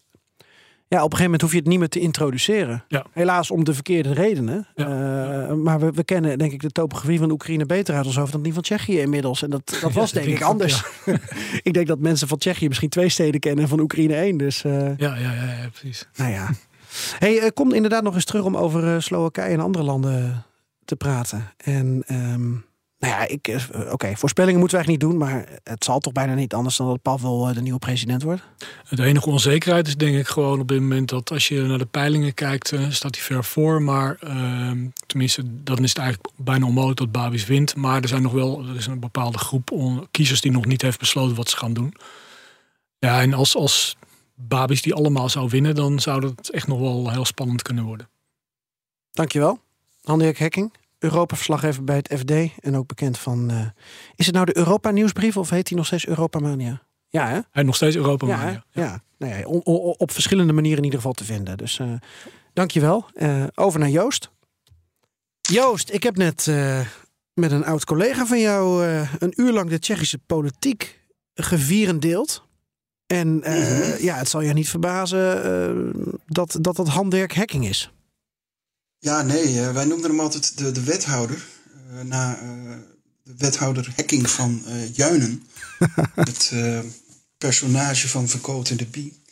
[0.89, 2.85] ja, op een gegeven moment hoef je het niet meer te introduceren.
[2.89, 3.07] Ja.
[3.13, 4.67] Helaas om de verkeerde redenen.
[4.75, 4.87] Uh,
[5.53, 8.43] maar we, we, kennen denk ik de topografie van Oekraïne beter uit ons hoofd dan
[8.43, 9.43] die van Tsjechië inmiddels.
[9.43, 10.85] En dat, dat was denk ik anders.
[11.63, 14.37] ik denk dat mensen van Tsjechië misschien twee steden kennen en van Oekraïne één.
[14.37, 16.09] Dus, uh, ja, ja, ja, ja, precies.
[16.17, 16.51] Nou ja.
[17.19, 20.45] Hey, uh, kom inderdaad nog eens terug om over Slowakije en andere landen
[20.85, 21.53] te praten.
[21.57, 22.65] En um,
[22.99, 26.13] nou ja, ik, eh, oké, voorspellingen moeten we eigenlijk niet doen, maar het zal toch
[26.13, 28.43] bijna niet anders dan dat Pavel eh, de nieuwe president wordt?
[28.89, 31.87] De enige onzekerheid is denk ik gewoon op dit moment dat als je naar de
[31.87, 33.83] peilingen kijkt, staat hij ver voor.
[33.83, 34.71] Maar uh,
[35.07, 37.77] tenminste, dan is het eigenlijk bijna onmogelijk dat Babis wint.
[37.77, 39.71] Maar er zijn nog wel er is een bepaalde groep
[40.11, 41.95] kiezers die nog niet heeft besloten wat ze gaan doen.
[42.99, 43.97] Ja, en als, als
[44.35, 48.09] Babis die allemaal zou winnen, dan zou dat echt nog wel heel spannend kunnen worden.
[49.13, 49.59] Dankjewel.
[50.03, 53.51] Handirk Hekking, Europa-verslaggever bij het FD en ook bekend van...
[53.51, 53.61] Uh,
[54.15, 56.83] is het nou de Europa-nieuwsbrief of heet hij nog steeds Europa-mania?
[57.09, 57.41] Ja, hè?
[57.51, 58.51] Hij nog steeds Europa-mania.
[58.51, 58.83] Ja, ja.
[58.83, 59.03] ja.
[59.19, 59.47] Nou ja
[59.97, 61.57] op verschillende manieren in ieder geval te vinden.
[61.57, 61.93] Dus uh,
[62.53, 63.07] dankjewel.
[63.15, 64.31] Uh, over naar Joost.
[65.41, 66.47] Joost, ik heb net
[67.35, 68.87] met een oud collega van jou...
[69.19, 71.01] een uur lang de Tsjechische politiek
[71.35, 72.45] gevierendeeld.
[73.07, 74.03] En mhm.
[74.03, 75.93] ja, het zal je niet verbazen
[76.27, 77.91] dat, dat dat handwerk hacking is.
[78.99, 81.47] Ja, nee, eh, wij noemden hem altijd de, de wethouder.
[81.93, 82.77] Uh, na uh,
[83.23, 84.63] de wethouder Hekking van
[84.93, 85.47] Juinen.
[86.15, 86.53] het
[87.39, 89.23] personage van Verkoot en de Bie.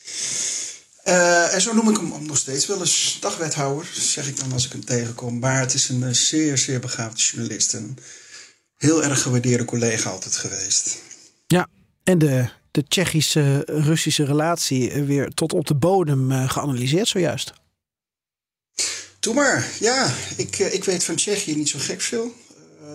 [1.52, 4.72] en zo noem ik hem nog steeds wel eens dagwethouder, zeg ik dan als ik
[4.72, 5.38] hem tegenkom.
[5.38, 7.74] Maar het is een zeer, zeer begaafde journalist.
[7.74, 7.98] En
[8.76, 10.98] heel erg gewaardeerde collega altijd geweest.
[11.46, 11.68] Ja,
[12.04, 17.52] en de, de Tsjechische-Russische relatie weer tot op de bodem geanalyseerd zojuist.
[19.24, 19.70] Doe maar.
[19.80, 22.34] Ja, ik, eh, ik weet van Tsjechië niet zo gek veel.
[22.82, 22.88] Uh,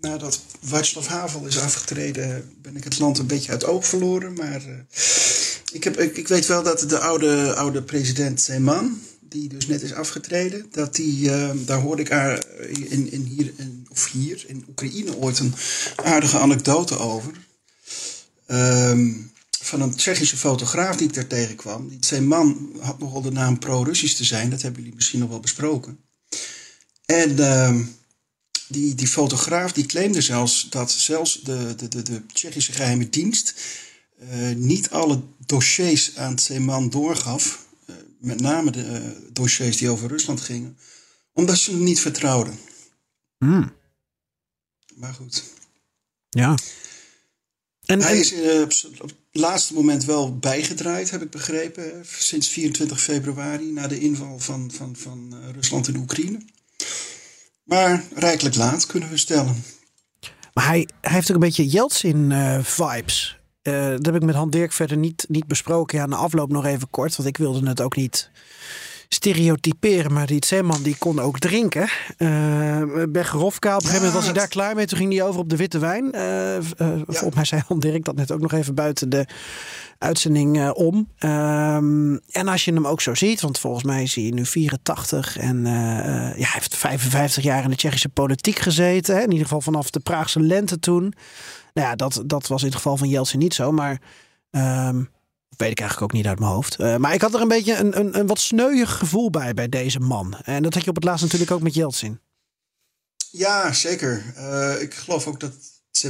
[0.00, 4.32] nadat Václav Havel is afgetreden, ben ik het land een beetje uit oog verloren.
[4.32, 4.74] Maar uh,
[5.72, 9.82] ik, heb, ik, ik, weet wel dat de oude, oude president Zeman, die dus net
[9.82, 11.30] is afgetreden, dat die,
[11.64, 15.54] daar hoorde ik haar in, in hier, in, of hier in Oekraïne ooit een
[15.96, 17.32] aardige anekdote over.
[18.46, 19.32] Um,
[19.62, 21.88] van een Tsjechische fotograaf die ik daar tegenkwam.
[21.88, 24.50] Die, zijn man had nogal de naam pro-Russisch te zijn.
[24.50, 25.98] Dat hebben jullie misschien nog wel besproken.
[27.04, 27.80] En uh,
[28.68, 33.54] die, die fotograaf die claimde zelfs dat zelfs de, de, de, de Tsjechische geheime dienst
[34.22, 37.66] uh, niet alle dossiers aan Zeeman doorgaf.
[37.86, 40.78] Uh, met name de uh, dossiers die over Rusland gingen.
[41.32, 42.58] Omdat ze hem niet vertrouwden.
[43.38, 43.72] Mm.
[44.94, 45.44] Maar goed.
[46.28, 46.58] Ja.
[47.84, 48.32] En, Hij is
[48.84, 52.04] op het laatste moment wel bijgedraaid, heb ik begrepen.
[52.04, 56.40] Sinds 24 februari, na de inval van, van, van Rusland in Oekraïne.
[57.64, 59.64] Maar rijkelijk laat, kunnen we stellen.
[60.52, 63.38] Maar hij, hij heeft ook een beetje Jeltsin-vibes.
[63.62, 65.98] Uh, dat heb ik met Han Dirk verder niet, niet besproken.
[65.98, 68.29] Ja, na afloop nog even kort, want ik wilde het ook niet
[69.14, 71.88] stereotyperen, maar die Zeeman die kon ook drinken.
[72.18, 74.86] Uh, Bergerovka, op een gegeven moment was hij daar klaar mee.
[74.86, 76.10] Toen ging hij over op de witte wijn.
[76.14, 77.02] Uh, uh, ja.
[77.06, 79.26] Volgens mij zei Han Dirk dat net ook nog even buiten de
[79.98, 81.08] uitzending om.
[81.18, 85.36] Um, en als je hem ook zo ziet, want volgens mij is hij nu 84
[85.38, 89.14] en ja, hij heeft 55 jaar in de Tsjechische politiek gezeten.
[89.14, 89.20] Hè?
[89.22, 91.14] In ieder geval vanaf de Praagse lente toen.
[91.74, 94.00] Nou ja, dat, dat was in het geval van Jeltsin niet zo, maar...
[94.50, 95.10] Um,
[95.60, 96.76] weet ik eigenlijk ook niet uit mijn hoofd.
[96.78, 99.68] Uh, maar ik had er een beetje een, een, een wat sneuig gevoel bij, bij
[99.68, 100.36] deze man.
[100.44, 102.20] En dat had je op het laatst natuurlijk ook met Jeltsin.
[103.30, 104.24] Ja, zeker.
[104.36, 105.52] Uh, ik geloof ook dat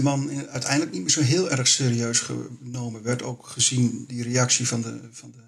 [0.03, 3.23] man uiteindelijk niet meer zo heel erg serieus genomen werd.
[3.23, 5.43] Ook gezien die reactie van de, van de,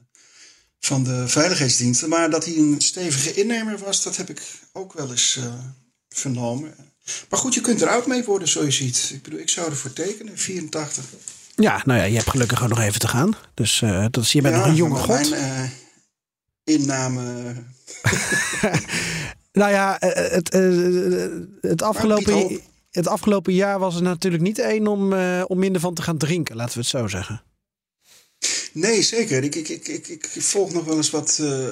[0.78, 2.08] van de veiligheidsdiensten.
[2.08, 4.42] Maar dat hij een stevige innemer was, dat heb ik
[4.72, 5.54] ook wel eens uh,
[6.08, 6.74] vernomen.
[7.28, 9.10] Maar goed, je kunt er oud mee worden, zoals je ziet.
[9.14, 11.04] Ik bedoel, ik zou ervoor tekenen, 84.
[11.54, 13.34] Ja, nou ja, je hebt gelukkig ook nog even te gaan.
[13.54, 15.30] Dus uh, dat is, je bent nog een jonge god.
[15.30, 15.70] Mijn
[16.64, 17.54] uh, inname.
[19.60, 20.52] nou ja, eh, het,
[21.60, 22.60] het, afgelopen,
[22.90, 25.12] het afgelopen jaar was er natuurlijk niet één om,
[25.46, 27.42] om minder van te gaan drinken, laten we het zo zeggen.
[28.72, 29.44] Nee, zeker.
[29.44, 31.68] Ik, ik, ik, ik, ik volg nog wel eens wat uh,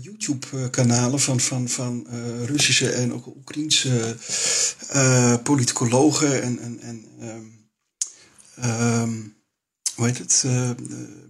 [0.00, 4.16] YouTube-kanalen van, van, van uh, Russische en ook Oekraïense
[4.94, 7.55] uh, politicologen en, en, en um,
[8.64, 9.34] um,
[9.94, 10.70] hoe heet het, uh,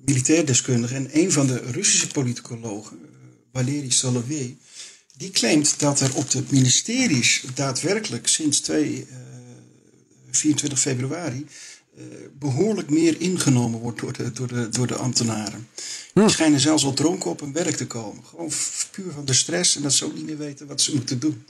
[0.04, 0.94] militair deskundige.
[0.94, 3.08] En een van de Russische politicologen, uh,
[3.52, 4.56] Valery Solovey,
[5.16, 9.16] die claimt dat er op de ministeries daadwerkelijk sinds 2, uh,
[10.30, 11.46] 24 februari
[12.38, 15.68] behoorlijk meer ingenomen wordt door de, door de, door de ambtenaren.
[16.14, 18.24] Die schijnen zelfs al dronken op hun werk te komen.
[18.24, 18.50] Gewoon
[18.90, 21.44] puur van de stress en dat ze ook niet meer weten wat ze moeten doen.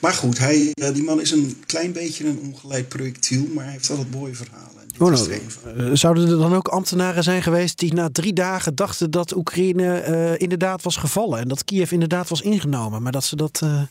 [0.00, 3.90] Maar goed, hij, die man is een klein beetje een ongeleid projectiel, maar hij heeft
[3.90, 4.77] altijd mooie verhalen.
[4.98, 9.36] Oh, nou, zouden er dan ook ambtenaren zijn geweest die na drie dagen dachten dat
[9.36, 13.60] Oekraïne uh, inderdaad was gevallen en dat Kiev inderdaad was ingenomen, maar dat ze dat
[13.64, 13.82] uh,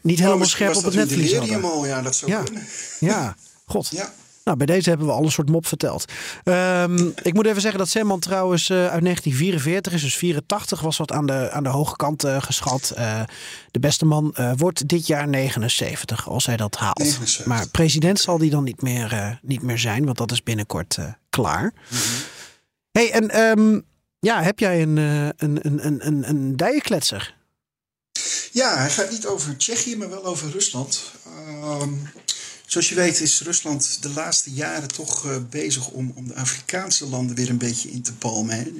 [0.00, 1.62] niet helemaal scherp op het netvlies hadden?
[1.62, 2.42] Al, ja, dat zou ja.
[2.42, 2.62] kunnen.
[3.00, 3.36] Ja,
[3.66, 3.88] god.
[3.90, 4.12] Ja.
[4.46, 6.04] Nou, bij deze hebben we al een soort mop verteld.
[6.44, 10.02] Um, ik moet even zeggen dat Zeeman trouwens uh, uit 1944 is.
[10.02, 12.92] Dus 84 was wat aan de, aan de hoge kant uh, geschat.
[12.98, 13.20] Uh,
[13.70, 16.98] de beste man wordt dit jaar 79, als hij dat haalt.
[16.98, 17.46] 79.
[17.46, 20.98] Maar president zal die dan niet meer, niet meer zijn, want dat is binnenkort
[21.30, 21.62] klaar.
[21.62, 22.22] Mm -hmm.
[22.92, 23.84] hey, en um,
[24.18, 27.36] ja, heb jij een, een, een, een, een, een dijenkletser?
[28.52, 31.12] Ja, hij gaat niet over Tsjechië, maar wel over Rusland.
[31.82, 32.08] Um,
[32.66, 37.06] Zoals je weet is Rusland de laatste jaren toch uh, bezig om, om de Afrikaanse
[37.06, 38.56] landen weer een beetje in te palmen.
[38.56, 38.72] Hè?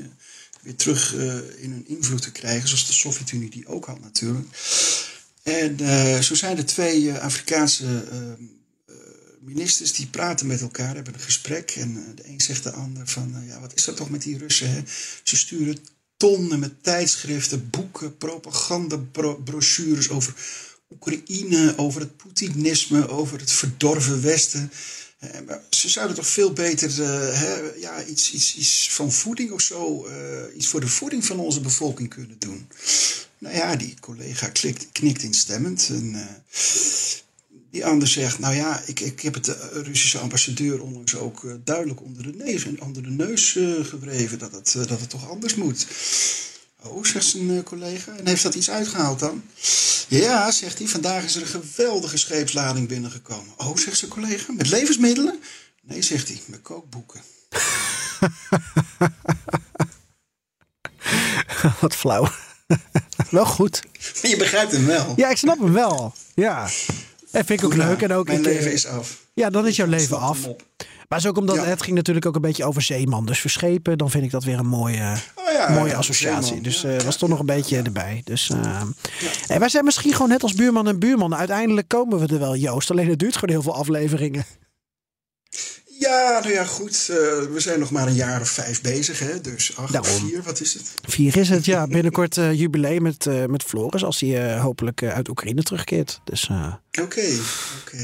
[0.62, 4.48] Weer terug uh, in hun invloed te krijgen, zoals de Sovjet-Unie die ook had natuurlijk.
[5.42, 8.04] En uh, zo zijn er twee Afrikaanse
[9.40, 11.70] ministers die praten met elkaar, hebben een gesprek.
[11.70, 14.70] En de een zegt de ander van, ja, wat is dat toch met die Russen?
[14.70, 14.82] Hè?
[15.22, 15.78] Ze sturen
[16.16, 20.34] tonnen met tijdschriften, boeken, propagandabrochures over
[20.90, 24.70] Oekraïne, over het Poetinisme, over het verdorven Westen.
[25.46, 27.06] Maar ze zouden toch veel beter uh,
[27.38, 31.38] hè, ja, iets, iets, iets van voeding of zo, uh, iets voor de voeding van
[31.38, 32.68] onze bevolking kunnen doen.
[33.38, 35.88] Nou ja, die collega klikt, knikt instemmend.
[35.88, 36.28] En,
[37.70, 42.02] die ander zegt, nou ja, ik, ik heb het de Russische ambassadeur onlangs ook duidelijk
[42.02, 43.52] onder de neus, onder de neus
[43.82, 45.86] gewreven dat het, dat het toch anders moet.
[46.88, 48.16] Oh, zegt zijn eh, collega.
[48.16, 49.42] En heeft dat iets uitgehaald dan?
[50.08, 50.88] Ja, zegt hij.
[50.88, 53.54] Vandaag is er een geweldige scheepslading binnengekomen.
[53.56, 54.52] Oh, zegt zijn collega.
[54.52, 55.40] Met levensmiddelen?
[55.82, 56.40] Nee, zegt hij.
[56.46, 57.20] Met kookboeken.
[61.80, 62.28] Wat flauw.
[63.30, 63.82] wel goed.
[64.22, 65.12] Je begrijpt hem wel.
[65.16, 66.14] Ja, ik snap hem wel.
[66.34, 66.68] Ja.
[67.36, 68.02] Dat vind ik ook leuk.
[68.02, 69.24] En ook mijn leven is af.
[69.34, 70.48] Ja, dan is jouw leven af.
[71.08, 73.26] Maar is ook omdat het ging natuurlijk ook een beetje over zeeman.
[73.26, 76.60] Dus verschepen, dan vind ik dat weer een mooie, oh ja, mooie associatie.
[76.60, 78.20] Dus uh, was toch nog een beetje erbij.
[78.24, 78.82] Dus uh,
[79.48, 81.34] en wij zijn misschien gewoon net als buurman en buurman.
[81.34, 82.90] Uiteindelijk komen we er wel, Joost.
[82.90, 84.44] Alleen het duurt gewoon heel veel afleveringen.
[85.98, 87.06] Ja, nou ja, goed.
[87.10, 87.16] Uh,
[87.52, 89.40] we zijn nog maar een jaar of vijf bezig, hè?
[89.40, 90.28] Dus acht Daarom.
[90.28, 90.94] vier, wat is het?
[91.02, 91.86] Vier is het, ja.
[91.86, 96.20] Binnenkort uh, jubileum met, uh, met Floris, als hij hopelijk uit Oekraïne terugkeert.
[96.24, 96.48] Dus,
[96.90, 97.00] Oké.
[97.02, 97.40] Okay.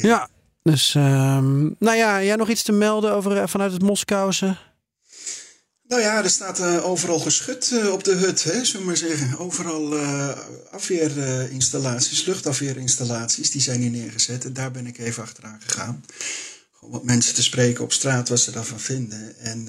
[0.02, 0.28] Ja,
[0.62, 4.56] dus, um, nou ja, jij nog iets te melden over, eh, vanuit het Moskouwse?
[5.88, 8.96] Nou ja, er staat uh, overal geschut uh, op de hut, hè, zullen we maar
[8.96, 9.38] zeggen.
[9.38, 10.28] Overal uh,
[10.70, 14.44] afweerinstallaties, luchtafweerinstallaties, die zijn hier neergezet.
[14.44, 16.04] En daar ben ik even achteraan gegaan.
[16.82, 19.38] Gewoon wat mensen te spreken op straat, wat ze daarvan vinden.
[19.38, 19.68] En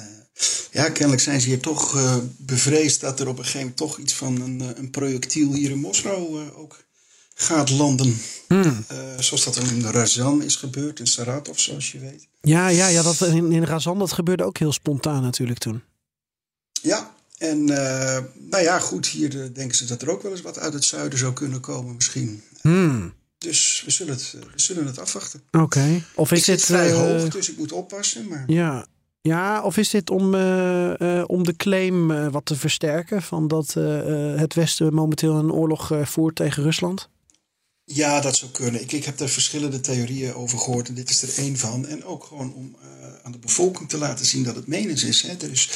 [0.71, 1.97] ja, kennelijk zijn ze hier toch
[2.37, 5.79] bevreesd dat er op een gegeven moment toch iets van een, een projectiel hier in
[5.79, 6.83] Moskou ook
[7.33, 8.17] gaat landen.
[8.47, 8.85] Hmm.
[8.91, 12.27] Uh, zoals dat in Razan is gebeurd, in Saratov, zoals je weet.
[12.41, 15.81] Ja, ja, ja dat in, in Razan dat gebeurde ook heel spontaan natuurlijk toen.
[16.81, 18.17] Ja, en uh,
[18.49, 20.83] nou ja, goed, hier uh, denken ze dat er ook wel eens wat uit het
[20.83, 22.43] zuiden zou kunnen komen misschien.
[22.61, 23.13] Hmm.
[23.43, 25.41] Dus we zullen het, we zullen het afwachten.
[25.51, 25.63] Oké.
[25.63, 26.03] Okay.
[26.15, 28.27] Of is dit vrij hoog, dus ik moet oppassen.
[28.27, 28.43] Maar...
[28.47, 28.87] Ja.
[29.21, 30.23] Ja, of is dit om,
[31.25, 33.73] om de claim wat te versterken van dat
[34.37, 37.09] het Westen momenteel een oorlog voert tegen Rusland?
[37.85, 38.81] Ja, dat zou kunnen.
[38.81, 41.87] Ik, ik heb daar verschillende theorieën over gehoord en dit is er één van.
[41.87, 42.75] En ook gewoon om
[43.23, 45.21] aan de bevolking te laten zien dat het menens is.
[45.21, 45.37] Hè.
[45.37, 45.69] Dus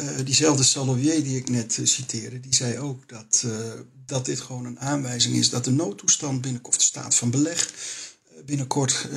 [0.00, 3.44] uh, diezelfde Salovier die ik net citeerde, die zei ook dat,
[4.08, 7.72] dat dit gewoon een aanwijzing is dat de noodtoestand binnenkort, of de staat van beleg,
[8.46, 9.08] binnenkort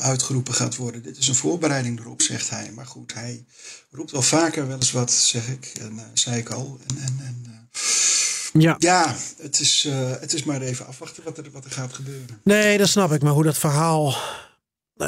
[0.00, 1.02] uitgeroepen gaat worden.
[1.02, 2.72] Dit is een voorbereiding erop, zegt hij.
[2.74, 3.44] Maar goed, hij
[3.90, 6.78] roept wel vaker wel eens wat, zeg ik, en zei ik al.
[6.88, 7.48] En, en, en
[8.52, 11.92] ja, ja het, is, uh, het is maar even afwachten wat er, wat er gaat
[11.92, 12.40] gebeuren.
[12.42, 13.22] Nee, dat snap ik.
[13.22, 14.16] Maar hoe dat verhaal, uh,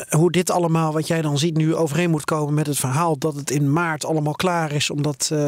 [0.08, 3.34] hoe dit allemaal wat jij dan ziet nu overeen moet komen met het verhaal dat
[3.34, 5.38] het in maart allemaal klaar is omdat uh,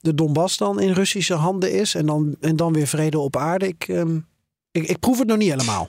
[0.00, 3.68] de Donbass dan in Russische handen is en dan, en dan weer vrede op aarde.
[3.68, 4.26] Ik, um,
[4.70, 5.88] ik, ik proef het nog niet helemaal.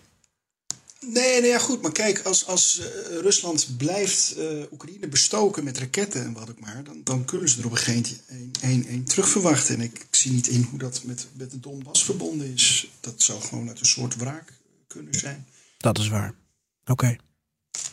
[0.99, 1.81] Nee, nee, ja, goed.
[1.81, 2.85] Maar kijk, als, als uh,
[3.19, 7.59] Rusland blijft uh, Oekraïne bestoken met raketten en wat ook maar, dan, dan kunnen ze
[7.59, 8.17] er op een gegeven
[8.61, 9.75] moment een, terugverwachten.
[9.75, 12.91] En ik, ik, zie niet in hoe dat met, met de Donbass verbonden is.
[12.99, 14.53] Dat zou gewoon uit een soort wraak
[14.87, 15.45] kunnen zijn.
[15.77, 16.33] Dat is waar.
[16.81, 16.91] Oké.
[16.91, 17.19] Okay.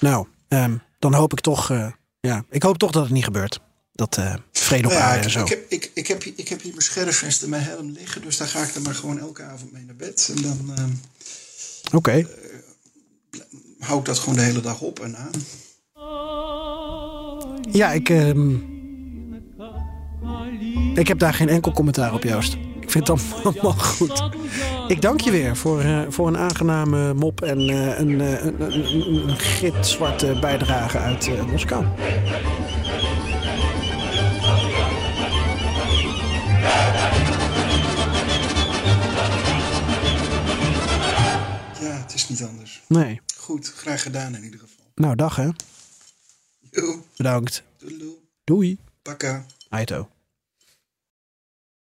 [0.00, 1.86] Nou, um, dan hoop ik toch, uh,
[2.20, 3.60] ja, ik hoop toch dat het niet gebeurt.
[3.92, 4.20] Dat
[4.52, 5.40] vrede op nou ja, aarde en zo.
[5.40, 8.36] Ik heb, ik, ik, heb, ik heb hier mijn scherfvest en mijn helm liggen, dus
[8.36, 10.32] daar ga ik dan maar gewoon elke avond mee naar bed.
[10.36, 10.76] En dan.
[11.84, 11.96] Oké.
[11.96, 12.26] Okay
[13.84, 15.32] hou ik dat gewoon de hele dag op en aan.
[17.72, 18.08] Ja, ik.
[18.08, 18.54] ehm,
[20.94, 22.56] ik heb daar geen enkel commentaar op, Joost.
[22.94, 24.30] Ik vind het allemaal goed.
[24.88, 28.60] Ik dank je weer voor, eh, voor een aangename mop en eh, een, eh, een,
[28.60, 31.84] een, een, een gitzwarte bijdrage uit Moskou.
[41.80, 42.82] Ja, het is niet anders.
[42.88, 43.20] Nee.
[43.36, 44.84] Goed, graag gedaan in ieder geval.
[44.94, 45.48] Nou, dag hè.
[46.70, 47.62] Yo, Bedankt.
[47.78, 48.14] doedeloe,
[48.44, 48.78] Doei.
[49.02, 49.44] pakka.
[49.68, 50.08] Aito.